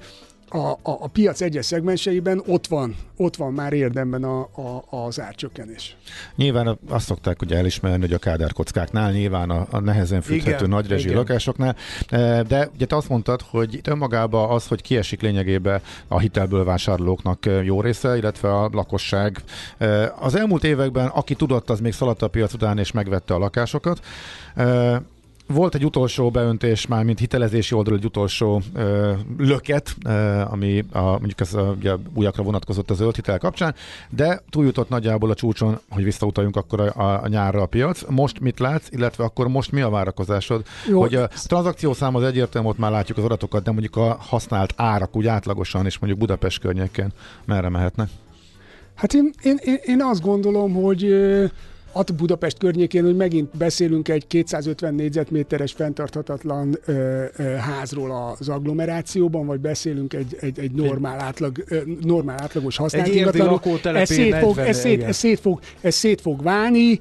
a, 0.48 0.68
a, 0.68 0.78
a 0.82 1.06
piac 1.06 1.40
egyes 1.40 1.66
szegmenseiben 1.66 2.42
ott 2.46 2.66
van, 2.66 2.96
ott 3.16 3.36
van 3.36 3.52
már 3.52 3.72
érdemben 3.72 4.24
a, 4.24 4.40
a, 4.40 4.84
az 4.90 5.20
árcsökkenés. 5.20 5.96
Nyilván 6.36 6.78
azt 6.88 7.06
szokták 7.06 7.42
ugye 7.42 7.56
elismerni, 7.56 8.00
hogy 8.00 8.12
a 8.12 8.18
kádárkockáknál, 8.18 9.12
nyilván 9.12 9.50
a, 9.50 9.66
a 9.70 9.80
nehezen 9.80 10.20
fűthető 10.20 10.56
igen, 10.56 10.68
nagy 10.68 10.88
rezsi 10.88 11.12
lakásoknál, 11.12 11.76
e, 12.08 12.42
de 12.42 12.70
ugye 12.74 12.86
te 12.86 12.96
azt 12.96 13.08
mondtad, 13.08 13.42
hogy 13.50 13.74
itt 13.74 13.86
önmagában 13.86 14.50
az, 14.50 14.66
hogy 14.66 14.82
kiesik 14.82 15.20
lényegében 15.20 15.80
a 16.08 16.18
hitelből 16.18 16.64
vásárlóknak 16.64 17.46
jó 17.64 17.80
része, 17.80 18.16
illetve 18.16 18.54
a 18.54 18.68
lakosság. 18.72 19.42
E, 19.78 20.14
az 20.20 20.34
elmúlt 20.34 20.64
években, 20.64 21.06
aki 21.06 21.34
tudott, 21.34 21.70
az 21.70 21.80
még 21.80 21.92
szaladt 21.92 22.22
a 22.22 22.28
piac 22.28 22.52
után 22.52 22.78
és 22.78 22.92
megvette 22.92 23.34
a 23.34 23.38
lakásokat. 23.38 24.00
Volt 25.52 25.74
egy 25.74 25.84
utolsó 25.84 26.30
beöntés, 26.30 26.86
már 26.86 27.04
mint 27.04 27.18
hitelezési 27.18 27.74
oldal 27.74 27.94
egy 27.94 28.04
utolsó 28.04 28.62
ö, 28.74 29.12
löket, 29.38 29.96
ö, 30.06 30.10
ami 30.50 30.84
a, 30.92 31.00
mondjuk 31.00 31.40
ez 31.40 31.54
a, 31.54 31.74
ugye, 31.78 31.94
újakra 32.14 32.42
vonatkozott 32.42 32.90
a 32.90 32.94
zöld 32.94 33.14
hitel 33.14 33.38
kapcsán, 33.38 33.74
de 34.10 34.42
túljutott 34.50 34.88
nagyjából 34.88 35.30
a 35.30 35.34
csúcson, 35.34 35.78
hogy 35.90 36.04
visszautaljunk 36.04 36.56
akkor 36.56 36.80
a, 36.80 37.22
a 37.22 37.28
nyárra 37.28 37.62
a 37.62 37.66
piac. 37.66 38.02
Most 38.08 38.40
mit 38.40 38.58
látsz, 38.58 38.88
illetve 38.90 39.24
akkor 39.24 39.48
most 39.48 39.72
mi 39.72 39.80
a 39.80 39.90
várakozásod? 39.90 40.64
Jó. 40.88 41.00
Hogy 41.00 41.14
a 41.14 41.28
tranzakciószám 41.28 42.14
az 42.14 42.22
egyértelmű, 42.22 42.68
ott 42.68 42.78
már 42.78 42.90
látjuk 42.90 43.18
az 43.18 43.24
adatokat, 43.24 43.62
de 43.62 43.70
mondjuk 43.70 43.96
a 43.96 44.16
használt 44.20 44.72
árak 44.76 45.16
úgy 45.16 45.26
átlagosan, 45.26 45.86
és 45.86 45.98
mondjuk 45.98 46.20
Budapest 46.20 46.60
környékén 46.60 47.12
merre 47.44 47.68
mehetnek? 47.68 48.08
Hát 48.94 49.14
én, 49.14 49.30
én, 49.42 49.58
én 49.84 50.02
azt 50.02 50.22
gondolom, 50.22 50.74
hogy 50.74 51.14
At 51.92 52.14
Budapest 52.14 52.58
környékén, 52.58 53.04
hogy 53.04 53.16
megint 53.16 53.56
beszélünk 53.56 54.08
egy 54.08 54.26
250 54.26 54.94
négyzetméteres 54.94 55.72
fenntarthatatlan 55.72 56.78
ö, 56.84 57.24
ö, 57.36 57.42
házról 57.42 58.36
az 58.38 58.48
agglomerációban, 58.48 59.46
vagy 59.46 59.60
beszélünk 59.60 60.14
egy, 60.14 60.36
egy, 60.40 60.58
egy 60.58 60.72
normál, 60.72 61.20
átlag, 61.20 61.64
ö, 61.68 61.78
normál 62.00 62.36
átlagos 62.40 62.76
használt 62.76 63.14
ingatlanról. 63.14 63.60
Ez 63.82 64.08
szét, 64.08 64.34
fog, 64.34 64.58
ez, 64.58 64.78
szét, 64.78 65.02
ez, 65.02 65.16
szét 65.16 65.40
fog, 65.40 65.60
ez 65.80 65.94
szét 65.94 66.20
fog 66.20 66.42
válni 66.42 66.98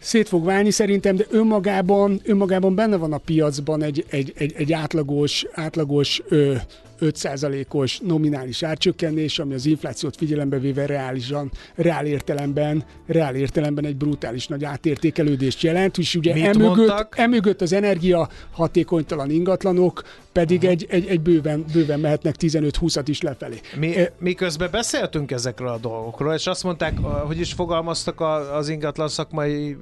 szét 0.00 0.28
fog 0.28 0.44
válni 0.44 0.70
szerintem, 0.70 1.16
de 1.16 1.24
önmagában, 1.30 2.20
önmagában 2.24 2.74
benne 2.74 2.96
van 2.96 3.12
a 3.12 3.18
piacban 3.18 3.82
egy, 3.82 4.04
egy, 4.08 4.32
egy, 4.36 4.54
egy 4.56 4.72
átlagos, 4.72 5.46
átlagos 5.52 6.22
ö, 6.28 6.54
5%-os 7.00 7.98
nominális 7.98 8.62
árcsökkenés, 8.62 9.38
ami 9.38 9.54
az 9.54 9.66
inflációt 9.66 10.16
figyelembe 10.16 10.58
véve 10.58 10.86
reálisan, 10.86 11.50
reál 11.74 12.06
értelemben, 12.06 12.84
reál 13.06 13.34
értelemben 13.34 13.84
egy 13.84 13.96
brutális 13.96 14.46
nagy 14.46 14.64
átértékelődést 14.64 15.62
jelent, 15.62 15.98
és 15.98 16.14
ugye 16.14 16.34
emögött, 16.34 17.14
emögött 17.14 17.60
az 17.60 17.72
energia 17.72 18.28
hatékonytalan 18.50 19.30
ingatlanok 19.30 20.02
pedig 20.32 20.64
egy, 20.64 20.86
egy, 20.88 21.06
egy 21.06 21.20
bőven, 21.20 21.64
bőven 21.72 22.00
mehetnek 22.00 22.34
15-20-at 22.38 23.04
is 23.06 23.20
lefelé. 23.20 23.60
Mi, 23.76 23.94
mi 24.18 24.34
közben 24.34 24.70
beszéltünk 24.70 25.30
ezekről 25.30 25.68
a 25.68 25.78
dolgokról, 25.78 26.34
és 26.34 26.46
azt 26.46 26.64
mondták, 26.64 26.98
hogy 26.98 27.38
is 27.40 27.52
fogalmaztak 27.52 28.20
az 28.54 28.68
ingatlan 28.68 29.08
szakmai 29.08 29.76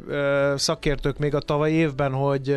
szakértők 0.57 1.19
még 1.19 1.35
a 1.35 1.41
tavaly 1.41 1.71
évben, 1.71 2.13
hogy 2.13 2.57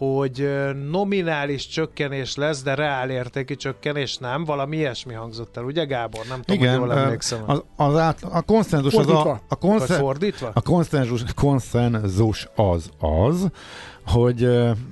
hogy 0.00 0.50
nominális 0.90 1.66
csökkenés 1.66 2.36
lesz, 2.36 2.62
de 2.62 2.74
reál 2.74 3.10
értéki 3.10 3.56
csökkenés 3.56 4.16
nem. 4.16 4.44
Valami 4.44 4.76
ilyesmi 4.76 5.14
hangzott 5.14 5.56
el, 5.56 5.64
ugye 5.64 5.84
Gábor? 5.84 6.24
Nem 6.28 6.42
tudom, 6.42 6.62
Igen, 6.62 6.78
hogy 6.78 6.88
jól 6.88 6.98
emlékszem. 6.98 7.42
Az, 7.46 7.62
az 7.76 7.96
át, 7.96 8.22
a 8.22 8.42
konszenzus 8.42 8.94
az 8.94 9.08
a, 9.08 9.40
a, 9.48 9.56
konszen, 9.56 9.98
fordítva? 9.98 10.50
a 10.54 10.60
konszenzus, 10.60 11.22
konszenzus 11.34 12.48
az 12.54 12.90
az, 12.98 13.46
hogy 14.06 14.48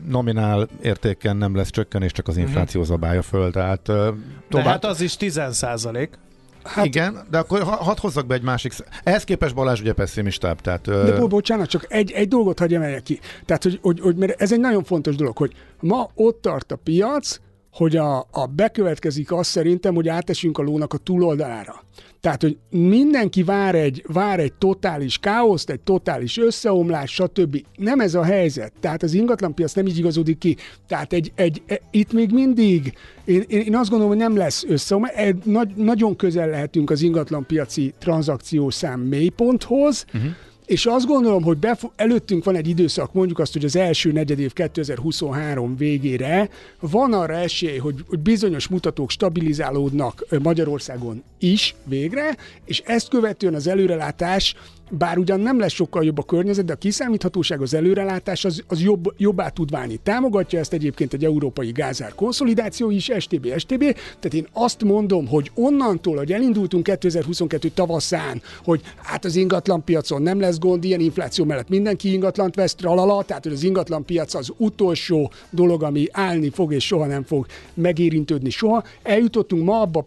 nominál 0.09 0.69
értéken 0.83 1.37
nem 1.37 1.57
lesz 1.57 1.71
csökkenés, 1.71 2.13
csak 2.13 2.29
az 2.29 2.37
mhm. 2.37 2.47
infláció 2.47 2.83
zabálja 2.83 3.23
föl. 3.23 3.51
Tehát, 3.51 3.81
tovább... 3.81 4.19
De 4.49 4.63
hát 4.63 4.85
az 4.85 5.01
is 5.01 5.17
10 5.17 5.41
százalék. 5.51 6.19
Hát, 6.65 6.85
Igen, 6.85 7.27
de 7.31 7.39
akkor 7.39 7.63
hadd 7.63 8.01
hozzak 8.01 8.27
be 8.27 8.35
egy 8.35 8.43
másik... 8.43 8.73
Ehhez 9.05 9.25
képest 9.25 9.55
Balázs 9.55 9.81
ugye 9.81 9.93
pessimistább, 9.93 10.61
tehát... 10.61 10.85
De 10.89 11.19
bo- 11.19 11.29
bocsánat, 11.29 11.69
csak 11.69 11.87
egy, 11.89 12.11
egy 12.11 12.29
dolgot 12.29 12.59
hagyj 12.59 12.75
emeljek 12.75 13.03
ki. 13.03 13.21
Tehát, 13.45 13.63
hogy, 13.63 13.79
hogy, 13.83 14.01
hogy, 14.01 14.17
mert 14.17 14.41
ez 14.41 14.53
egy 14.53 14.61
nagyon 14.61 14.85
fontos 14.85 15.17
dolog, 15.17 15.37
hogy 15.37 15.53
ma 15.81 16.11
ott 16.15 16.43
tart 16.43 16.73
a 16.73 16.77
piac, 16.77 17.41
hogy 17.73 17.97
a, 17.97 18.19
a 18.19 18.47
bekövetkezik 18.47 19.33
az 19.33 19.47
szerintem, 19.47 19.95
hogy 19.95 20.09
átesünk 20.09 20.59
a 20.59 20.63
lónak 20.63 20.93
a 20.93 20.97
túloldalára. 20.99 21.83
Tehát, 22.21 22.43
hogy 22.43 22.57
mindenki 22.71 23.43
vár 23.43 23.75
egy, 23.75 24.05
vár 24.07 24.41
egy 24.41 24.53
totális 24.53 25.19
káoszt, 25.19 25.71
egy 25.71 25.81
totális 25.81 26.39
összeomlás, 26.39 27.13
stb. 27.13 27.65
Nem 27.77 28.01
ez 28.01 28.15
a 28.15 28.23
helyzet. 28.23 28.73
Tehát 28.81 29.03
az 29.03 29.15
ingatlanpiac 29.15 29.73
nem 29.73 29.87
így 29.87 29.99
igazodik 29.99 30.39
ki. 30.39 30.57
Tehát 30.87 31.13
egy, 31.13 31.33
egy, 31.35 31.63
egy 31.67 31.81
itt 31.91 32.13
még 32.13 32.31
mindig, 32.31 32.93
én, 33.25 33.45
én 33.49 33.77
azt 33.77 33.91
gondolom, 33.91 34.13
hogy 34.13 34.23
nem 34.23 34.37
lesz 34.37 34.65
összeomlás. 34.69 35.35
Nagy, 35.45 35.75
nagyon 35.75 36.17
közel 36.17 36.49
lehetünk 36.49 36.91
az 36.91 37.03
ingatlanpiaci 37.03 37.95
tranzakciószám 37.99 39.01
mélyponthoz, 39.01 40.05
uh-huh 40.15 40.31
és 40.69 40.87
azt 40.87 41.07
gondolom, 41.07 41.43
hogy 41.43 41.57
befo- 41.57 41.93
előttünk 41.97 42.45
van 42.45 42.57
egy 42.57 42.69
időszak, 42.69 43.13
mondjuk 43.13 43.39
azt, 43.39 43.53
hogy 43.53 43.65
az 43.65 43.77
első 43.77 44.13
negyedév 44.13 44.53
2023 44.53 45.77
végére 45.77 46.49
van 46.81 47.13
arra 47.13 47.35
esély, 47.35 47.77
hogy, 47.77 47.95
hogy 48.09 48.19
bizonyos 48.19 48.69
mutatók 48.69 49.11
stabilizálódnak 49.11 50.25
Magyarországon 50.43 51.23
is 51.39 51.75
végre, 51.85 52.37
és 52.65 52.83
ezt 52.87 53.09
követően 53.09 53.55
az 53.55 53.67
előrelátás 53.67 54.55
bár 54.91 55.19
ugyan 55.19 55.41
nem 55.41 55.59
lesz 55.59 55.73
sokkal 55.73 56.05
jobb 56.05 56.19
a 56.19 56.23
környezet, 56.23 56.65
de 56.65 56.73
a 56.73 56.77
kiszámíthatóság, 56.77 57.61
az 57.61 57.75
előrelátás 57.75 58.45
az, 58.45 58.63
az 58.69 58.83
jobb, 58.83 59.15
jobbá 59.17 59.49
tud 59.49 59.71
válni. 59.71 60.01
Támogatja 60.03 60.59
ezt 60.59 60.73
egyébként 60.73 61.13
egy 61.13 61.25
európai 61.25 61.73
gázár 61.73 62.15
konszolidáció 62.15 62.91
is, 62.91 63.11
STB, 63.19 63.59
STB. 63.59 63.79
Tehát 64.21 64.35
én 64.35 64.47
azt 64.53 64.85
mondom, 64.85 65.27
hogy 65.27 65.51
onnantól, 65.55 66.17
hogy 66.17 66.33
elindultunk 66.33 66.83
2022 66.83 67.69
tavaszán, 67.69 68.43
hogy 68.65 68.81
hát 68.97 69.25
az 69.25 69.37
ingatlan 69.37 69.85
piacon 69.85 70.23
nem 70.23 70.41
lesz 70.41 70.59
gond, 70.59 70.85
ilyen 70.85 71.01
infláció 71.01 71.45
mellett 71.45 71.69
mindenki 71.69 72.13
ingatlant 72.13 72.55
vesz, 72.55 72.75
tralala, 72.75 73.23
tehát 73.23 73.43
hogy 73.43 73.53
az 73.53 73.63
ingatlan 73.63 74.05
piac 74.05 74.35
az 74.35 74.53
utolsó 74.57 75.33
dolog, 75.51 75.83
ami 75.83 76.07
állni 76.13 76.51
fog 76.51 76.73
és 76.73 76.87
soha 76.87 77.07
nem 77.07 77.23
fog 77.23 77.47
megérintődni 77.75 78.51
soha. 78.51 78.85
Eljutottunk 79.03 79.65
ma 79.65 79.81
abba, 79.81 80.07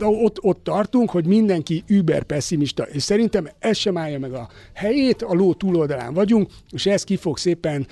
ott, 0.00 0.42
ott 0.42 0.64
tartunk, 0.64 1.10
hogy 1.10 1.26
mindenki 1.26 1.84
über 1.86 2.22
pessimista, 2.22 2.82
és 2.82 3.02
szerintem 3.02 3.48
ez 3.58 3.76
sem 3.76 3.95
állja 3.96 4.18
meg 4.18 4.32
a 4.32 4.48
helyét, 4.72 5.22
a 5.22 5.34
ló 5.34 5.54
túloldalán 5.54 6.14
vagyunk, 6.14 6.50
és 6.70 6.86
ez 6.86 7.04
ki 7.04 7.16
fog 7.16 7.38
szépen, 7.38 7.86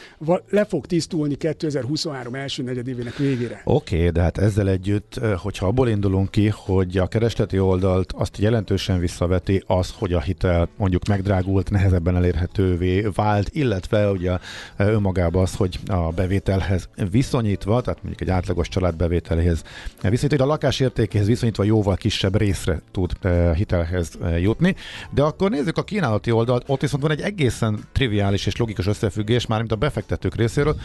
le 0.48 0.64
fog 0.64 0.86
tisztulni 0.86 1.34
2023 1.34 2.34
első 2.34 2.62
negyedévének 2.62 3.16
végére. 3.16 3.60
Oké, 3.64 3.96
okay, 3.96 4.10
de 4.10 4.20
hát 4.20 4.38
ezzel 4.38 4.68
együtt, 4.68 5.20
hogyha 5.36 5.66
abból 5.66 5.88
indulunk 5.88 6.30
ki, 6.30 6.48
hogy 6.54 6.98
a 6.98 7.06
keresleti 7.06 7.58
oldalt 7.58 8.12
azt 8.12 8.38
jelentősen 8.38 8.98
visszaveti 8.98 9.62
az, 9.66 9.94
hogy 9.98 10.12
a 10.12 10.20
hitel 10.20 10.68
mondjuk 10.76 11.06
megdrágult, 11.08 11.70
nehezebben 11.70 12.16
elérhetővé 12.16 13.08
vált, 13.14 13.48
illetve 13.52 14.10
ugye 14.10 14.38
önmagában 14.76 15.42
az, 15.42 15.54
hogy 15.54 15.78
a 15.86 16.10
bevételhez 16.10 16.88
viszonyítva, 17.10 17.80
tehát 17.80 18.02
mondjuk 18.02 18.28
egy 18.28 18.34
átlagos 18.34 18.68
család 18.68 18.96
bevételéhez 18.96 19.62
viszonyítva, 20.02 20.44
a 20.44 20.46
lakás 20.46 20.80
értékéhez 20.80 21.26
viszonyítva 21.26 21.64
jóval 21.64 21.96
kisebb 21.96 22.36
részre 22.36 22.80
tud 22.90 23.12
hitelhez 23.54 24.10
jutni. 24.38 24.74
De 25.10 25.22
akkor 25.22 25.50
nézzük 25.50 25.78
a 25.78 25.82
kínálati 25.94 26.30
oldalt, 26.30 26.64
ott 26.66 26.80
viszont 26.80 27.02
van 27.02 27.10
egy 27.10 27.20
egészen 27.20 27.78
triviális 27.92 28.46
és 28.46 28.56
logikus 28.56 28.86
összefüggés, 28.86 29.46
már 29.46 29.58
mint 29.58 29.72
a 29.72 29.76
befektetők 29.76 30.34
részéről. 30.34 30.76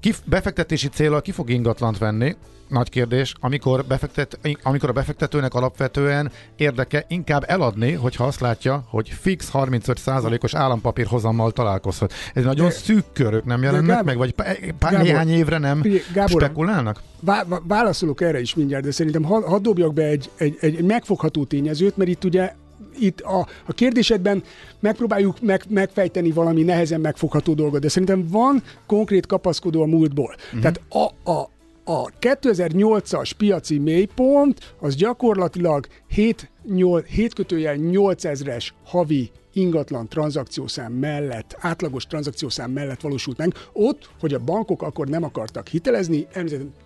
Ki, 0.00 0.12
befektetési 0.24 0.88
célra 0.88 1.20
ki 1.20 1.30
fog 1.30 1.50
ingatlant 1.50 1.98
venni? 1.98 2.36
Nagy 2.68 2.88
kérdés. 2.88 3.34
Amikor, 3.40 3.84
befektet, 3.84 4.38
amikor 4.62 4.88
a 4.88 4.92
befektetőnek 4.92 5.54
alapvetően 5.54 6.30
érdeke 6.56 7.04
inkább 7.08 7.44
eladni, 7.46 7.92
hogyha 7.92 8.24
azt 8.24 8.40
látja, 8.40 8.84
hogy 8.86 9.08
fix 9.08 9.50
35%-os 9.52 10.54
állampapír 10.54 11.06
hozammal 11.06 11.52
találkozhat. 11.52 12.12
Ez 12.34 12.44
nagyon 12.44 12.68
de, 12.68 12.74
szűk 12.74 13.04
körök 13.12 13.44
nem 13.44 13.62
jelennek 13.62 13.86
Gábor, 13.86 14.04
meg, 14.04 14.16
vagy 14.16 14.32
pár 14.78 15.02
néhány 15.02 15.30
évre 15.30 15.58
nem 15.58 15.84
Gábor, 16.12 16.40
spekulálnak? 16.40 17.02
Vá- 17.20 17.46
válaszolok 17.62 18.20
erre 18.20 18.40
is 18.40 18.54
mindjárt, 18.54 18.84
de 18.84 18.90
szerintem 18.90 19.22
hadd 19.22 19.44
had 19.44 19.62
dobjak 19.62 19.94
be 19.94 20.04
egy, 20.04 20.30
egy, 20.36 20.56
egy 20.60 20.82
megfogható 20.82 21.44
tényezőt, 21.44 21.96
mert 21.96 22.10
itt 22.10 22.24
ugye 22.24 22.52
itt 23.00 23.20
a, 23.20 23.46
a 23.66 23.72
kérdésedben 23.72 24.42
megpróbáljuk 24.80 25.40
meg, 25.40 25.62
megfejteni 25.68 26.30
valami 26.30 26.62
nehezen 26.62 27.00
megfogható 27.00 27.54
dolgot, 27.54 27.80
de 27.80 27.88
szerintem 27.88 28.26
van 28.30 28.62
konkrét 28.86 29.26
kapaszkodó 29.26 29.82
a 29.82 29.86
múltból. 29.86 30.34
Uh-huh. 30.46 30.60
Tehát 30.60 30.80
a, 30.88 31.30
a, 31.30 31.50
a 31.84 32.10
2008-as 32.20 33.30
piaci 33.36 33.78
mélypont 33.78 34.74
az 34.80 34.94
gyakorlatilag 34.94 35.86
7, 36.08 36.50
8, 36.74 37.06
7 37.06 37.34
kötőjel 37.34 37.76
8000-es 37.78 38.68
havi 38.84 39.30
ingatlan 39.52 40.08
tranzakciószám 40.08 40.92
mellett, 40.92 41.56
átlagos 41.60 42.06
tranzakciószám 42.06 42.70
mellett 42.70 43.00
valósult 43.00 43.36
meg. 43.36 43.54
Ott, 43.72 44.08
hogy 44.20 44.34
a 44.34 44.38
bankok 44.38 44.82
akkor 44.82 45.08
nem 45.08 45.22
akartak 45.22 45.68
hitelezni, 45.68 46.26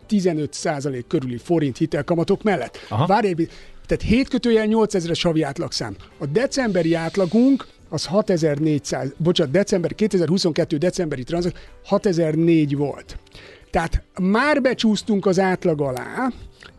15% 0.09 1.05
körüli 1.09 1.37
forint 1.37 1.77
hitelkamatok 1.77 2.43
mellett. 2.43 2.79
Várj, 3.07 3.35
tehát 3.97 4.15
7 4.15 4.29
kötőjel 4.29 4.67
8000-es 4.69 5.21
havi 5.23 5.43
átlagszám. 5.43 5.97
A 6.19 6.27
decemberi 6.27 6.95
átlagunk 6.95 7.67
az 7.89 8.07
6400, 8.07 9.13
bocsánat, 9.17 9.53
december, 9.53 9.95
2022 9.95 10.77
decemberi 10.77 11.25
tranzak 11.25 11.53
6004 11.85 12.77
volt. 12.77 13.19
Tehát 13.71 14.03
már 14.21 14.63
becsúsztunk 14.63 15.27
az 15.27 15.39
átlag 15.39 15.81
alá, 15.81 16.33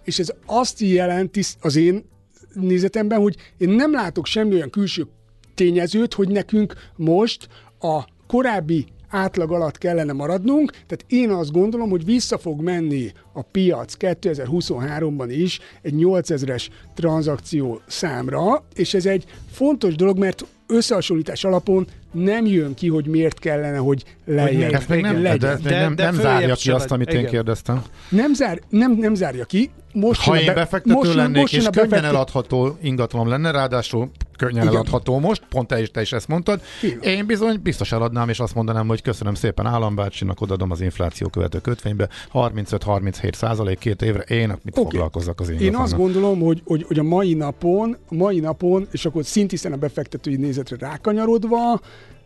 és 0.04 0.20
ez 0.20 0.34
azt 0.46 0.80
jelenti 0.80 1.44
az 1.62 1.76
én 1.76 2.06
nézetemben, 2.54 3.20
hogy 3.20 3.36
én 3.58 3.70
nem 3.70 3.92
látok 3.92 4.26
semmi 4.26 4.54
olyan 4.54 4.70
külső 4.70 5.08
tényezőt, 5.56 6.14
hogy 6.14 6.30
nekünk 6.30 6.74
most 6.96 7.48
a 7.80 8.04
korábbi 8.28 8.86
átlag 9.14 9.52
alatt 9.52 9.78
kellene 9.78 10.14
maradnunk, 10.14 10.72
tehát 10.72 11.06
én 11.08 11.30
azt 11.30 11.52
gondolom, 11.52 11.90
hogy 11.90 12.06
vissza 12.06 12.38
fog 12.38 12.62
menni 12.62 13.12
a 13.34 13.42
piac 13.42 13.94
2023-ban 14.00 15.28
is 15.30 15.60
egy 15.82 15.94
8000-es 15.98 16.68
tranzakció 16.94 17.82
számra, 17.88 18.64
és 18.74 18.94
ez 18.94 19.06
egy 19.06 19.26
fontos 19.52 19.96
dolog, 19.96 20.18
mert 20.18 20.46
összehasonlítás 20.68 21.44
alapon 21.44 21.88
nem 22.14 22.46
jön 22.46 22.74
ki, 22.74 22.88
hogy 22.90 23.08
miért 23.08 23.40
kellene, 23.40 23.78
hogy 23.78 24.04
lejjebb 24.26 24.74
Ezt 24.74 24.90
még 24.90 25.02
nem, 25.02 25.22
legyen. 25.22 25.38
de, 25.64 25.70
de, 25.70 25.80
nem, 25.80 25.96
de 25.96 26.04
nem 26.04 26.14
följebb 26.14 26.34
zárja 26.40 26.56
ki 26.56 26.70
azt, 26.72 26.92
amit 26.92 27.10
én 27.14 27.20
Igen. 27.20 27.32
kérdeztem. 27.32 27.84
Nem, 28.10 28.34
zár, 28.34 28.60
nem, 28.70 28.92
nem 28.98 29.14
zárja 29.16 29.46
ki. 29.46 29.70
Most 29.94 30.22
Ha 30.22 30.40
én 30.40 30.46
be- 30.46 30.54
befektető 30.54 30.94
most 30.96 31.14
lennék, 31.14 31.42
most 31.42 31.54
és 31.54 31.66
a 31.66 31.70
könnyen 31.70 31.90
befektet- 31.90 32.14
eladható 32.14 32.78
ingatlanom 32.82 33.28
lenne, 33.28 33.52
ráadásul 33.52 34.10
könnyen 34.38 34.62
Igen. 34.64 34.74
eladható 34.76 35.20
most, 35.20 35.44
pont 35.50 35.68
te 35.68 35.82
is, 35.82 35.92
te 35.92 36.02
is 36.02 36.12
ezt 36.12 36.28
mondtad, 36.28 36.62
Igen. 36.82 37.00
én 37.02 37.26
bizony 37.26 37.60
biztos 37.64 37.92
eladnám, 37.92 38.30
és 38.30 38.40
azt 38.40 38.56
mondanám, 38.56 38.88
hogy 38.88 39.02
köszönöm 39.02 39.34
szépen 39.34 39.66
állambácsinak, 39.66 40.42
odadom 40.42 40.72
az 40.72 40.82
infláció 40.82 41.28
követő 41.28 41.60
kötvénybe, 41.60 42.08
35-37 42.34 43.34
százalék 43.34 43.78
két 43.78 44.02
évre, 44.02 44.22
én 44.22 44.48
mit 44.48 44.78
Oké. 44.78 44.82
foglalkozzak 44.90 45.40
az 45.40 45.48
Én 45.50 45.54
ingatlannal. 45.56 45.84
azt 45.86 45.96
gondolom, 45.96 46.40
hogy, 46.40 46.62
hogy, 46.66 46.84
hogy 46.88 47.00
a 47.00 47.04
mai 47.04 47.34
napon, 47.34 47.98
a 48.10 48.16
mai 48.16 48.40
napon, 48.40 48.88
és 48.92 49.06
akkor 49.06 49.26
szintiszen 49.26 49.74
a 49.74 49.78
befektetői 49.78 50.36
nézetre 50.36 50.76
rákanyarodva, 50.80 51.80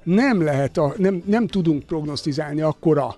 nem 0.07 0.41
lehet, 0.41 0.77
a, 0.77 0.93
nem, 0.97 1.23
nem 1.25 1.47
tudunk 1.47 1.83
prognosztizálni 1.83 2.61
akkora 2.61 3.15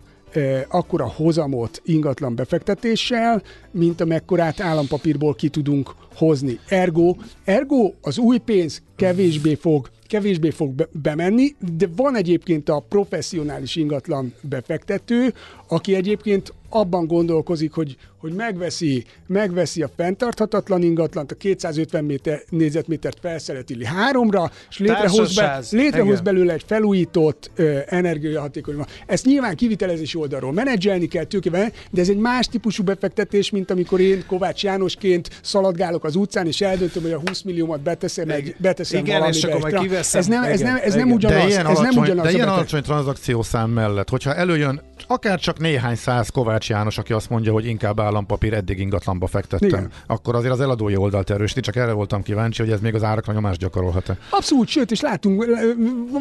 akkora 0.67 1.07
hozamot 1.07 1.81
ingatlan 1.85 2.35
befektetéssel, 2.35 3.41
mint 3.71 4.01
amekkorát 4.01 4.59
állampapírból 4.59 5.35
ki 5.35 5.49
tudunk 5.49 5.95
hozni. 6.15 6.59
Ergo, 6.67 7.15
ergo 7.43 7.93
az 8.01 8.17
új 8.17 8.37
pénz 8.37 8.81
kevésbé 8.95 9.55
fog 9.55 9.89
kevésbé 10.07 10.49
fog 10.49 10.71
be- 10.71 10.89
bemenni, 10.91 11.55
de 11.75 11.87
van 11.95 12.15
egyébként 12.15 12.69
a 12.69 12.85
professzionális 12.89 13.75
ingatlan 13.75 14.33
befektető, 14.41 15.33
aki 15.71 15.95
egyébként 15.95 16.53
abban 16.69 17.07
gondolkozik, 17.07 17.73
hogy, 17.73 17.97
hogy 18.17 18.33
megveszi, 18.33 19.05
megveszi 19.27 19.81
a 19.81 19.89
fenntarthatatlan 19.97 20.81
ingatlant, 20.81 21.31
a 21.31 21.35
250 21.35 22.03
méter, 22.03 22.41
négyzetmétert 22.49 23.17
felszeretili 23.21 23.85
háromra, 23.85 24.51
és 24.69 24.77
létrehoz, 24.77 25.35
be, 25.35 25.63
létrehoz 25.71 26.11
Igen. 26.11 26.23
belőle 26.23 26.53
egy 26.53 26.63
felújított 26.67 27.51
ö, 27.55 27.77
energiahatékony. 27.85 28.75
Ezt 29.05 29.25
nyilván 29.25 29.55
kivitelezési 29.55 30.17
oldalról 30.17 30.53
menedzselni 30.53 31.07
kell 31.07 31.23
tőkével, 31.23 31.71
de 31.91 32.01
ez 32.01 32.09
egy 32.09 32.17
más 32.17 32.47
típusú 32.47 32.83
befektetés, 32.83 33.49
mint 33.49 33.71
amikor 33.71 33.99
én 33.99 34.23
Kovács 34.27 34.63
Jánosként 34.63 35.29
szaladgálok 35.43 36.03
az 36.03 36.15
utcán, 36.15 36.47
és 36.47 36.61
eldöntöm, 36.61 37.01
hogy 37.01 37.11
a 37.11 37.21
20 37.27 37.41
milliómat 37.41 37.81
beteszem, 37.81 38.29
egy, 38.29 38.55
beteszem 38.57 38.99
Igen, 38.99 39.23
és 39.23 39.41
valamibe. 39.41 39.47
akkor 39.47 39.67
egy 39.67 39.73
majd 39.73 39.87
kiveszem. 39.87 40.19
Ez 40.19 40.27
nem, 40.27 40.43
ez 40.43 40.59
Igen, 40.59 40.73
nem, 40.73 40.81
ez 40.83 40.93
nem 40.93 41.05
igen. 41.05 41.17
ugyanaz. 41.17 41.41
de 41.41 41.47
ilyen 41.47 41.65
ez 41.65 41.77
nem 41.77 41.85
alacsony, 41.85 42.03
ugyanaz 42.03 42.23
de 42.23 42.31
ilyen 42.31 42.47
alacsony 42.47 42.81
tranzakciószám 42.81 43.69
mellett, 43.69 44.09
hogyha 44.09 44.35
előjön 44.35 44.81
akár 45.07 45.39
csak 45.39 45.58
néhány 45.59 45.95
száz 45.95 46.29
Kovács 46.29 46.69
János, 46.69 46.97
aki 46.97 47.13
azt 47.13 47.29
mondja, 47.29 47.51
hogy 47.51 47.65
inkább 47.65 47.99
állampapír, 47.99 48.53
eddig 48.53 48.79
ingatlanba 48.79 49.27
fektettem, 49.27 49.67
Igen. 49.67 49.91
akkor 50.07 50.35
azért 50.35 50.53
az 50.53 50.59
eladói 50.59 50.95
oldalt 50.95 51.29
erősíti, 51.29 51.59
csak 51.59 51.75
erre 51.75 51.91
voltam 51.91 52.23
kíváncsi, 52.23 52.61
hogy 52.61 52.71
ez 52.71 52.79
még 52.79 52.95
az 52.95 53.03
árakra 53.03 53.33
nyomást 53.33 53.59
gyakorolhat-e. 53.59 54.17
Abszolút, 54.29 54.67
sőt, 54.67 54.91
és 54.91 55.01
látunk, 55.01 55.45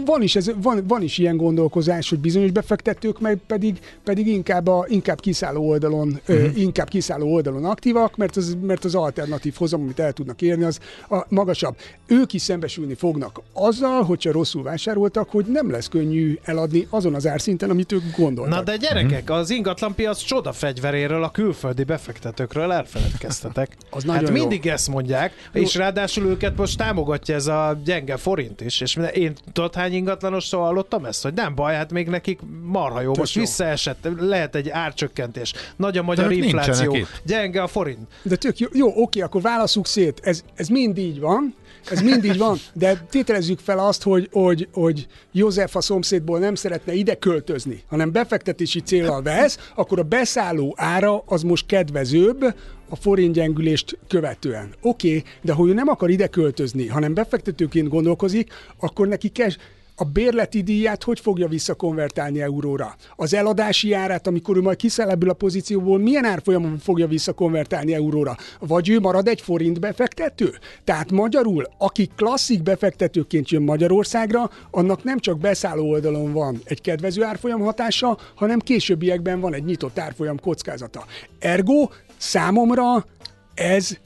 van 0.04 0.22
is, 0.22 0.36
ez, 0.36 0.50
van, 0.62 0.84
van 0.86 1.02
is 1.02 1.18
ilyen 1.18 1.36
gondolkozás, 1.36 2.08
hogy 2.08 2.18
bizonyos 2.18 2.50
befektetők 2.50 3.20
meg 3.20 3.38
pedig, 3.46 3.78
pedig 4.04 4.26
inkább, 4.26 4.66
a, 4.66 4.84
inkább 4.88 5.20
kiszálló 5.20 5.68
oldalon, 5.68 6.20
uh-huh. 6.28 6.58
Inkább 6.58 6.88
kiszálló 6.88 7.32
oldalon 7.32 7.64
aktívak, 7.64 8.16
mert 8.16 8.36
az, 8.36 8.56
mert 8.62 8.84
az 8.84 8.94
alternatív 8.94 9.54
hozam, 9.56 9.80
amit 9.80 9.98
el 9.98 10.12
tudnak 10.12 10.42
érni, 10.42 10.64
az 10.64 10.78
a 11.10 11.24
magasabb. 11.28 11.76
Ők 12.06 12.32
is 12.32 12.42
szembesülni 12.42 12.94
fognak 12.94 13.40
azzal, 13.52 14.02
hogyha 14.02 14.32
rosszul 14.32 14.62
vásároltak, 14.62 15.30
hogy 15.30 15.44
nem 15.46 15.70
lesz 15.70 15.88
könnyű 15.88 16.38
eladni 16.42 16.86
azon 16.90 17.14
az 17.14 17.26
árszinten, 17.26 17.70
amit 17.70 17.92
ők 17.92 18.02
gondoltak. 18.16 18.54
Na 18.54 18.62
de 18.62 18.76
gyerekek, 18.76 19.27
az 19.30 19.50
ingatlanpiac 19.50 20.18
csoda 20.18 20.52
fegyveréről, 20.52 21.22
a 21.22 21.30
külföldi 21.30 21.84
befektetőkről 21.84 22.72
elfeledkeztetek. 22.72 23.76
Az 23.90 24.04
hát 24.06 24.22
jó. 24.22 24.30
mindig 24.30 24.66
ezt 24.66 24.88
mondják, 24.88 25.48
és 25.52 25.74
ráadásul 25.74 26.26
őket 26.26 26.56
most 26.56 26.78
támogatja 26.78 27.34
ez 27.34 27.46
a 27.46 27.80
gyenge 27.84 28.16
forint 28.16 28.60
is, 28.60 28.80
és 28.80 28.98
én 29.12 29.32
tudod 29.52 29.74
hány 29.74 29.92
ingatlanostól 29.92 30.60
hallottam 30.60 31.04
ezt, 31.04 31.22
hogy 31.22 31.34
nem 31.34 31.54
baj, 31.54 31.74
hát 31.74 31.92
még 31.92 32.08
nekik 32.08 32.40
marha 32.62 33.00
jó, 33.00 33.12
most 33.16 33.34
jó. 33.34 33.40
visszaesett, 33.40 34.08
lehet 34.18 34.54
egy 34.54 34.68
árcsökkentés, 34.68 35.52
nagy 35.76 35.98
a 35.98 36.02
magyar 36.02 36.28
nincsenek 36.28 36.66
infláció, 36.66 36.96
gyenge 37.24 37.62
a 37.62 37.66
forint. 37.66 38.08
De 38.22 38.36
tök 38.36 38.58
jó, 38.58 38.68
jó 38.72 38.92
oké, 39.02 39.20
akkor 39.20 39.42
válaszuk 39.42 39.86
szét. 39.86 40.20
Ez, 40.22 40.42
ez 40.54 40.68
mind 40.68 40.98
így 40.98 41.20
van, 41.20 41.54
ez 41.90 42.00
mind 42.00 42.24
így 42.24 42.38
van, 42.38 42.58
de 42.72 43.06
tételezzük 43.10 43.58
fel 43.58 43.78
azt, 43.78 44.02
hogy, 44.02 44.28
hogy, 44.32 44.68
hogy 44.72 45.06
József 45.32 45.76
a 45.76 45.80
szomszédból 45.80 46.38
nem 46.38 46.54
szeretne 46.54 46.92
ide 46.92 47.14
költözni, 47.14 47.82
hanem 47.88 48.12
befektetési 48.12 48.80
célral 48.80 49.22
vesz, 49.22 49.58
akkor 49.74 49.98
a 49.98 50.02
beszálló 50.02 50.74
ára 50.76 51.22
az 51.26 51.42
most 51.42 51.66
kedvezőbb 51.66 52.54
a 52.88 52.96
forint 52.96 53.34
gyengülést 53.34 53.98
követően. 54.08 54.74
Oké, 54.80 55.08
okay, 55.08 55.24
de 55.42 55.52
ha 55.52 55.66
ő 55.66 55.72
nem 55.72 55.88
akar 55.88 56.10
ide 56.10 56.26
költözni, 56.26 56.86
hanem 56.86 57.14
befektetőként 57.14 57.88
gondolkozik, 57.88 58.52
akkor 58.78 59.08
neki 59.08 59.28
kell 59.28 59.50
a 60.00 60.04
bérleti 60.04 60.62
díját 60.62 61.02
hogy 61.02 61.20
fogja 61.20 61.48
visszakonvertálni 61.48 62.42
euróra? 62.42 62.96
Az 63.16 63.34
eladási 63.34 63.92
árát, 63.92 64.26
amikor 64.26 64.56
ő 64.56 64.60
majd 64.60 64.76
kiszáll 64.76 65.08
ebből 65.08 65.30
a 65.30 65.34
pozícióból, 65.34 65.98
milyen 65.98 66.24
árfolyamon 66.24 66.78
fogja 66.78 67.06
visszakonvertálni 67.06 67.94
euróra? 67.94 68.36
Vagy 68.60 68.88
ő 68.88 69.00
marad 69.00 69.28
egy 69.28 69.40
forint 69.40 69.80
befektető? 69.80 70.58
Tehát 70.84 71.10
magyarul, 71.10 71.68
aki 71.78 72.10
klasszik 72.16 72.62
befektetőként 72.62 73.50
jön 73.50 73.62
Magyarországra, 73.62 74.50
annak 74.70 75.04
nem 75.04 75.18
csak 75.18 75.38
beszálló 75.38 75.90
oldalon 75.90 76.32
van 76.32 76.60
egy 76.64 76.80
kedvező 76.80 77.22
árfolyam 77.22 77.60
hatása, 77.60 78.18
hanem 78.34 78.58
későbbiekben 78.58 79.40
van 79.40 79.54
egy 79.54 79.64
nyitott 79.64 79.98
árfolyam 79.98 80.40
kockázata. 80.40 81.06
Ergo 81.38 81.88
számomra 82.16 83.06
ez 83.54 83.98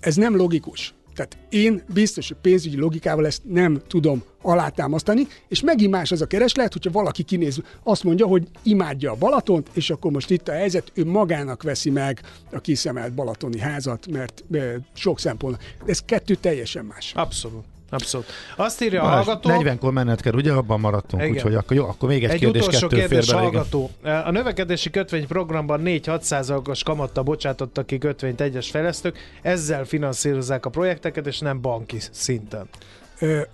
ez 0.00 0.16
nem 0.16 0.36
logikus. 0.36 0.94
Tehát 1.14 1.36
én 1.48 1.82
biztos, 1.94 2.28
hogy 2.28 2.36
pénzügyi 2.40 2.76
logikával 2.76 3.26
ezt 3.26 3.42
nem 3.44 3.82
tudom 3.86 4.22
alátámasztani, 4.42 5.26
és 5.48 5.60
megint 5.60 5.90
más 5.90 6.12
az 6.12 6.20
a 6.20 6.26
kereslet, 6.26 6.72
hogyha 6.72 6.90
valaki 6.90 7.22
kinéz, 7.22 7.60
azt 7.82 8.04
mondja, 8.04 8.26
hogy 8.26 8.48
imádja 8.62 9.10
a 9.10 9.14
Balatont, 9.14 9.70
és 9.72 9.90
akkor 9.90 10.10
most 10.10 10.30
itt 10.30 10.48
a 10.48 10.52
helyzet, 10.52 10.92
ő 10.94 11.04
magának 11.04 11.62
veszi 11.62 11.90
meg 11.90 12.20
a 12.52 12.60
kiszemelt 12.60 13.12
balatoni 13.12 13.58
házat, 13.58 14.06
mert 14.06 14.44
eh, 14.52 14.74
sok 14.94 15.18
szempont. 15.18 15.58
Ez 15.86 15.98
kettő 15.98 16.34
teljesen 16.34 16.84
más. 16.84 17.12
Abszolút. 17.14 17.73
Abszolút. 17.94 18.26
Azt 18.56 18.82
írja 18.82 19.00
a 19.00 19.04
Balázs, 19.04 19.24
hallgató... 19.24 19.50
40-kor 19.52 19.92
menned 19.92 20.20
kell, 20.20 20.32
ugye? 20.32 20.52
Abban 20.52 20.80
maradtunk, 20.80 21.22
Igen. 21.22 21.34
úgyhogy 21.34 21.54
akkor 21.54 21.76
jó, 21.76 21.84
akkor 21.84 22.08
még 22.08 22.24
egy, 22.24 22.30
Egy 22.30 22.38
kérdés, 22.38 22.62
utolsó 22.62 22.86
kettő 22.86 22.96
kérdés 23.00 23.24
fér 23.24 23.34
bele, 23.34 23.48
igen. 23.48 23.54
hallgató. 23.54 23.90
A 24.26 24.30
növekedési 24.30 24.90
kötvényprogramban 24.90 25.80
4-6%-os 25.84 26.82
kamattal 26.82 27.22
bocsátottak 27.22 27.86
ki 27.86 27.98
kötvényt 27.98 28.40
egyes 28.40 28.70
fejlesztők, 28.70 29.18
ezzel 29.42 29.84
finanszírozzák 29.84 30.66
a 30.66 30.70
projekteket, 30.70 31.26
és 31.26 31.38
nem 31.38 31.60
banki 31.60 31.98
szinten. 32.10 32.68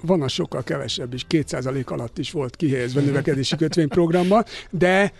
Van 0.00 0.22
a 0.22 0.28
sokkal 0.28 0.62
kevesebb 0.62 1.14
is, 1.14 1.26
2% 1.28 1.84
alatt 1.84 2.18
is 2.18 2.30
volt 2.30 2.56
kihelyezve 2.56 3.00
növekedési 3.00 3.56
kötvényprogramban, 3.56 4.44
de 4.70 5.12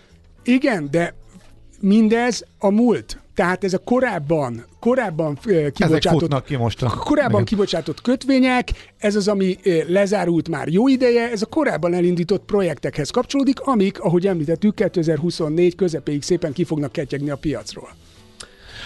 igen, 0.43 0.87
de 0.91 1.13
mindez 1.79 2.45
a 2.59 2.69
múlt. 2.69 3.19
Tehát 3.41 3.63
ez 3.63 3.73
a 3.73 3.77
korábban, 3.77 4.65
korábban 4.79 5.37
kibocsátott 5.73 6.43
ki 6.43 6.55
most. 6.55 6.83
a- 6.83 6.89
korábban 6.89 7.31
Igen. 7.31 7.45
kibocsátott 7.45 8.01
kötvények, 8.01 8.69
ez 8.97 9.15
az, 9.15 9.27
ami 9.27 9.57
lezárult 9.87 10.49
már 10.49 10.67
jó 10.67 10.87
ideje, 10.87 11.31
ez 11.31 11.41
a 11.41 11.45
korábban 11.45 11.93
elindított 11.93 12.45
projektekhez 12.45 13.09
kapcsolódik, 13.09 13.59
amik, 13.59 13.99
ahogy 13.99 14.27
említettük, 14.27 14.75
2024 14.75 15.75
közepéig 15.75 16.21
szépen 16.21 16.53
ki 16.53 16.63
fognak 16.63 16.91
ketyegni 16.91 17.29
a 17.29 17.35
piacról. 17.35 17.89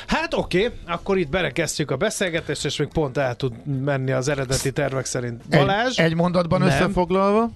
Hát 0.08 0.34
oké, 0.34 0.72
akkor 0.88 1.18
itt 1.18 1.30
berekeztjük 1.30 1.92
a 1.92 1.96
beszélgetést, 1.96 2.66
és 2.66 2.78
még 2.78 2.88
pont 2.88 3.18
el 3.18 3.36
tud 3.36 3.54
menni 3.84 4.12
az 4.12 4.28
eredeti 4.28 4.72
tervek 4.72 5.06
szerint. 5.06 5.48
Balázs? 5.50 5.98
Egy, 6.00 6.06
egy 6.06 6.16
mondatban 6.16 6.60
Nem. 6.60 6.68
összefoglalva. 6.68 7.50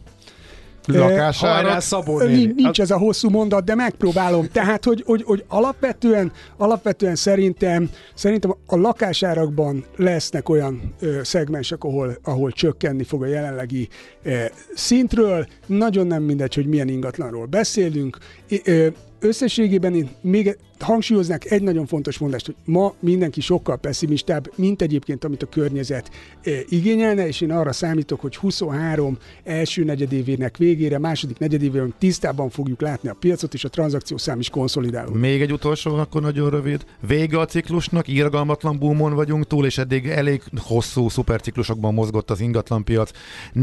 Hajrá. 1.48 1.80
Szabó 1.80 2.20
néni. 2.20 2.34
Nincs, 2.34 2.56
nincs 2.56 2.82
ez 2.82 2.92
a 2.92 2.98
hosszú 2.98 3.30
mondat, 3.30 3.64
de 3.64 3.76
megpróbálom. 3.76 4.48
Tehát, 4.52 4.86
hogy, 4.86 5.04
hogy, 5.06 5.24
hogy 5.24 5.44
alapvetően, 5.48 6.32
alapvetően 6.58 7.16
szerintem, 7.16 7.90
szerintem 8.14 8.56
a 8.66 8.76
lakásárakban 8.76 9.86
lesznek 9.96 10.50
olyan 10.50 10.94
ö, 11.00 11.20
szegmensek, 11.24 11.84
ahol, 11.84 12.18
ahol 12.24 12.52
csökkenni 12.52 13.04
fog 13.04 13.24
a 13.24 13.26
jelenlegi 13.26 13.88
ö, 14.24 14.44
szintről. 14.74 15.48
Nagyon 15.66 16.08
nem 16.08 16.24
mindegy, 16.24 16.56
hogy 16.56 16.68
milyen 16.68 16.88
ingatlanról 16.88 17.46
beszélünk. 17.46 18.18
Ö, 18.64 18.88
összességében 19.20 19.96
én 19.96 20.10
még 20.22 20.58
hangsúlyoznák 20.80 21.52
egy 21.52 21.62
nagyon 21.62 21.86
fontos 21.86 22.18
mondást, 22.18 22.46
hogy 22.46 22.56
ma 22.66 22.94
mindenki 23.00 23.42
sokkal 23.42 23.78
pessimistább, 23.78 24.52
mint 24.56 24.82
egyébként, 24.82 25.24
amit 25.24 25.44
a 25.44 25.46
környezet 25.46 26.10
e, 26.44 26.52
igényelne, 26.70 27.28
és 27.28 27.42
én 27.42 27.52
arra 27.52 27.72
számítok, 27.72 28.20
hogy 28.20 28.36
23 28.36 29.18
első 29.44 29.84
negyedévének 29.84 30.58
végére, 30.58 31.00
második 31.00 31.38
negyedévében 31.38 31.94
tisztában 31.98 32.50
fogjuk 32.50 32.82
látni 32.82 33.10
a 33.10 33.16
piacot, 33.20 33.54
és 33.54 33.64
a 33.64 33.70
tranzakciószám 33.70 34.40
is 34.40 34.50
konszolidáló. 34.50 35.14
Még 35.14 35.42
egy 35.42 35.52
utolsó, 35.52 35.96
akkor 35.96 36.22
nagyon 36.22 36.50
rövid. 36.50 36.86
Vége 37.08 37.40
a 37.40 37.46
ciklusnak, 37.46 38.08
irgalmatlan 38.08 38.80
boomon 38.80 39.14
vagyunk 39.14 39.48
túl, 39.48 39.66
és 39.66 39.78
eddig 39.78 40.08
elég 40.08 40.42
hosszú 40.58 41.10
szuperciklusokban 41.10 41.94
mozgott 41.94 42.30
az 42.30 42.40
ingatlanpiac. 42.40 43.12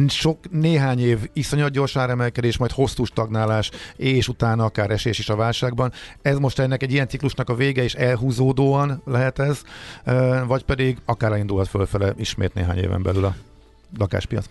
Sok, 0.09 0.39
néhány 0.51 1.01
év 1.01 1.19
iszonyat 1.33 1.71
gyors 1.71 1.97
áremelkedés, 1.97 2.57
majd 2.57 2.71
hosszú 2.71 3.05
stagnálás, 3.05 3.71
és 3.97 4.29
utána 4.29 4.65
akár 4.65 4.91
esés 4.91 5.19
is 5.19 5.29
a 5.29 5.37
válságban. 5.47 5.93
Ez 6.23 6.39
most 6.39 6.59
ennek 6.59 6.83
egy 6.83 6.93
ilyen 6.93 7.09
ciklusnak 7.09 7.49
a 7.49 7.55
vége, 7.55 7.83
és 7.83 7.95
elhúzódóan 7.95 9.03
lehet 9.05 9.39
ez, 9.39 9.63
vagy 10.47 10.65
pedig 10.65 10.97
akár 11.05 11.33
elindulhat 11.33 11.69
fölfele 11.69 12.13
ismét 12.17 12.55
néhány 12.55 12.79
éven 12.79 13.03
belül 13.03 13.25
a 13.25 13.35
lakáspiac? 13.99 14.45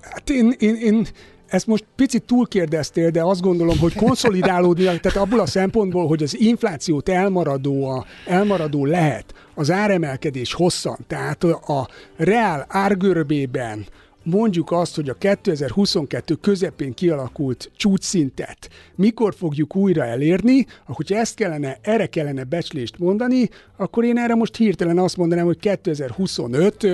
Hát 0.00 0.30
én, 0.30 0.54
én, 0.58 0.74
én 0.74 1.06
ezt 1.46 1.66
most 1.66 1.84
picit 1.96 2.22
túlkérdeztél, 2.22 3.10
de 3.10 3.22
azt 3.22 3.40
gondolom, 3.40 3.78
hogy 3.78 3.94
konszolidálódni, 3.94 4.84
tehát 4.84 5.16
abból 5.16 5.40
a 5.40 5.46
szempontból, 5.46 6.06
hogy 6.06 6.22
az 6.22 6.40
inflációt 6.40 7.08
elmaradó, 7.08 7.88
a, 7.88 8.04
elmaradó 8.26 8.84
lehet 8.84 9.34
az 9.54 9.70
áremelkedés 9.70 10.52
hosszan, 10.52 10.98
tehát 11.06 11.44
a 11.44 11.88
reál 12.16 12.66
árgörbében 12.68 13.86
mondjuk 14.22 14.70
azt, 14.72 14.94
hogy 14.94 15.08
a 15.08 15.14
2022 15.14 16.34
közepén 16.34 16.94
kialakult 16.94 17.70
csúcsszintet 17.76 18.68
mikor 18.94 19.34
fogjuk 19.34 19.76
újra 19.76 20.04
elérni, 20.04 20.66
ahogy 20.86 21.12
ezt 21.12 21.34
kellene, 21.34 21.78
erre 21.82 22.06
kellene 22.06 22.44
becslést 22.44 22.98
mondani, 22.98 23.48
akkor 23.76 24.04
én 24.04 24.18
erre 24.18 24.34
most 24.34 24.56
hirtelen 24.56 24.98
azt 24.98 25.16
mondanám, 25.16 25.44
hogy 25.44 25.58
2025 25.58 26.86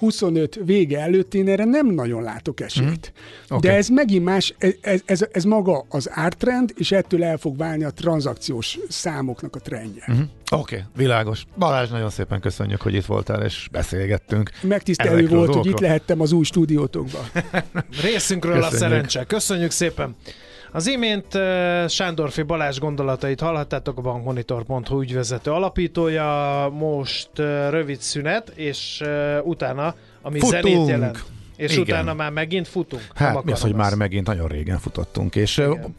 25 0.00 0.60
vége 0.64 1.00
előtt 1.00 1.34
én 1.34 1.48
erre 1.48 1.64
nem 1.64 1.86
nagyon 1.86 2.22
látok 2.22 2.60
esélyt. 2.60 3.12
Mm. 3.12 3.56
Okay. 3.56 3.70
De 3.70 3.76
ez 3.76 3.88
megint 3.88 4.24
más, 4.24 4.54
ez, 4.80 5.00
ez, 5.04 5.26
ez 5.32 5.44
maga 5.44 5.84
az 5.88 6.10
ártrend, 6.12 6.72
és 6.76 6.92
ettől 6.92 7.24
el 7.24 7.36
fog 7.36 7.56
válni 7.56 7.84
a 7.84 7.90
tranzakciós 7.90 8.78
számoknak 8.88 9.56
a 9.56 9.58
trendje. 9.58 10.04
Mm. 10.12 10.14
Oké, 10.14 10.28
okay, 10.50 10.80
világos. 10.96 11.46
Balázs, 11.58 11.88
nagyon 11.90 12.10
szépen 12.10 12.40
köszönjük, 12.40 12.80
hogy 12.80 12.94
itt 12.94 13.04
voltál, 13.04 13.42
és 13.44 13.68
beszélgettünk. 13.72 14.50
Megtisztelő 14.62 15.28
volt, 15.28 15.54
hogy 15.54 15.66
itt 15.66 15.80
lehettem 15.80 16.20
az 16.20 16.32
új 16.32 16.44
stúdiótokban. 16.44 17.22
Részünkről 18.02 18.54
köszönjük. 18.54 18.76
a 18.76 18.78
szerencse. 18.78 19.24
Köszönjük 19.24 19.70
szépen! 19.70 20.16
Az 20.72 20.86
imént 20.86 21.38
Sándorfi 21.88 22.42
Balázs 22.42 22.78
gondolatait 22.78 23.40
hallhattátok 23.40 23.98
a 23.98 24.00
bankmonitor.hu 24.00 25.00
ügyvezető 25.00 25.50
alapítója, 25.50 26.68
most 26.72 27.30
rövid 27.70 28.00
szünet, 28.00 28.48
és 28.48 29.02
utána, 29.42 29.94
ami 30.22 30.38
Futunk. 30.38 30.62
zenét 30.62 30.88
jelent. 30.88 31.24
És 31.60 31.76
Igen. 31.76 31.82
utána 31.82 32.14
már 32.14 32.30
megint 32.30 32.68
futunk? 32.68 33.02
Hát 33.14 33.44
mi 33.44 33.52
az, 33.52 33.60
hogy 33.60 33.74
már 33.74 33.94
megint 33.94 34.26
nagyon 34.26 34.48
régen 34.48 34.78
futottunk, 34.78 35.36
és 35.36 35.56
Igen. 35.56 35.96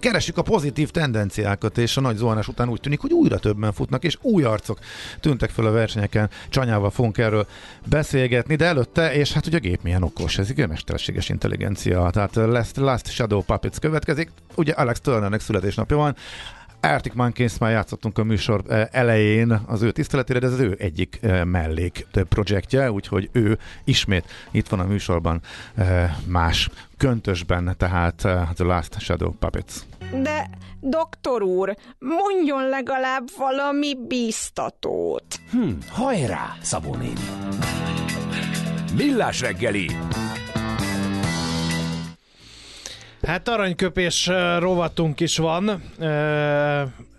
keresjük 0.00 0.38
a 0.38 0.42
pozitív 0.42 0.90
tendenciákat, 0.90 1.78
és 1.78 1.96
a 1.96 2.00
nagy 2.00 2.16
zuhanás 2.16 2.48
után 2.48 2.68
úgy 2.68 2.80
tűnik, 2.80 3.00
hogy 3.00 3.12
újra 3.12 3.38
többen 3.38 3.72
futnak, 3.72 4.04
és 4.04 4.18
új 4.20 4.42
arcok 4.42 4.78
tűntek 5.20 5.50
fel 5.50 5.66
a 5.66 5.70
versenyeken. 5.70 6.30
Csanyával 6.48 6.90
fogunk 6.90 7.18
erről 7.18 7.46
beszélgetni, 7.86 8.56
de 8.56 8.64
előtte, 8.64 9.14
és 9.14 9.32
hát 9.32 9.46
ugye 9.46 9.56
a 9.56 9.60
gép 9.60 9.82
milyen 9.82 10.02
okos, 10.02 10.38
ez 10.38 10.52
egy 10.56 10.68
mesterséges 10.68 11.28
intelligencia, 11.28 12.10
tehát 12.10 12.34
Last, 12.34 12.76
Last 12.76 13.06
Shadow 13.10 13.42
Puppets 13.42 13.78
következik, 13.78 14.30
ugye 14.54 14.72
Alex 14.72 15.00
Turnernek 15.00 15.40
születésnapja 15.40 15.96
van, 15.96 16.16
Arctic 16.92 17.14
Monkeys 17.14 17.58
már 17.58 17.70
játszottunk 17.70 18.18
a 18.18 18.24
műsor 18.24 18.62
eh, 18.68 18.86
elején 18.90 19.60
az 19.66 19.82
ő 19.82 19.90
tiszteletére, 19.90 20.38
de 20.38 20.46
ez 20.46 20.52
az 20.52 20.58
ő 20.58 20.76
egyik 20.78 21.18
eh, 21.22 21.44
mellék 21.44 22.06
projektje, 22.28 22.92
úgyhogy 22.92 23.28
ő 23.32 23.58
ismét 23.84 24.24
itt 24.50 24.68
van 24.68 24.80
a 24.80 24.84
műsorban 24.84 25.40
eh, 25.74 26.16
más 26.26 26.70
köntösben, 26.96 27.74
tehát 27.78 28.14
The 28.54 28.64
Last 28.64 29.00
Shadow 29.00 29.32
Puppets. 29.32 29.74
De, 30.22 30.50
doktor 30.80 31.42
úr, 31.42 31.76
mondjon 31.98 32.68
legalább 32.68 33.24
valami 33.36 33.94
bíztatót. 34.08 35.40
Hm, 35.50 35.70
hajrá, 35.88 36.56
Szabó 36.60 36.94
néni. 36.94 37.20
Millás 38.96 39.40
reggeli 39.40 39.86
Hát 43.26 43.48
aranyköpés 43.48 44.30
rovatunk 44.58 45.20
is 45.20 45.38
van. 45.38 45.82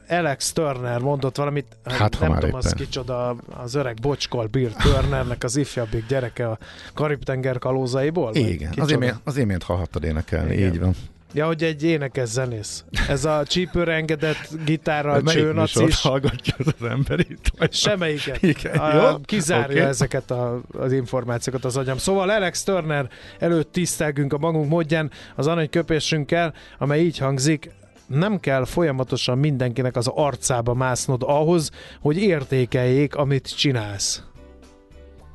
Alex 0.09 0.51
Turner 0.53 0.99
mondott 0.99 1.35
valamit, 1.37 1.65
hát, 1.83 2.19
nem 2.19 2.39
tudom, 2.39 2.55
az 2.55 2.73
kicsoda, 2.73 3.35
az 3.49 3.75
öreg 3.75 3.97
bocskol 4.01 4.45
Bill 4.45 4.71
Turnernek 4.71 5.43
az 5.43 5.55
ifjabbik 5.55 6.07
gyereke 6.07 6.49
a 6.49 6.57
Karib-tenger 6.93 7.59
kalózaiból? 7.59 8.35
Igen, 8.35 8.73
az 8.77 8.91
imént, 8.91 9.19
az 9.23 9.37
imént 9.37 9.63
hallhattad 9.63 10.03
énekelni, 10.03 10.53
Igen. 10.53 10.73
így 10.73 10.79
van. 10.79 10.95
Ja, 11.35 11.45
hogy 11.45 11.63
egy 11.63 11.83
énekes 11.83 12.29
zenész. 12.29 12.83
Ez 13.07 13.25
a 13.25 13.43
csípőre 13.47 13.93
engedett 13.93 14.49
gitárral 14.65 15.21
csőnacis. 15.21 16.01
hallgatja 16.01 16.55
az 16.57 16.87
ember 16.89 17.19
itt? 17.19 17.51
Semmelyiket. 17.71 18.41
Igen, 18.41 18.77
a, 18.77 18.93
jó? 18.93 19.17
Kizárja 19.23 19.75
okay. 19.75 19.87
ezeket 19.87 20.31
a, 20.31 20.61
az 20.77 20.91
információkat 20.91 21.65
az 21.65 21.77
agyam. 21.77 21.97
Szóval 21.97 22.29
Alex 22.29 22.63
Turner 22.63 23.09
előtt 23.39 23.71
tisztelgünk 23.71 24.33
a 24.33 24.37
magunk 24.37 24.69
módján 24.69 25.11
az 25.35 25.47
aranyköpésünkkel, 25.47 26.53
amely 26.77 26.99
így 26.99 27.17
hangzik, 27.17 27.71
nem 28.07 28.39
kell 28.39 28.65
folyamatosan 28.65 29.37
mindenkinek 29.37 29.95
az 29.95 30.07
arcába 30.07 30.73
másznod 30.73 31.23
ahhoz, 31.25 31.69
hogy 32.01 32.17
értékeljék, 32.17 33.15
amit 33.15 33.55
csinálsz. 33.57 34.23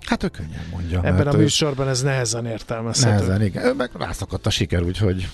Hát 0.07 0.23
ő 0.23 0.29
könnyen 0.29 0.65
mondja. 0.71 1.03
Ebben 1.05 1.27
a 1.27 1.33
műsorban 1.33 1.89
ez 1.89 2.03
nehezen 2.03 2.47
értelmezhető. 2.47 3.15
Nehezen, 3.15 3.43
igen. 3.43 3.65
Ő 3.65 3.75
meg 3.75 3.91
rászakadt 3.99 4.47
a 4.47 4.51
siker, 4.51 4.83
úgyhogy 4.83 5.29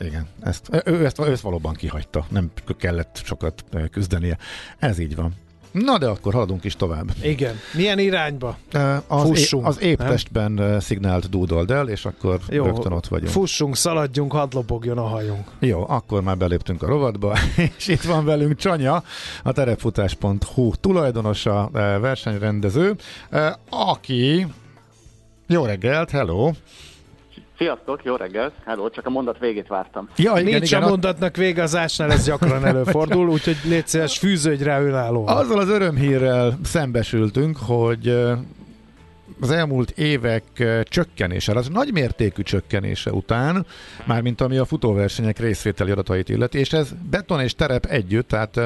igen, 0.00 0.28
ezt, 0.40 0.82
ő, 0.84 1.04
ezt, 1.04 1.18
ő 1.18 1.30
ezt 1.30 1.42
valóban 1.42 1.74
kihagyta, 1.74 2.26
nem 2.28 2.50
kellett 2.78 3.20
sokat 3.24 3.64
küzdenie. 3.90 4.38
Ez 4.78 4.98
így 4.98 5.16
van. 5.16 5.34
Na 5.74 5.98
de 5.98 6.06
akkor 6.06 6.32
haladunk 6.32 6.64
is 6.64 6.76
tovább. 6.76 7.10
Igen. 7.22 7.54
Milyen 7.72 7.98
irányba? 7.98 8.56
Az, 9.06 9.22
Fussunk, 9.22 9.64
é, 9.64 9.66
az 9.66 9.80
épp 9.80 9.98
testben 9.98 10.80
szignált 10.80 11.30
dúdold 11.30 11.70
el, 11.70 11.88
és 11.88 12.04
akkor 12.04 12.40
Jó, 12.48 12.64
rögtön 12.64 12.92
ott 12.92 13.06
vagyunk. 13.06 13.30
Fussunk, 13.30 13.76
szaladjunk, 13.76 14.32
hadd 14.32 14.48
lobogjon 14.52 14.98
a 14.98 15.02
hajunk. 15.02 15.50
Jó, 15.58 15.84
akkor 15.88 16.22
már 16.22 16.36
beléptünk 16.36 16.82
a 16.82 16.86
rovatba, 16.86 17.36
és 17.78 17.88
itt 17.88 18.02
van 18.02 18.24
velünk 18.24 18.56
Csanya, 18.56 19.02
a 19.42 19.52
terepfutás.hu 19.52 20.72
tulajdonosa, 20.80 21.68
versenyrendező, 22.00 22.96
aki 23.68 24.46
jó 25.46 25.64
reggelt, 25.64 26.10
hello! 26.10 26.50
Sziasztok, 27.58 28.04
jó 28.04 28.16
reggelt! 28.16 28.52
Hello, 28.64 28.90
csak 28.90 29.06
a 29.06 29.10
mondat 29.10 29.38
végét 29.38 29.66
vártam. 29.66 30.08
Ja, 30.16 30.32
igen, 30.32 30.44
Nincs 30.44 30.70
igen, 30.70 30.82
a 30.82 30.88
mondatnak 30.88 31.36
vége 31.36 31.62
az 31.62 31.76
ásnál, 31.76 32.12
ez 32.12 32.24
gyakran 32.24 32.66
előfordul, 32.74 33.28
úgyhogy 33.28 33.56
légy 33.64 33.86
szíves, 33.86 34.18
fűződj 34.18 34.62
rá 34.62 34.80
önállóan. 34.80 35.36
Azzal 35.36 35.58
az 35.58 35.68
örömhírrel 35.68 36.58
szembesültünk, 36.62 37.56
hogy 37.56 38.08
az 39.40 39.50
elmúlt 39.50 39.90
évek 39.90 40.44
csökkenése, 40.82 41.52
az 41.52 41.68
nagy 41.68 41.92
mértékű 41.92 42.42
csökkenése 42.42 43.12
után, 43.12 43.66
mármint 44.04 44.40
ami 44.40 44.56
a 44.56 44.64
futóversenyek 44.64 45.38
részvételi 45.38 45.90
adatait 45.90 46.28
illeti, 46.28 46.58
és 46.58 46.72
ez 46.72 46.90
beton 47.10 47.40
és 47.40 47.54
terep 47.54 47.84
együtt, 47.84 48.28
tehát 48.28 48.60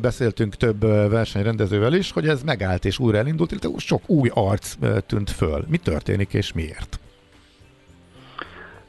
beszéltünk 0.00 0.54
több 0.54 0.80
versenyrendezővel 1.10 1.94
is, 1.94 2.10
hogy 2.10 2.28
ez 2.28 2.42
megállt 2.42 2.84
és 2.84 2.98
újra 2.98 3.18
elindult, 3.18 3.50
illetve 3.50 3.70
sok 3.76 4.02
új 4.06 4.30
arc 4.34 4.74
tűnt 5.06 5.30
föl. 5.30 5.64
Mi 5.68 5.76
történik 5.76 6.34
és 6.34 6.52
miért? 6.52 7.01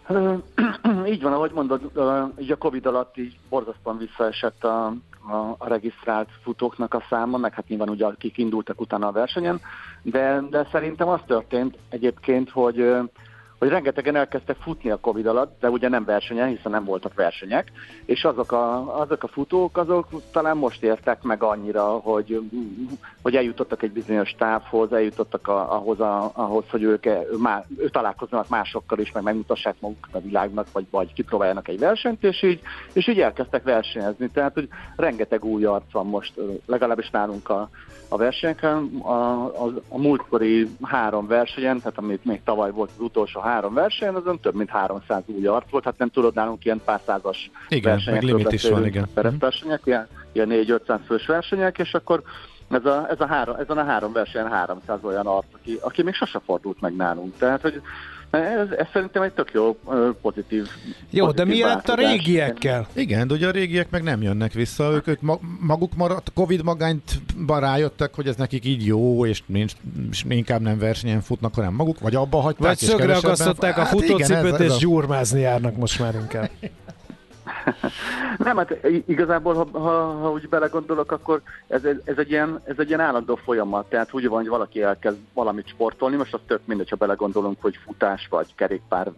Így 1.14 1.22
van, 1.22 1.34
ahogy 1.34 1.52
mondod, 1.52 1.82
így 2.38 2.52
a 2.52 2.58
Covid 2.58 2.86
alatt 2.86 3.18
így 3.18 3.38
borzasztóan 3.50 3.98
visszaesett 3.98 4.64
a, 4.64 4.86
a, 5.28 5.56
a 5.58 5.68
regisztrált 5.68 6.30
futóknak 6.42 6.94
a 6.94 7.04
száma, 7.10 7.38
meg 7.38 7.54
hát 7.54 7.68
nyilván 7.68 7.90
ugye 7.90 8.06
akik 8.06 8.38
indultak 8.38 8.82
utána 8.82 9.08
a 9.08 9.12
versenyen, 9.12 9.62
de, 10.02 10.42
de 10.50 10.68
szerintem 10.72 11.08
az 11.08 11.20
történt 11.28 11.78
egyébként, 11.90 12.50
hogy 12.50 12.96
hogy 13.64 13.72
rengetegen 13.72 14.16
elkezdtek 14.16 14.56
futni 14.56 14.90
a 14.90 14.98
Covid 14.98 15.26
alatt, 15.26 15.60
de 15.60 15.70
ugye 15.70 15.90
nem 15.90 16.06
versenyen, 16.06 16.48
hiszen 16.48 16.72
nem 16.72 16.84
voltak 16.84 17.14
versenyek, 17.14 17.72
és 18.06 18.24
azok 18.24 18.52
a, 18.52 19.00
azok 19.00 19.24
a 19.24 19.28
futók, 19.28 19.78
azok 19.78 20.08
talán 20.32 20.58
most 20.58 20.84
értek 20.84 21.22
meg 21.22 21.44
annyira, 21.44 21.84
hogy, 21.84 22.42
hogy 23.22 23.36
eljutottak 23.36 23.84
egy 23.84 23.92
bizonyos 23.92 24.36
távhoz, 24.38 24.94
eljutottak 24.94 25.48
a, 25.48 25.76
ahhoz, 25.76 26.00
a, 26.00 26.32
ahhoz, 26.34 26.64
hogy 26.70 26.84
ők, 26.84 27.06
ő 27.78 27.90
találkoznak 27.92 28.50
másokkal 28.50 29.00
is, 29.00 29.12
meg 29.12 29.24
megmutassák 29.24 29.76
magukat 29.80 30.16
a 30.16 30.22
világnak, 30.22 30.68
vagy, 30.72 30.86
vagy 30.90 31.14
kipróbáljanak 31.14 31.68
egy 31.68 31.80
versenyt, 31.80 32.24
és 32.24 32.44
így, 32.44 32.62
és 32.94 33.08
így 33.08 33.20
elkezdtek 33.20 33.64
versenyezni. 33.64 34.30
Tehát, 34.30 34.54
hogy 34.54 34.68
rengeteg 34.96 35.44
új 35.46 35.66
arc 35.66 35.92
van 35.92 36.06
most, 36.06 36.34
legalábbis 36.66 37.10
nálunk 37.10 37.50
a, 37.50 37.70
a 38.14 38.18
versenyeken. 38.18 39.00
A, 39.02 39.12
a, 39.46 39.74
a 39.90 39.98
múltkori 39.98 40.68
három 40.82 41.28
versenyen, 41.28 41.78
tehát 41.78 41.98
amit 41.98 42.26
még 42.26 42.44
tavaly 42.44 42.72
volt 42.72 42.92
az 42.96 43.00
utolsó 43.00 43.40
három, 43.40 43.53
három 43.54 43.74
verseny, 43.74 44.16
azon 44.16 44.40
több 44.40 44.56
mint 44.56 44.70
300 44.70 45.24
új 45.26 45.46
arc 45.46 45.70
volt, 45.70 45.84
hát 45.84 45.98
nem 45.98 46.10
tudod 46.10 46.34
nálunk 46.34 46.66
ilyen 46.66 46.82
pár 46.86 47.02
százas 47.06 47.52
igen, 47.70 48.02
meg 48.06 48.22
limit 48.22 48.52
is 48.52 48.70
van, 48.70 48.86
igen. 48.86 49.10
versenyek, 49.40 49.82
ilyen, 49.84 50.08
ilyen 50.32 50.48
4-500 50.52 51.00
fős 51.06 51.26
versenyek, 51.26 51.78
és 51.78 51.94
akkor 51.94 52.24
ez 52.70 52.86
a, 52.86 53.08
ez 53.10 53.22
a 53.22 53.26
három, 53.26 53.56
ezen 53.56 53.78
a 53.78 53.84
három 53.84 54.14
versenyen 54.14 54.52
300 54.52 55.00
olyan 55.02 55.28
arc, 55.28 55.46
aki, 55.54 55.78
aki 55.82 56.04
még 56.04 56.14
sose 56.14 56.40
fordult 56.46 56.82
meg 56.82 56.96
nálunk. 56.96 57.38
Tehát, 57.38 57.62
hogy 57.62 57.82
ez, 58.40 58.70
ez 58.78 58.88
szerintem 58.94 59.22
egy 59.22 59.32
tök 59.32 59.52
jó, 59.54 59.78
pozitív 60.22 60.68
Jó, 61.10 61.26
pozitív 61.26 61.46
de 61.46 61.52
mi 61.54 61.62
lett 61.64 61.90
a 61.90 61.96
régiekkel? 61.96 62.88
Igen, 62.94 63.28
de 63.28 63.34
ugye 63.34 63.48
a 63.48 63.52
régiek 63.52 63.90
meg 63.90 64.04
nem 64.04 64.22
jönnek 64.22 64.54
vissza, 64.54 64.92
ők, 64.92 65.08
ők 65.08 65.22
ma- 65.22 65.40
maguk 65.60 65.96
maradt, 65.96 66.32
Covid 66.34 66.64
magányt 66.64 67.22
rájöttek, 67.48 68.14
hogy 68.16 68.28
ez 68.28 68.36
nekik 68.36 68.66
így 68.66 68.86
jó, 68.86 69.26
és, 69.26 69.44
nincs, 69.46 69.74
és 70.12 70.24
inkább 70.30 70.62
nem 70.62 70.78
versenyen 70.80 71.22
futnak, 71.22 71.56
hanem 71.56 71.74
maguk, 71.74 72.00
vagy 72.00 72.16
abba 72.16 72.40
hagyták, 72.40 72.64
Vagy 72.68 72.78
szögre 72.78 73.16
akasztották 73.16 73.78
a 73.78 73.82
Hát 73.84 73.94
igen, 73.94 74.08
futócipőt, 74.08 74.54
ez- 74.54 74.60
ez 74.60 74.66
és 74.68 74.72
a- 74.72 74.78
gyurmázni 74.80 75.40
járnak 75.40 75.76
most 75.76 76.00
már 76.00 76.16
inkább. 76.16 76.50
Nem, 78.38 78.58
hát 78.58 78.78
igazából, 79.06 79.54
ha, 79.54 79.80
ha, 79.80 80.20
ha 80.22 80.32
úgy 80.32 80.50
belegondolok, 80.50 81.12
akkor 81.12 81.42
ez, 81.68 81.84
ez, 82.06 82.18
egy 82.18 82.30
ilyen, 82.30 82.62
ez 82.64 82.76
egy 82.78 82.88
ilyen 82.88 83.00
állandó 83.00 83.36
folyamat. 83.36 83.90
Tehát 83.90 84.14
úgy 84.14 84.28
van, 84.28 84.40
hogy 84.40 84.48
valaki 84.48 84.82
elkezd 84.82 85.18
valamit 85.34 85.68
sportolni, 85.68 86.16
most 86.16 86.34
az 86.34 86.40
tök 86.48 86.62
mindegy, 86.66 86.90
ha 86.90 86.96
belegondolunk, 86.96 87.62
hogy 87.62 87.80
futás, 87.86 88.28
vagy 88.30 88.56
kerékpár, 88.56 89.12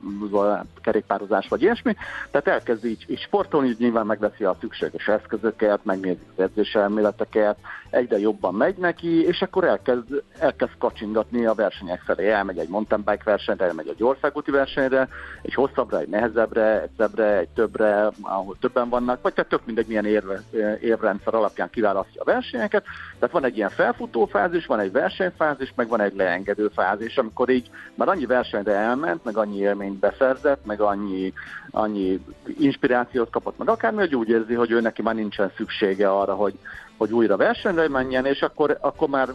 kerékpározás, 0.82 1.48
vagy 1.48 1.62
ilyesmi. 1.62 1.96
Tehát 2.32 2.48
elkezd 2.48 2.86
így, 2.86 3.06
így 3.08 3.20
sportolni, 3.20 3.68
így 3.68 3.80
nyilván 3.80 4.06
megveszi 4.06 4.44
a 4.44 4.58
szükséges 4.60 5.08
eszközöket, 5.08 5.86
megnézi 5.86 6.20
az 6.36 6.44
edzéselméleteket, 6.44 7.58
egyre 7.90 8.20
jobban 8.20 8.54
megy 8.54 8.78
neki, 8.78 9.26
és 9.26 9.42
akkor 9.42 9.64
elkezd, 9.64 10.24
elkezd 10.40 10.72
kacsingatni 10.78 11.46
a 11.46 11.54
versenyek 11.54 12.02
felé. 12.02 12.30
Elmegy 12.30 12.58
egy 12.58 12.70
mountain 12.70 13.04
bike 13.06 13.24
versenyre, 13.24 13.66
elmegy 13.66 13.88
egy 13.88 14.04
országúti 14.04 14.52
versenyre, 14.52 15.08
egy 15.42 15.54
hosszabbra, 15.54 16.00
egy 16.00 16.08
nehezebbre, 16.08 16.82
egy 16.82 16.90
szebbre, 16.98 17.38
egy 17.38 17.48
többre, 17.48 18.10
ahol 18.36 18.58
többen 18.60 18.90
vannak, 18.90 19.22
vagy 19.22 19.34
tehát 19.34 19.50
tök 19.50 19.66
mindegy 19.66 19.88
milyen 19.88 20.06
érve, 20.06 20.44
érrendszer 20.82 21.34
alapján 21.34 21.70
kiválasztja 21.70 22.22
a 22.22 22.26
versenyeket. 22.26 22.84
Tehát 23.20 23.34
van 23.34 23.46
egy 23.46 23.58
ilyen 23.58 23.70
felfutó 23.70 24.26
fázis, 24.26 24.66
van 24.66 24.80
egy 24.80 24.92
versenyfázis, 24.92 25.74
meg 25.76 25.88
van 25.88 26.02
egy 26.02 26.16
leengedő 26.16 26.68
fázis, 26.68 27.18
amikor 27.18 27.50
így 27.50 27.70
már 27.96 28.08
annyi 28.08 28.26
versenyre 28.26 28.74
elment, 28.74 29.24
meg 29.24 29.38
annyi 29.38 29.58
élményt 29.58 30.00
beszerzett, 30.00 30.66
meg 30.66 30.82
annyi, 30.82 31.34
annyi 31.72 32.20
inspirációt 32.58 33.30
kapott, 33.30 33.58
meg 33.58 33.70
akármi, 33.70 34.00
hogy 34.00 34.16
úgy 34.16 34.30
érzi, 34.30 34.54
hogy 34.54 34.72
ő 34.72 34.82
neki 34.82 35.02
már 35.02 35.16
nincsen 35.16 35.52
szüksége 35.56 36.10
arra, 36.10 36.34
hogy, 36.34 36.54
hogy 36.98 37.12
újra 37.12 37.38
versenyre 37.38 37.90
menjen, 37.90 38.26
és 38.26 38.42
akkor, 38.42 38.78
akkor 38.82 39.08
már 39.08 39.28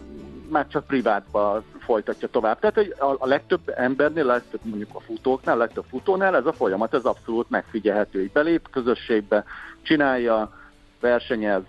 már 0.50 0.66
csak 0.66 0.86
privátba 0.86 1.62
folytatja 1.78 2.28
tovább. 2.28 2.58
Tehát 2.58 2.76
hogy 2.76 2.94
a, 2.98 3.16
a 3.18 3.26
legtöbb 3.26 3.72
embernél, 3.76 4.28
a 4.28 4.32
legtöbb 4.32 4.60
mondjuk 4.62 4.90
a 4.92 5.00
futóknál, 5.00 5.54
a 5.54 5.58
legtöbb 5.58 5.84
futónál 5.88 6.36
ez 6.36 6.46
a 6.46 6.52
folyamat, 6.52 6.94
ez 6.94 7.04
abszolút 7.04 7.50
megfigyelhető. 7.50 8.22
Így 8.22 8.32
belép 8.32 8.70
közösségbe, 8.70 9.44
csinálja, 9.82 10.52
versenyez, 11.00 11.62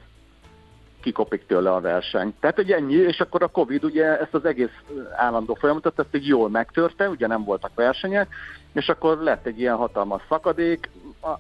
kikopik 1.02 1.46
tőle 1.46 1.72
a 1.72 1.82
verseny. 1.82 2.34
Tehát 2.40 2.56
hogy 2.56 2.72
ennyi, 2.72 2.94
és 2.94 3.20
akkor 3.20 3.44
a 3.44 3.48
Covid 3.48 3.84
ugye 3.84 4.20
ezt 4.20 4.34
az 4.34 4.46
egész 4.46 4.82
állandó 5.16 5.54
folyamatot, 5.54 6.00
ezt 6.00 6.16
így 6.16 6.28
jól 6.28 6.50
megtörte, 6.50 7.10
ugye 7.10 7.28
nem 7.28 7.44
voltak 7.44 7.72
versenyek, 7.76 8.34
és 8.74 8.90
akkor 8.90 9.18
lett 9.18 9.46
egy 9.46 9.60
ilyen 9.60 9.76
hatalmas 9.76 10.22
szakadék, 10.30 10.90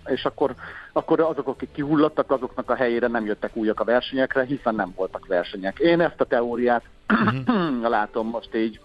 és 0.06 0.26
akkor, 0.26 0.56
akkor 0.94 1.20
azok, 1.20 1.48
akik 1.48 1.70
kihulladtak, 1.72 2.32
azoknak 2.32 2.70
a 2.70 2.76
helyére 2.76 3.08
nem 3.08 3.26
jöttek 3.26 3.56
újak 3.56 3.80
a 3.80 3.84
versenyekre, 3.84 4.44
hiszen 4.44 4.76
nem 4.76 4.94
voltak 4.96 5.26
versenyek. 5.28 5.80
Én 5.80 6.02
ezt 6.02 6.22
a 6.22 6.26
teóriát 6.26 6.84
uh-huh. 7.10 7.90
látom 7.98 8.28
most 8.28 8.56
így, 8.56 8.80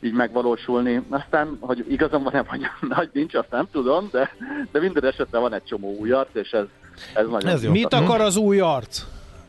így 0.00 0.12
megvalósulni. 0.12 1.02
Aztán, 1.08 1.56
hogy 1.60 1.84
igazam 1.88 2.22
van-e, 2.22 2.42
vagy 2.42 2.60
nagy 2.96 3.10
nincs, 3.12 3.34
azt 3.34 3.50
nem 3.50 3.68
tudom, 3.72 4.08
de, 4.12 4.30
de 4.72 4.80
minden 4.80 5.04
esetben 5.04 5.40
van 5.40 5.54
egy 5.54 5.64
csomó 5.64 5.96
új 5.98 6.10
arc, 6.10 6.34
és 6.34 6.50
ez, 6.50 6.64
ez 7.14 7.26
nagyon 7.26 7.50
Ez 7.50 7.64
jó. 7.64 7.70
Mit 7.70 7.94
akar 7.94 8.20
az 8.20 8.36
új 8.36 8.60
arc? 8.60 9.02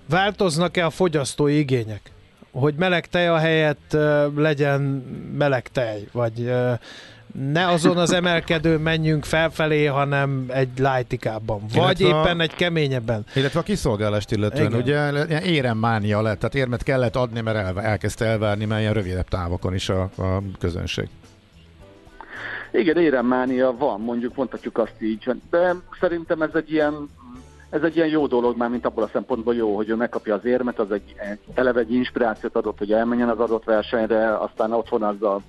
Változnak-e 0.09 0.85
a 0.85 0.89
fogyasztói 0.89 1.57
igények? 1.57 2.11
Hogy 2.51 2.73
meleg 2.75 3.05
tej 3.05 3.27
a 3.27 3.37
helyett 3.37 3.97
legyen 4.35 4.81
meleg 5.37 5.67
tej, 5.67 6.07
vagy 6.11 6.51
ne 7.33 7.67
azon 7.67 7.97
az 7.97 8.13
emelkedőn 8.13 8.79
menjünk 8.79 9.23
felfelé, 9.23 9.85
hanem 9.85 10.45
egy 10.47 10.79
lájtikában, 10.79 11.59
vagy 11.73 11.99
Illetve 11.99 12.17
a- 12.17 12.21
éppen 12.21 12.39
egy 12.41 12.55
keményebben. 12.55 13.25
Illetve 13.35 13.59
a 13.59 13.63
kiszolgálást 13.63 14.31
illetően, 14.31 14.65
Igen. 14.67 14.79
ugye 14.81 15.25
ilyen 15.27 15.41
éremmánia 15.43 16.21
lett, 16.21 16.39
tehát 16.39 16.55
érmet 16.55 16.83
kellett 16.83 17.15
adni, 17.15 17.41
mert 17.41 17.57
el, 17.57 17.81
elkezdte 17.81 18.25
elvárni 18.25 18.65
már 18.65 18.79
ilyen 18.79 18.93
rövidebb 18.93 19.27
távokon 19.27 19.73
is 19.73 19.89
a, 19.89 20.01
a 20.01 20.41
közönség. 20.59 21.07
Igen, 22.71 22.97
éremmánia 22.97 23.77
van, 23.77 24.01
mondjuk 24.01 24.35
mondhatjuk 24.35 24.77
azt 24.77 24.95
így, 24.99 25.31
de 25.49 25.75
szerintem 25.99 26.41
ez 26.41 26.49
egy 26.53 26.71
ilyen 26.71 27.09
ez 27.69 27.81
egy 27.83 27.95
ilyen 27.95 28.07
jó 28.07 28.27
dolog 28.27 28.57
már, 28.57 28.69
mint 28.69 28.85
abból 28.85 29.03
a 29.03 29.09
szempontból 29.13 29.55
jó, 29.55 29.75
hogy 29.75 29.89
ő 29.89 29.95
megkapja 29.95 30.33
az 30.35 30.45
érmet, 30.45 30.79
az 30.79 30.91
egy, 30.91 31.15
egy 31.17 31.39
eleve 31.53 31.79
egy 31.79 31.93
inspirációt 31.93 32.55
adott, 32.55 32.77
hogy 32.77 32.91
elmenjen 32.91 33.29
az 33.29 33.39
adott 33.39 33.63
versenyre, 33.63 34.37
aztán 34.37 34.73
otthon 34.73 35.03
az 35.03 35.21
a 35.21 35.41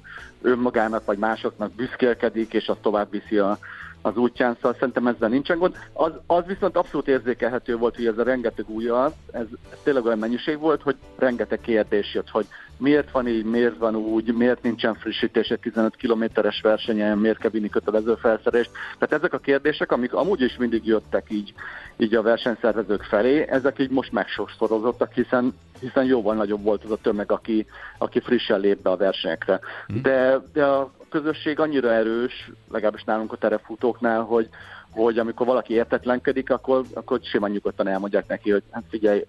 önmagának 0.43 1.05
vagy 1.05 1.19
másoknak 1.19 1.73
büszkélkedik, 1.73 2.53
és 2.53 2.69
azt 2.69 2.81
tovább 2.81 3.11
viszi 3.11 3.39
a, 3.39 3.59
az 4.03 4.17
útján, 4.17 4.55
szóval 4.55 4.75
szerintem 4.75 5.07
ezzel 5.07 5.29
nincsen 5.29 5.59
gond. 5.59 5.77
Az, 5.93 6.13
az 6.27 6.45
viszont 6.47 6.77
abszolút 6.77 7.09
érzékelhető 7.09 7.77
volt, 7.77 7.97
hogy 7.97 8.07
ez 8.07 8.19
a 8.19 8.23
rengeteg 8.23 8.69
új 8.69 8.89
arc, 8.89 9.15
ez, 9.31 9.47
ez 9.73 9.79
tényleg 9.83 10.05
olyan 10.05 10.19
mennyiség 10.19 10.59
volt, 10.59 10.83
hogy 10.83 10.97
rengeteg 11.17 11.61
kérdés 11.61 12.15
jött, 12.15 12.31
hogy 12.31 12.47
miért 12.83 13.11
van 13.11 13.29
így, 13.29 13.45
miért 13.45 13.77
van 13.77 13.97
úgy, 13.97 14.35
miért 14.35 14.63
nincsen 14.63 14.95
frissítés 14.95 15.49
egy 15.49 15.61
15 15.61 15.97
kilométeres 15.97 16.61
versenyen, 16.61 17.19
miért 17.19 17.39
kell 17.39 17.51
vinni 17.51 17.69
kötelező 17.69 18.15
felszerelést. 18.15 18.71
Tehát 18.99 19.15
ezek 19.15 19.33
a 19.33 19.39
kérdések, 19.39 19.93
amik 19.93 20.15
amúgy 20.15 20.41
is 20.41 20.57
mindig 20.57 20.87
jöttek 20.87 21.27
így, 21.29 21.55
így 21.97 22.15
a 22.15 22.23
versenyszervezők 22.23 23.03
felé, 23.03 23.47
ezek 23.49 23.79
így 23.79 23.91
most 23.91 24.13
megsokszorozottak, 24.13 25.13
hiszen, 25.13 25.55
hiszen 25.81 26.05
jóval 26.05 26.35
nagyobb 26.35 26.63
volt 26.63 26.85
az 26.85 26.91
a 26.91 26.97
tömeg, 27.03 27.33
aki, 27.33 27.67
aki 27.99 28.21
frissen 28.21 28.61
lép 28.61 28.83
be 28.83 28.91
a 28.91 28.97
versenyekre. 28.97 29.61
De, 30.03 30.39
de 30.53 30.65
a 30.65 30.93
közösség 31.09 31.61
annyira 31.61 31.93
erős, 31.93 32.51
legalábbis 32.71 33.05
nálunk 33.05 33.33
a 33.33 33.37
terepfutóknál, 33.37 34.21
hogy, 34.21 34.49
hogy 34.91 35.19
amikor 35.19 35.47
valaki 35.47 35.75
értetlenkedik, 35.75 36.51
akkor, 36.51 36.85
akkor 36.95 37.21
simán 37.23 37.51
nyugodtan 37.51 37.89
elmondják 37.89 38.27
neki, 38.27 38.51
hogy 38.51 38.63
hát 38.71 38.85
figyelj, 38.91 39.25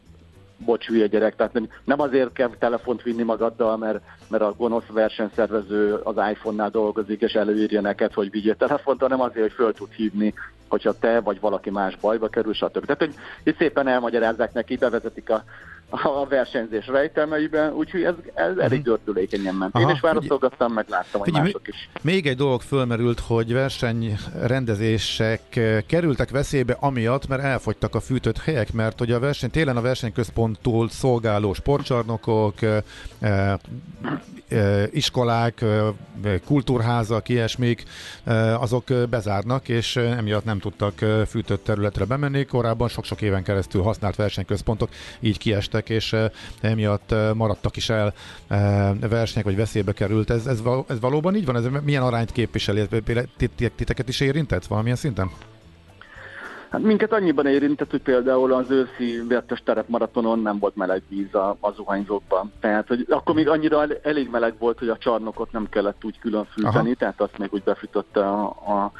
bocs, 0.65 0.87
hülye 0.87 1.07
gyerek, 1.07 1.35
tehát 1.35 1.53
nem- 1.53 1.69
nem 1.83 1.99
azért 1.99 2.33
kell 2.33 2.49
telefont 2.59 3.01
vinni 3.01 3.23
magaddal, 3.23 3.77
mert, 3.77 4.01
mert 4.29 4.43
a 4.43 4.53
gonosz 4.57 4.87
versenyszervező 4.93 5.93
az 5.93 6.15
iPhone-nál 6.31 6.69
dolgozik, 6.69 7.21
és 7.21 7.33
előírja 7.33 7.81
neked, 7.81 8.13
hogy 8.13 8.29
vigyél 8.31 8.55
telefont, 8.55 9.01
hanem 9.01 9.21
azért, 9.21 9.41
hogy 9.41 9.53
föl 9.53 9.73
tud 9.73 9.91
hívni, 9.91 10.33
hogyha 10.67 10.93
te 10.99 11.19
vagy 11.19 11.39
valaki 11.39 11.69
más 11.69 11.97
bajba 12.01 12.27
kerül, 12.27 12.53
stb. 12.53 12.85
Tehát, 12.85 12.99
hogy 12.99 13.13
itt 13.43 13.57
szépen 13.57 13.87
elmagyarázzák 13.87 14.53
neki, 14.53 14.75
bevezetik 14.75 15.29
a, 15.29 15.43
a 16.01 16.27
versenyzés 16.27 16.87
rejtelmeiben, 16.87 17.73
úgyhogy 17.73 18.03
ez, 18.03 18.13
ez 18.33 18.57
elég 18.57 18.81
dördülékenyen 18.81 19.55
ment. 19.55 19.77
Én 19.77 19.83
Aha, 19.83 19.91
is 19.91 19.99
válaszolgattam, 19.99 20.73
meg 20.73 20.85
láttam, 20.89 21.19
hogy 21.19 21.29
Figyelj, 21.29 21.45
mások 21.45 21.67
is. 21.67 21.89
Még 22.01 22.27
egy 22.27 22.37
dolog 22.37 22.61
fölmerült, 22.61 23.19
hogy 23.19 23.53
versenyrendezések 23.53 25.55
eh, 25.55 25.81
kerültek 25.87 26.29
veszélybe 26.29 26.77
amiatt, 26.79 27.27
mert 27.27 27.43
elfogytak 27.43 27.95
a 27.95 27.99
fűtött 27.99 28.37
helyek, 28.37 28.73
mert 28.73 29.01
ugye 29.01 29.15
a 29.15 29.19
verseny, 29.19 29.49
télen 29.49 29.77
a 29.77 29.81
versenyközponttól 29.81 30.89
szolgáló 30.89 31.53
sportcsarnokok, 31.53 32.61
eh, 32.61 32.83
eh, 33.19 33.53
iskolák, 34.91 35.65
kultúrházak, 36.45 37.29
ilyesmik, 37.29 37.83
azok 38.59 38.83
bezárnak, 39.09 39.69
és 39.69 39.95
emiatt 39.95 40.43
nem 40.43 40.59
tudtak 40.59 40.93
fűtött 41.27 41.63
területre 41.63 42.05
bemenni. 42.05 42.45
Korábban 42.45 42.87
sok-sok 42.87 43.21
éven 43.21 43.43
keresztül 43.43 43.81
használt 43.81 44.15
versenyközpontok 44.15 44.89
így 45.19 45.37
kiestek, 45.37 45.82
és 45.89 46.13
eh, 46.13 46.29
emiatt 46.61 47.11
eh, 47.11 47.33
maradtak 47.33 47.75
is 47.75 47.89
el 47.89 48.13
eh, 48.47 48.91
versenyek, 49.09 49.45
vagy 49.45 49.55
veszélybe 49.55 49.91
került. 49.91 50.29
Ez, 50.29 50.45
ez, 50.45 50.61
val- 50.61 50.89
ez 50.89 50.99
valóban 50.99 51.35
így 51.35 51.45
van? 51.45 51.55
Ez 51.55 51.65
milyen 51.83 52.03
arányt 52.03 52.31
képviseli? 52.31 52.79
Ez 52.79 52.87
titeket 53.75 54.07
is 54.07 54.19
érintett 54.19 54.65
valamilyen 54.65 54.97
szinten? 54.97 55.29
Hát 56.73 56.81
minket 56.81 57.13
annyiban 57.13 57.45
érintett, 57.45 57.91
hogy 57.91 58.01
például 58.01 58.53
az 58.53 58.65
őszi 58.69 59.21
vértes 59.27 59.61
terepmaratonon 59.63 60.39
nem 60.39 60.59
volt 60.59 60.75
meleg 60.75 61.01
víz 61.09 61.33
a, 61.33 61.57
a 61.59 61.71
zuhanyzókban. 61.71 62.51
Tehát, 62.59 62.87
hogy 62.87 63.05
akkor 63.09 63.35
még 63.35 63.49
annyira 63.49 63.81
el- 63.81 63.99
elég 64.03 64.29
meleg 64.29 64.53
volt, 64.59 64.79
hogy 64.79 64.89
a 64.89 64.97
csarnokot 64.97 65.51
nem 65.51 65.69
kellett 65.69 66.03
úgy 66.03 66.19
külön 66.19 66.45
fűteni, 66.45 66.75
Aha. 66.75 66.95
tehát 66.97 67.21
azt 67.21 67.37
még 67.37 67.53
úgy 67.53 67.63
befűtötte 67.63 68.19
a, 68.19 68.43
a, 68.43 68.91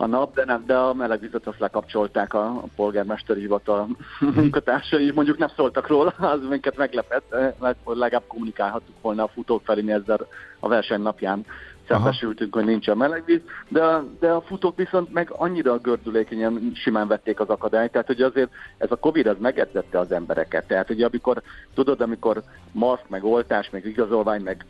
a 0.00 0.06
nap, 0.06 0.34
de, 0.34 0.44
nem, 0.44 0.64
de 0.66 0.76
a 0.76 0.94
meleg 0.94 1.20
vizet 1.20 1.46
azt 1.46 1.58
lekapcsolták 1.58 2.34
a, 2.34 2.46
a 2.46 2.64
polgármesteri 2.76 3.40
hivatal 3.40 3.88
munkatársai, 4.34 5.10
mondjuk 5.10 5.38
nem 5.38 5.48
szóltak 5.56 5.86
róla, 5.86 6.14
az 6.18 6.40
minket 6.48 6.76
meglepett, 6.76 7.34
mert 7.60 7.76
legalább 7.84 8.26
kommunikálhattuk 8.26 8.94
volna 9.00 9.22
a 9.22 9.28
futók 9.28 9.62
felé 9.64 9.92
ezzel 9.92 10.26
a 10.60 10.68
verseny 10.68 11.00
napján 11.00 11.46
szembesültünk, 11.90 12.54
hogy 12.54 12.64
nincsen 12.64 12.96
meleg 12.96 13.22
víz, 13.24 13.40
de, 13.68 13.84
a, 13.84 14.04
de 14.20 14.30
a 14.30 14.40
futók 14.40 14.76
viszont 14.76 15.12
meg 15.12 15.30
annyira 15.36 15.78
gördülékenyen 15.78 16.72
simán 16.74 17.08
vették 17.08 17.40
az 17.40 17.48
akadályt, 17.48 17.92
tehát 17.92 18.06
hogy 18.06 18.22
azért 18.22 18.50
ez 18.78 18.90
a 18.90 18.96
Covid 18.96 19.26
az 19.26 19.36
megedzette 19.38 19.98
az 19.98 20.12
embereket. 20.12 20.66
Tehát 20.66 20.86
hogy 20.86 21.02
amikor, 21.02 21.42
tudod, 21.74 22.00
amikor 22.00 22.42
maszk, 22.72 23.08
meg 23.08 23.24
oltás, 23.24 23.70
meg 23.70 23.86
igazolvány, 23.86 24.42
meg 24.42 24.64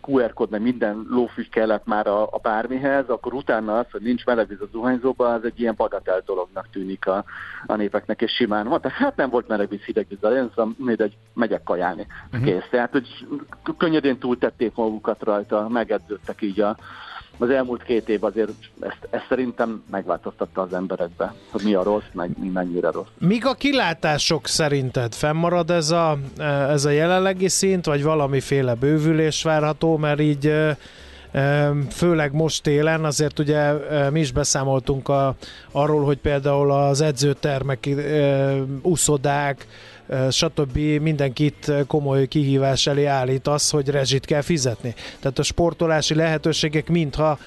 QR 0.00 0.32
kód, 0.32 0.50
meg 0.50 0.62
minden 0.62 1.06
lófügy 1.10 1.48
kellett 1.48 1.86
már 1.86 2.06
a, 2.06 2.22
a 2.22 2.38
bármihez, 2.42 3.08
akkor 3.08 3.34
utána 3.34 3.78
az, 3.78 3.86
hogy 3.90 4.02
nincs 4.02 4.24
meleg 4.24 4.48
víz 4.48 4.60
a 4.60 4.68
zuhanyzóba, 4.72 5.32
az 5.32 5.44
egy 5.44 5.60
ilyen 5.60 5.74
bagatel 5.76 6.22
dolognak 6.26 6.68
tűnik 6.70 7.06
a, 7.06 7.24
a 7.66 7.76
népeknek, 7.76 8.22
és 8.22 8.32
simán 8.32 8.68
van. 8.68 8.80
Hát 8.82 9.16
nem 9.16 9.30
volt 9.30 9.48
meleg 9.48 9.68
víz, 9.68 9.82
hideg 9.82 10.06
víz, 10.08 10.18
én 10.22 10.50
szóval 10.54 10.74
mindegy, 10.76 11.16
megyek 11.34 11.62
kajálni. 11.62 12.06
Uh-huh. 12.32 12.44
Kész. 12.44 12.68
Tehát, 12.70 12.90
hogy 12.90 13.26
könnyedén 13.76 14.18
túltették 14.18 14.74
magukat 14.74 15.22
rajta, 15.22 15.68
megedződtek 15.68 16.42
így 16.42 16.59
a, 16.60 16.76
az 17.38 17.50
elmúlt 17.50 17.82
két 17.82 18.08
év 18.08 18.24
azért 18.24 18.50
ezt, 18.80 19.08
ezt 19.10 19.24
szerintem 19.28 19.82
megváltoztatta 19.90 20.60
az 20.60 20.72
emberekbe, 20.72 21.34
hogy 21.50 21.62
mi 21.64 21.74
a 21.74 21.82
rossz, 21.82 22.04
meg 22.12 22.30
mi 22.40 22.48
mennyire 22.48 22.90
rossz. 22.90 23.08
Mik 23.18 23.46
a 23.46 23.54
kilátások 23.54 24.46
szerinted? 24.46 25.14
Fennmarad 25.14 25.70
ez 25.70 25.90
a, 25.90 26.18
ez 26.68 26.84
a 26.84 26.90
jelenlegi 26.90 27.48
szint, 27.48 27.86
vagy 27.86 28.02
valamiféle 28.02 28.74
bővülés 28.74 29.42
várható, 29.42 29.96
mert 29.96 30.20
így 30.20 30.52
főleg 31.90 32.32
most 32.32 32.62
télen, 32.62 33.04
azért 33.04 33.38
ugye 33.38 33.72
mi 34.10 34.20
is 34.20 34.32
beszámoltunk 34.32 35.08
a, 35.08 35.34
arról, 35.72 36.04
hogy 36.04 36.18
például 36.18 36.72
az 36.72 37.00
edzőtermek, 37.00 37.88
uszodák, 38.82 39.66
stb. 40.30 40.78
mindenkit 40.78 41.72
komoly 41.86 42.26
kihívás 42.26 42.86
elé 42.86 43.04
állít 43.04 43.46
az, 43.46 43.70
hogy 43.70 43.88
rezsit 43.88 44.24
kell 44.24 44.42
fizetni. 44.42 44.94
Tehát 45.20 45.38
a 45.38 45.42
sportolási 45.42 46.14
lehetőségek 46.14 46.88
mintha 46.88 47.38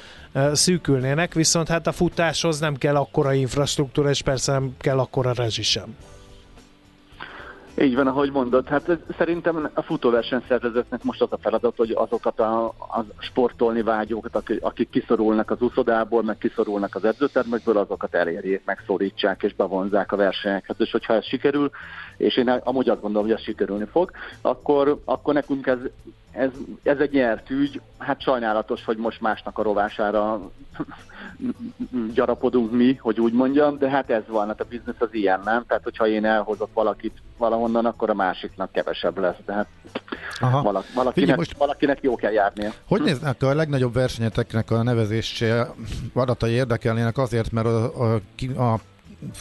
szűkülnének, 0.53 1.33
viszont 1.33 1.67
hát 1.67 1.87
a 1.87 1.91
futáshoz 1.91 2.59
nem 2.59 2.75
kell 2.75 2.95
akkora 2.95 3.33
infrastruktúra, 3.33 4.09
és 4.09 4.21
persze 4.21 4.51
nem 4.51 4.75
kell 4.79 4.99
akkora 4.99 5.33
rezsi 5.33 5.63
sem. 5.63 5.95
Így 7.77 7.95
van, 7.95 8.07
ahogy 8.07 8.31
mondod. 8.31 8.67
Hát 8.67 8.97
szerintem 9.17 9.69
a 9.73 9.81
futóversenyszervezőknek 9.81 11.03
most 11.03 11.21
az 11.21 11.31
a 11.31 11.37
feladat, 11.37 11.77
hogy 11.77 11.91
azokat 11.91 12.39
a, 12.39 12.65
a 12.67 13.05
sportolni 13.17 13.81
vágyókat, 13.81 14.35
akik, 14.35 14.63
akik 14.63 14.89
kiszorulnak 14.89 15.51
az 15.51 15.61
úszodából, 15.61 16.23
meg 16.23 16.37
kiszorulnak 16.37 16.95
az 16.95 17.05
edzőtermekből, 17.05 17.77
azokat 17.77 18.15
elérjék, 18.15 18.61
megszólítsák 18.65 19.43
és 19.43 19.55
bevonzák 19.55 20.11
a 20.11 20.15
versenyeket. 20.15 20.79
És 20.79 20.91
hogyha 20.91 21.13
ez 21.13 21.25
sikerül, 21.25 21.69
és 22.17 22.37
én 22.37 22.49
amúgy 22.49 22.89
azt 22.89 23.01
gondolom, 23.01 23.27
hogy 23.27 23.37
ez 23.37 23.43
sikerülni 23.43 23.85
fog, 23.91 24.11
akkor, 24.41 25.01
akkor 25.05 25.33
nekünk 25.33 25.67
ez, 25.67 25.79
ez, 26.33 26.49
ez 26.83 26.97
egy 26.97 27.11
nyert 27.11 27.49
ügy. 27.49 27.81
Hát 27.97 28.21
sajnálatos, 28.21 28.85
hogy 28.85 28.97
most 28.97 29.21
másnak 29.21 29.57
a 29.57 29.63
rovására 29.63 30.51
gyarapodunk 32.13 32.71
mi, 32.71 32.95
hogy 32.95 33.19
úgy 33.19 33.33
mondjam, 33.33 33.77
de 33.77 33.89
hát 33.89 34.09
ez 34.09 34.23
van, 34.27 34.47
hát 34.47 34.61
a 34.61 34.65
biznisz 34.69 34.95
az 34.99 35.09
ilyen, 35.11 35.41
nem? 35.45 35.63
Tehát, 35.67 35.83
hogyha 35.83 36.07
én 36.07 36.25
elhozok 36.25 36.69
valakit 36.73 37.17
valahonnan, 37.37 37.85
akkor 37.85 38.09
a 38.09 38.13
másiknak 38.13 38.71
kevesebb 38.71 39.17
lesz. 39.17 39.37
Tehát 39.45 39.67
Aha. 40.39 40.61
Valak, 40.61 40.85
valakinek, 40.93 41.37
most, 41.37 41.57
valakinek 41.57 42.01
jó 42.01 42.15
kell 42.15 42.31
járnia. 42.31 42.71
Hogy 42.87 43.01
néznek 43.01 43.41
a 43.41 43.53
legnagyobb 43.53 43.93
versenyeteknek 43.93 44.71
a 44.71 44.83
nevezés 44.83 45.43
adatai 46.13 46.51
érdekelnének 46.51 47.17
azért, 47.17 47.51
mert 47.51 47.67
a, 47.67 48.13
a, 48.13 48.63
a 48.63 48.79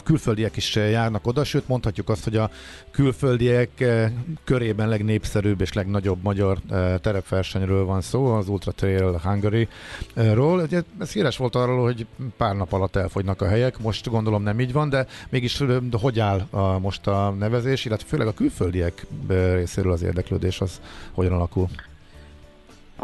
külföldiek 0.03 0.55
is 0.55 0.75
járnak 0.75 1.27
oda, 1.27 1.43
sőt 1.43 1.67
mondhatjuk 1.67 2.09
azt, 2.09 2.23
hogy 2.23 2.35
a 2.35 2.49
külföldiek 2.91 3.79
eh, 3.79 4.11
körében 4.43 4.89
legnépszerűbb 4.89 5.61
és 5.61 5.73
legnagyobb 5.73 6.23
magyar 6.23 6.57
eh, 6.69 6.97
terepversenyről 7.01 7.85
van 7.85 8.01
szó, 8.01 8.25
az 8.25 8.47
Ultra 8.47 8.71
Trail 8.71 9.19
Hungary-ról. 9.23 10.67
Ez 10.99 11.11
híres 11.11 11.37
volt 11.37 11.55
arról, 11.55 11.83
hogy 11.83 12.05
pár 12.37 12.55
nap 12.55 12.73
alatt 12.73 12.95
elfogynak 12.95 13.41
a 13.41 13.47
helyek, 13.47 13.79
most 13.79 14.09
gondolom 14.09 14.43
nem 14.43 14.59
így 14.59 14.71
van, 14.71 14.89
de 14.89 15.07
mégis 15.29 15.57
de 15.57 15.97
hogy 16.01 16.19
áll 16.19 16.47
a, 16.49 16.79
most 16.79 17.07
a 17.07 17.29
nevezés, 17.29 17.85
illetve 17.85 18.07
főleg 18.07 18.27
a 18.27 18.33
külföldiek 18.33 19.05
eh, 19.27 19.53
részéről 19.53 19.91
az 19.91 20.01
érdeklődés, 20.01 20.61
az 20.61 20.81
hogyan 21.11 21.33
alakul? 21.33 21.69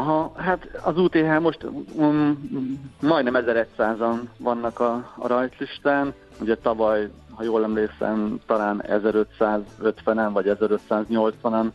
Aha, 0.00 0.32
hát 0.36 0.68
az 0.82 0.98
UTH 0.98 1.40
most 1.40 1.66
um, 1.94 2.50
majdnem 3.00 3.44
1100-an 3.46 4.20
vannak 4.38 4.80
a, 4.80 5.12
a 5.16 5.26
rajtlistán. 5.26 6.14
Ugye 6.40 6.56
tavaly, 6.56 7.10
ha 7.34 7.42
jól 7.42 7.62
emlékszem, 7.62 8.40
talán 8.46 8.84
1550-en 8.86 10.30
vagy 10.32 10.56
1580-an 10.60 11.66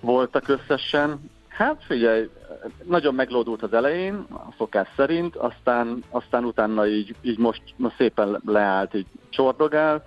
voltak 0.00 0.48
összesen. 0.48 1.30
Hát 1.48 1.84
figyelj, 1.84 2.30
nagyon 2.82 3.14
meglódult 3.14 3.62
az 3.62 3.72
elején, 3.72 4.26
a 4.30 4.52
szokás 4.58 4.88
szerint, 4.96 5.36
aztán, 5.36 6.04
aztán 6.10 6.44
utána 6.44 6.86
így, 6.86 7.14
így 7.22 7.38
most, 7.38 7.62
most 7.76 7.96
szépen 7.96 8.40
leállt, 8.46 8.94
így 8.94 9.06
csordogál. 9.28 10.04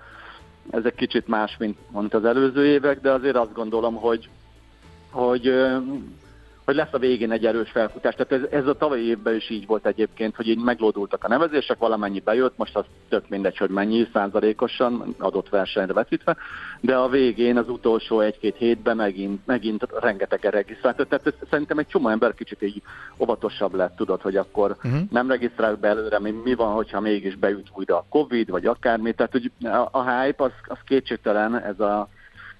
Ez 0.70 0.86
egy 0.86 0.96
kicsit 0.96 1.28
más, 1.28 1.58
mint, 1.58 1.78
mint 1.92 2.14
az 2.14 2.26
előző 2.26 2.66
évek, 2.66 3.02
de 3.02 3.12
azért 3.12 3.36
azt 3.36 3.54
gondolom, 3.54 3.96
hogy, 3.96 4.30
hogy 5.10 5.54
hogy 6.70 6.78
lesz 6.78 6.94
a 6.94 6.98
végén 6.98 7.32
egy 7.32 7.46
erős 7.46 7.72
felfutás. 7.72 8.16
Tehát 8.16 8.32
ez, 8.32 8.60
ez 8.60 8.68
a 8.68 8.78
tavalyi 8.78 9.08
évben 9.08 9.36
is 9.36 9.50
így 9.50 9.66
volt 9.66 9.86
egyébként, 9.86 10.36
hogy 10.36 10.48
így 10.48 10.64
meglódultak 10.64 11.24
a 11.24 11.28
nevezések, 11.28 11.78
valamennyi 11.78 12.20
bejött, 12.20 12.58
most 12.58 12.76
az 12.76 12.86
tök 13.10 13.30
mindegy, 13.30 13.58
hogy 13.58 13.70
mennyi 13.70 14.08
százalékosan 14.14 15.16
adott 15.20 15.50
versenyre 15.50 15.94
vetítve, 15.94 16.38
de 16.80 16.96
a 16.96 17.10
végén 17.10 17.58
az 17.58 17.70
utolsó 17.70 18.20
egy-két 18.20 18.56
hétben 18.56 18.96
megint, 18.96 19.46
megint 19.46 19.88
rengeteg 20.00 20.44
regisztrált. 20.44 21.08
Tehát 21.08 21.28
ez, 21.28 21.34
szerintem 21.50 21.78
egy 21.78 21.88
csomó 21.88 22.08
ember 22.10 22.34
kicsit 22.34 22.62
így 22.62 22.82
óvatosabb 23.18 23.74
lett, 23.74 23.96
tudod, 23.96 24.22
hogy 24.22 24.36
akkor 24.36 24.76
uh-huh. 24.84 25.02
nem 25.12 25.30
regisztrál 25.30 25.76
be 25.76 25.88
előre, 25.88 26.20
mi, 26.20 26.32
mi 26.44 26.56
van, 26.56 26.74
hogyha 26.74 27.00
mégis 27.00 27.36
beüt 27.36 27.68
újra 27.74 27.98
a 27.98 28.06
Covid, 28.10 28.50
vagy 28.50 28.66
akármi. 28.66 29.14
Tehát 29.14 29.32
hogy 29.32 29.52
a, 29.64 29.88
a 29.92 30.12
hype 30.12 30.44
az, 30.44 30.52
az 30.68 30.78
kétségtelen, 30.86 31.62
ez 31.62 31.80
a 31.80 32.10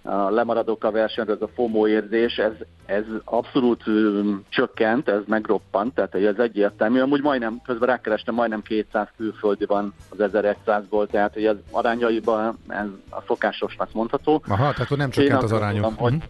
a 0.02 0.30
lemaradók 0.30 0.84
a 0.84 0.92
versenyről, 0.92 1.36
ez 1.36 1.42
a 1.42 1.50
FOMO 1.56 1.88
érzés, 1.88 2.38
ez, 2.38 2.52
ez 2.86 3.04
abszolút 3.24 3.84
csökkent, 4.50 5.10
ez 5.10 5.22
megroppant, 5.28 5.94
tehát 5.94 6.16
ez 6.16 6.38
egyértelmű. 6.38 7.00
Amúgy 7.00 7.22
majdnem, 7.22 7.62
közben 7.66 7.88
rákerestem, 7.88 8.36
majdnem 8.36 8.62
200 8.62 9.08
külföldi 9.18 9.66
van 9.66 9.94
az 10.10 10.18
1100-ból, 10.34 11.08
tehát 11.10 11.34
hogy 11.34 11.46
ez 11.46 11.56
arányaiban 11.72 12.58
ez 12.68 12.88
a 13.10 13.22
szokásosnak 13.28 13.94
mondható. 13.94 14.42
Aha, 14.48 14.74
tehát 14.74 14.90
nem 14.96 15.10
csökkent 15.10 15.44
az 15.44 15.52
arányok. 15.52 15.82
Mondom, 15.82 16.00
hogy, 16.00 16.14
mhm. 16.14 16.24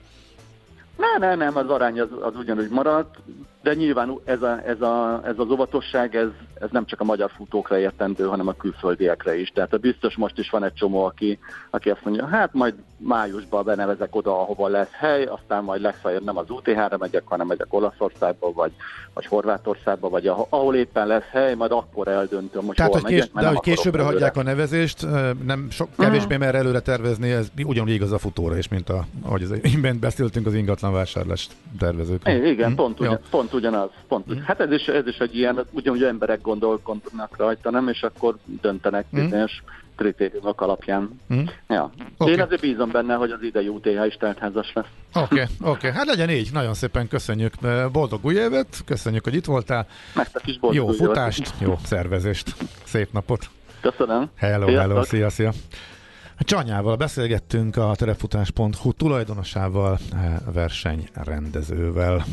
Nem, 1.18 1.30
nem, 1.30 1.38
nem, 1.38 1.57
az 1.57 1.70
arány 1.70 1.99
az, 1.99 2.10
az 2.22 2.36
ugyanúgy 2.36 2.70
maradt, 2.70 3.16
de 3.64 3.74
nyilván 3.74 4.20
ez, 4.26 4.41
a, 4.41 4.60
ez, 4.66 4.82
a, 4.82 5.22
ez 5.26 5.34
az 5.38 5.51
óvatosság, 5.51 6.16
ez, 6.16 6.28
ez 6.60 6.70
nem 6.72 6.86
csak 6.86 7.01
a 7.01 7.03
magyar 7.03 7.32
futókra 7.36 7.80
értendő, 7.80 8.26
hanem 8.26 8.47
a 8.47 8.53
külföldiekre 8.53 9.39
is. 9.39 9.49
Tehát 9.49 9.74
a 9.74 9.78
biztos 9.78 10.16
most 10.16 10.38
is 10.38 10.49
van 10.49 10.64
egy 10.64 10.74
csomó, 10.74 11.03
aki, 11.03 11.39
aki 11.70 11.89
azt 11.89 12.03
mondja, 12.03 12.26
hát 12.26 12.53
majd 12.53 12.74
májusban 12.97 13.66
benevezek 13.66 14.16
oda, 14.16 14.41
ahova 14.41 14.68
lesz 14.68 14.91
hely, 14.91 15.24
aztán 15.24 15.64
majd 15.64 15.82
legfeljebb 15.82 16.24
nem 16.24 16.38
az 16.38 16.49
UTH-ra 16.49 16.97
megyek, 16.97 17.24
hanem 17.26 17.47
megyek 17.47 17.74
Olaszországba, 17.74 18.51
vagy, 18.51 18.72
vagy 19.14 19.26
Horvátországba, 19.26 20.10
vagy 20.10 20.28
ahol 20.28 20.76
éppen 20.76 21.07
lesz 21.07 21.30
hely, 21.32 21.55
majd 21.55 21.72
akkor 21.72 22.07
eldöntöm, 22.07 22.66
hogy 22.66 22.76
Tehát, 22.76 22.91
hol 22.91 23.01
hogy 23.01 23.10
kés, 23.10 23.30
megyek. 23.34 23.49
De 23.49 23.55
hogy 23.57 23.74
későbbre 23.74 23.99
előre. 23.99 24.14
hagyják 24.14 24.38
a 24.38 24.43
nevezést, 24.43 25.05
nem 25.45 25.68
sok, 25.70 25.89
kevésbé 25.97 26.24
uh-huh. 26.24 26.39
mer 26.39 26.55
előre 26.55 26.80
tervezni, 26.80 27.32
ez 27.32 27.47
ugyanúgy 27.64 27.93
igaz 27.93 28.12
a 28.12 28.18
futóra 28.18 28.57
is, 28.57 28.68
mint 28.68 28.89
a, 28.89 29.05
ahogy 29.22 29.43
az 29.43 29.53
imént 29.62 29.99
beszéltünk 29.99 30.45
az 30.45 30.53
ingatlan 30.53 30.91
vásárlást 31.00 31.52
tervezők. 31.80 32.28
Igen, 32.28 32.70
hm? 32.70 32.76
pont, 32.76 33.00
ugyan, 33.00 33.20
pont 33.30 33.54
ugyanaz. 33.54 33.89
Pont, 34.08 34.34
mm. 34.34 34.39
Hát 34.39 34.60
ez 34.60 34.72
is, 34.72 34.88
ez 34.88 35.08
is 35.08 35.18
egy 35.18 35.36
ilyen, 35.36 35.66
ugyanúgy 35.72 36.04
emberek 36.04 36.41
gondolkodnak 36.41 37.38
rajta, 37.38 37.70
nem? 37.70 37.88
És 37.88 38.02
akkor 38.04 38.38
döntenek 38.62 39.06
mm. 39.16 39.24
bizonyos 39.24 39.64
kritériumok 39.95 40.62
alapján. 40.62 41.20
Mm. 41.34 41.43
Ja. 41.68 41.91
Okay. 42.18 42.34
Én 42.34 42.41
azért 42.41 42.62
bízom 42.62 42.91
benne, 42.91 43.14
hogy 43.14 43.32
az 43.32 43.41
idei 43.41 43.68
UTH 43.68 44.06
is 44.08 44.16
teltházas 44.20 44.72
lesz. 44.74 44.86
Oké, 45.14 45.24
okay, 45.24 45.43
oké. 45.60 45.70
Okay. 45.70 45.91
Hát 45.91 46.06
legyen 46.06 46.30
így. 46.30 46.50
Nagyon 46.54 46.74
szépen 46.74 47.08
köszönjük. 47.08 47.54
Boldog 47.91 48.26
új 48.26 48.36
évet, 48.36 48.82
köszönjük, 48.86 49.24
hogy 49.24 49.36
itt 49.36 49.45
voltál. 49.45 49.88
Nektek 50.16 50.47
is 50.47 50.60
boldog 50.60 50.86
Jó 50.86 50.91
futást, 50.91 51.54
jó 51.60 51.78
szervezést. 51.84 52.56
Szép 52.84 53.12
napot. 53.12 53.50
Köszönöm. 53.82 54.30
Hello, 54.36 54.66
Sziasztok. 54.66 54.89
hello, 54.89 55.04
szia, 55.04 55.30
szia. 55.30 55.52
Csanyával 56.40 56.96
beszélgettünk 56.96 57.78
a 57.78 57.94
terefutás.hu 57.96 58.94
tulajdonosával, 58.94 60.00
eh, 60.14 60.36
versenyrendezővel. 60.54 62.26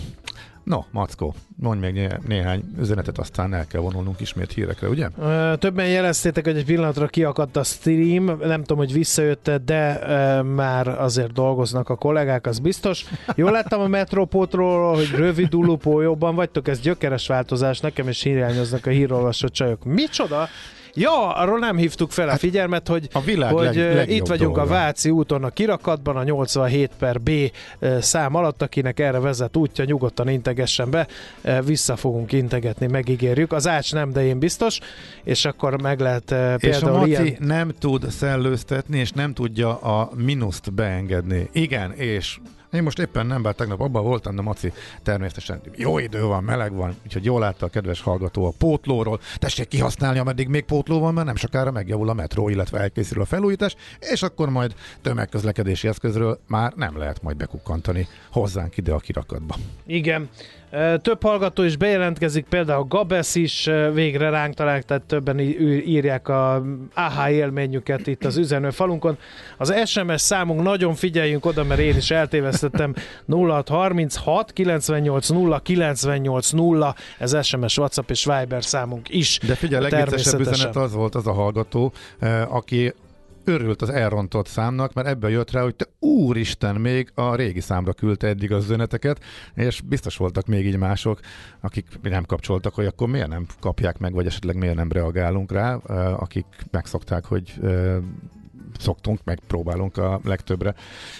No, 0.67 0.81
Mackó, 0.91 1.35
mondj 1.57 1.81
még 1.81 1.93
né- 1.93 2.27
néhány 2.27 2.63
üzenetet, 2.79 3.19
aztán 3.19 3.55
el 3.55 3.67
kell 3.67 3.81
vonulnunk 3.81 4.21
ismét 4.21 4.53
hírekre, 4.53 4.89
ugye? 4.89 5.09
Többen 5.59 5.89
jeleztétek, 5.89 6.45
hogy 6.45 6.57
egy 6.57 6.65
pillanatra 6.65 7.07
kiakadt 7.07 7.57
a 7.57 7.63
stream, 7.63 8.25
nem 8.25 8.61
tudom, 8.61 8.79
hogy 8.79 8.93
visszajött 8.93 9.51
de 9.65 10.01
e, 10.01 10.43
már 10.43 10.89
azért 10.89 11.33
dolgoznak 11.33 11.89
a 11.89 11.97
kollégák, 11.97 12.47
az 12.47 12.59
biztos. 12.59 13.05
Jól 13.35 13.51
láttam 13.51 13.81
a 13.81 13.87
Metropótról, 13.87 14.95
hogy 14.95 15.11
rövid 15.11 15.55
ulupó 15.55 16.01
jobban 16.01 16.35
vagytok, 16.35 16.69
ez 16.69 16.81
gyökeres 16.81 17.27
változás, 17.27 17.81
nekem 17.81 18.09
is 18.09 18.23
hiányoznak 18.23 18.87
a 18.87 18.91
hírolvasó 18.91 19.49
csajok. 19.49 19.85
Micsoda? 19.85 20.49
Ja, 20.97 21.35
arról 21.35 21.59
nem 21.59 21.77
hívtuk 21.77 22.11
fel 22.11 22.29
a 22.29 22.37
figyelmet, 22.37 22.89
hogy, 22.89 23.09
A 23.13 23.21
világ 23.21 23.53
hogy 23.53 23.75
leg- 23.77 24.11
itt 24.11 24.27
vagyunk 24.27 24.55
dolga. 24.55 24.71
a 24.71 24.75
Váci 24.75 25.11
úton 25.11 25.45
a 25.45 25.49
kirakatban, 25.51 26.17
a 26.17 26.23
87 26.23 26.91
per 26.99 27.21
B 27.21 27.31
szám 28.01 28.35
alatt, 28.35 28.63
akinek 28.63 29.01
erre 29.01 29.19
vezet 29.19 29.57
útja, 29.57 29.85
nyugodtan 29.85 30.29
integessen 30.29 30.91
be, 30.91 31.07
vissza 31.65 31.97
fogunk 31.97 32.33
integetni, 32.33 32.87
megígérjük. 32.87 33.53
Az 33.53 33.69
ács 33.69 33.93
nem, 33.93 34.13
de 34.13 34.25
én 34.25 34.39
biztos, 34.39 34.79
és 35.25 35.45
akkor 35.45 35.83
meg 35.83 36.01
lehet 36.01 36.31
ö, 36.31 36.55
És 36.55 36.77
a 36.77 36.79
például 36.81 36.99
Maci 36.99 37.11
ilyen... 37.11 37.37
nem 37.41 37.73
tud 37.79 38.11
szellőztetni, 38.11 38.99
és 38.99 39.11
nem 39.11 39.33
tudja 39.33 39.77
a 39.81 40.11
minuszt 40.15 40.73
beengedni. 40.73 41.49
Igen, 41.53 41.93
és 41.93 42.39
én 42.77 42.83
most 42.83 42.99
éppen 42.99 43.27
nem, 43.27 43.43
bár 43.43 43.55
tegnap 43.55 43.81
abban 43.81 44.05
voltam, 44.05 44.37
de 44.37 44.43
Maci 44.43 44.72
természetesen 45.03 45.61
jó 45.77 45.99
idő 45.99 46.22
van, 46.22 46.45
meleg 46.45 46.72
van, 46.74 46.97
úgyhogy 47.05 47.24
jól 47.24 47.41
látta 47.41 47.66
a 47.66 47.68
kedves 47.68 48.01
hallgató 48.01 48.47
a 48.47 48.53
pótlóról. 48.59 49.20
Tessék 49.37 49.68
kihasználni, 49.68 50.18
ameddig 50.18 50.49
még 50.49 50.64
pótló 50.64 50.99
van, 50.99 51.14
mert 51.14 51.27
nem 51.27 51.37
sokára 51.37 51.70
megjavul 51.70 52.09
a 52.09 52.12
metró, 52.12 52.49
illetve 52.49 52.79
elkészül 52.79 53.20
a 53.20 53.24
felújítás, 53.24 53.77
és 54.01 54.22
akkor 54.22 54.51
majd 54.51 54.74
tömegközlekedési 55.03 55.89
eszközről 55.89 56.41
már 56.47 56.72
nem 56.77 56.99
lehet 56.99 57.22
majd 57.22 57.37
bekukkantani 57.37 58.07
hozzánk 58.31 58.77
ide 58.77 58.93
a 58.93 58.99
kirakatba. 58.99 59.57
Igen. 59.87 60.29
Több 61.03 61.23
hallgató 61.23 61.62
is 61.62 61.77
bejelentkezik, 61.77 62.47
például 62.49 62.85
Gabesz 62.85 63.35
is 63.35 63.71
végre 63.93 64.31
ránk 64.31 64.55
talált, 64.55 64.87
tehát 64.87 65.03
többen 65.03 65.39
írják 65.39 66.29
a 66.29 66.62
AH 66.95 67.31
élményüket 67.31 68.07
itt 68.07 68.25
az 68.25 68.37
üzenő 68.37 68.71
falunkon. 68.71 69.19
Az 69.57 69.75
SMS 69.85 70.21
számunk 70.21 70.62
nagyon 70.62 70.95
figyeljünk 70.95 71.45
oda, 71.45 71.64
mert 71.64 71.81
én 71.81 71.97
is 71.97 72.11
eltévesztettem 72.11 72.95
0636 73.29 74.53
98 74.53 75.29
0 75.29 75.59
98 75.59 76.51
0, 76.51 76.95
ez 77.19 77.47
SMS, 77.47 77.79
WhatsApp 77.79 78.11
és 78.11 78.25
Viber 78.25 78.64
számunk 78.64 79.09
is. 79.09 79.39
De 79.47 79.55
figyelj, 79.55 79.85
a 79.85 79.89
legviccesebb 79.89 80.41
üzenet 80.41 80.77
az 80.77 80.93
volt 80.93 81.14
az 81.14 81.27
a 81.27 81.33
hallgató, 81.33 81.93
aki 82.49 82.95
örült 83.49 83.83
az 83.83 83.91
elrontott 83.91 84.47
számnak, 84.47 84.93
mert 84.93 85.07
ebből 85.09 85.31
jött 85.31 85.51
rá, 85.51 85.63
hogy 85.63 85.75
te 85.75 85.85
úristen, 85.99 86.75
még 86.75 87.11
a 87.15 87.35
régi 87.35 87.61
számra 87.61 87.93
küldte 87.93 88.27
eddig 88.27 88.53
az 88.53 88.65
üzeneteket, 88.65 89.21
és 89.55 89.81
biztos 89.81 90.17
voltak 90.17 90.47
még 90.47 90.67
így 90.67 90.77
mások, 90.79 91.21
akik 91.61 91.87
nem 92.03 92.25
kapcsoltak, 92.25 92.75
hogy 92.75 92.87
akkor 92.87 93.09
miért 93.09 93.29
nem 93.29 93.47
kapják 93.61 93.99
meg, 93.99 94.13
vagy 94.13 94.27
esetleg 94.27 94.57
miért 94.57 94.75
nem 94.75 94.93
reagálunk 94.93 95.53
rá, 95.53 95.75
akik 96.17 96.47
megszokták, 96.71 97.25
hogy 97.25 97.61
szoktunk, 98.79 99.19
meg 99.25 99.41
próbálunk 99.47 99.97
a 99.97 100.21
legtöbbre 100.25 100.75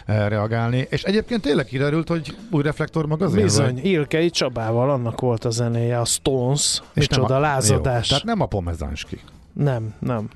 reagálni. 0.07 0.87
És 0.91 1.03
egyébként 1.03 1.43
tényleg 1.43 1.65
kiderült, 1.65 2.09
hogy 2.09 2.37
új 2.51 2.63
reflektor 2.63 3.07
magazin 3.07 3.43
Bizony, 3.43 3.75
vagy? 3.75 3.85
Ilkei 3.85 4.31
Csabával, 4.31 4.91
annak 4.91 5.21
volt 5.21 5.45
a 5.45 5.51
zenéje, 5.51 6.01
a 6.01 6.05
Stones, 6.05 6.83
És 6.95 7.09
micsoda 7.09 7.35
a- 7.35 7.39
lázadás. 7.39 8.05
Jó, 8.11 8.17
tehát 8.17 8.25
nem 8.25 8.41
a 8.41 8.47
Pomezánski. 8.47 9.21
Nem, 9.53 9.95
nem, 9.99 10.29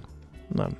nem. 0.54 0.70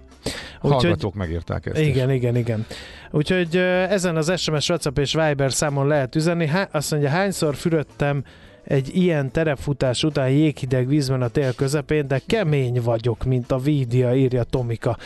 Hallgatók 0.61 1.15
megírták 1.15 1.67
ezt 1.67 1.79
is. 1.79 1.87
Igen, 1.87 2.11
igen, 2.11 2.37
igen. 2.37 2.67
Úgyhogy 3.11 3.57
ezen 3.89 4.17
az 4.17 4.33
SMS, 4.41 4.69
WhatsApp 4.69 4.99
és 4.99 5.13
Viber 5.13 5.53
számon 5.53 5.87
lehet 5.87 6.17
üzenni. 6.17 6.47
Há, 6.47 6.69
azt 6.73 6.91
mondja, 6.91 7.09
hányszor 7.09 7.55
fürödtem 7.55 8.25
egy 8.65 8.97
ilyen 8.97 9.31
terepfutás 9.31 10.05
után 10.05 10.29
jéghideg 10.29 10.89
vízben 10.89 11.23
a 11.23 11.29
tél 11.29 11.55
közepén, 11.55 12.09
de 12.09 12.21
kemény 12.27 12.81
vagyok, 12.83 13.25
mint 13.25 13.53
a 13.53 13.59
vídia, 13.59 14.15
írja 14.15 14.43
Tomika. 14.43 14.97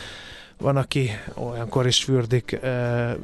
Van, 0.57 0.77
aki 0.77 1.09
olyankor 1.33 1.87
is 1.87 2.03
fürdik 2.03 2.59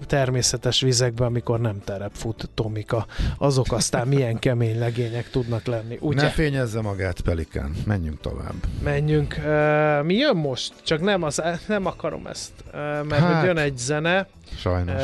természetes 0.08 0.82
vizekbe, 0.82 1.26
amikor 1.26 1.60
nem 1.60 1.82
terepfut 1.84 2.50
Tomika. 2.54 3.06
Azok 3.38 3.72
aztán 3.72 4.08
milyen 4.08 4.40
kemény 4.46 4.80
legények 4.80 5.30
tudnak 5.30 5.66
lenni. 5.66 5.98
Ugye? 6.00 6.22
Ne 6.22 6.30
fényezze 6.30 6.82
magát, 6.82 7.22
Pelikán. 7.22 7.76
Menjünk 7.86 8.20
tovább. 8.20 8.54
Menjünk. 8.84 9.36
Mi 10.04 10.14
jön 10.14 10.36
most? 10.36 10.74
Csak 10.84 11.02
nem, 11.02 11.24
az, 11.24 11.42
nem 11.68 11.86
akarom 11.86 12.28
ezt, 12.28 12.52
mert. 12.74 13.14
Hát. 13.14 13.36
hogy 13.36 13.46
jön 13.46 13.58
egy 13.58 13.78
zene, 13.78 14.28
Sajnos. 14.58 15.02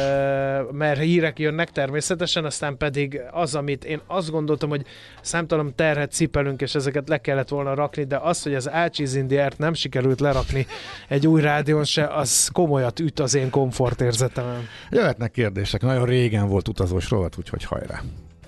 mert 0.71 0.99
hírek 0.99 1.39
jönnek 1.39 1.71
természetesen, 1.71 2.45
aztán 2.45 2.77
pedig 2.77 3.21
az, 3.31 3.55
amit 3.55 3.85
én 3.85 4.01
azt 4.07 4.31
gondoltam, 4.31 4.69
hogy 4.69 4.85
számtalan 5.21 5.75
terhet 5.75 6.11
cipelünk, 6.11 6.61
és 6.61 6.75
ezeket 6.75 7.09
le 7.09 7.17
kellett 7.17 7.49
volna 7.49 7.73
rakni, 7.73 8.03
de 8.03 8.17
az, 8.17 8.43
hogy 8.43 8.55
az 8.55 8.69
Ácsiz 8.69 9.15
Indiert 9.15 9.57
nem 9.57 9.73
sikerült 9.73 10.19
lerakni 10.19 10.67
egy 11.07 11.27
új 11.27 11.41
rádión 11.41 11.83
se, 11.83 12.07
az 12.07 12.49
komolyat 12.53 12.99
üt 12.99 13.19
az 13.19 13.35
én 13.35 13.49
komfortérzetemen. 13.49 14.67
Jöhetnek 14.89 15.31
kérdések. 15.31 15.81
Nagyon 15.81 16.05
régen 16.05 16.47
volt 16.47 16.67
utazós 16.67 17.09
rovat, 17.09 17.37
úgyhogy 17.37 17.63
hajrá. 17.63 18.01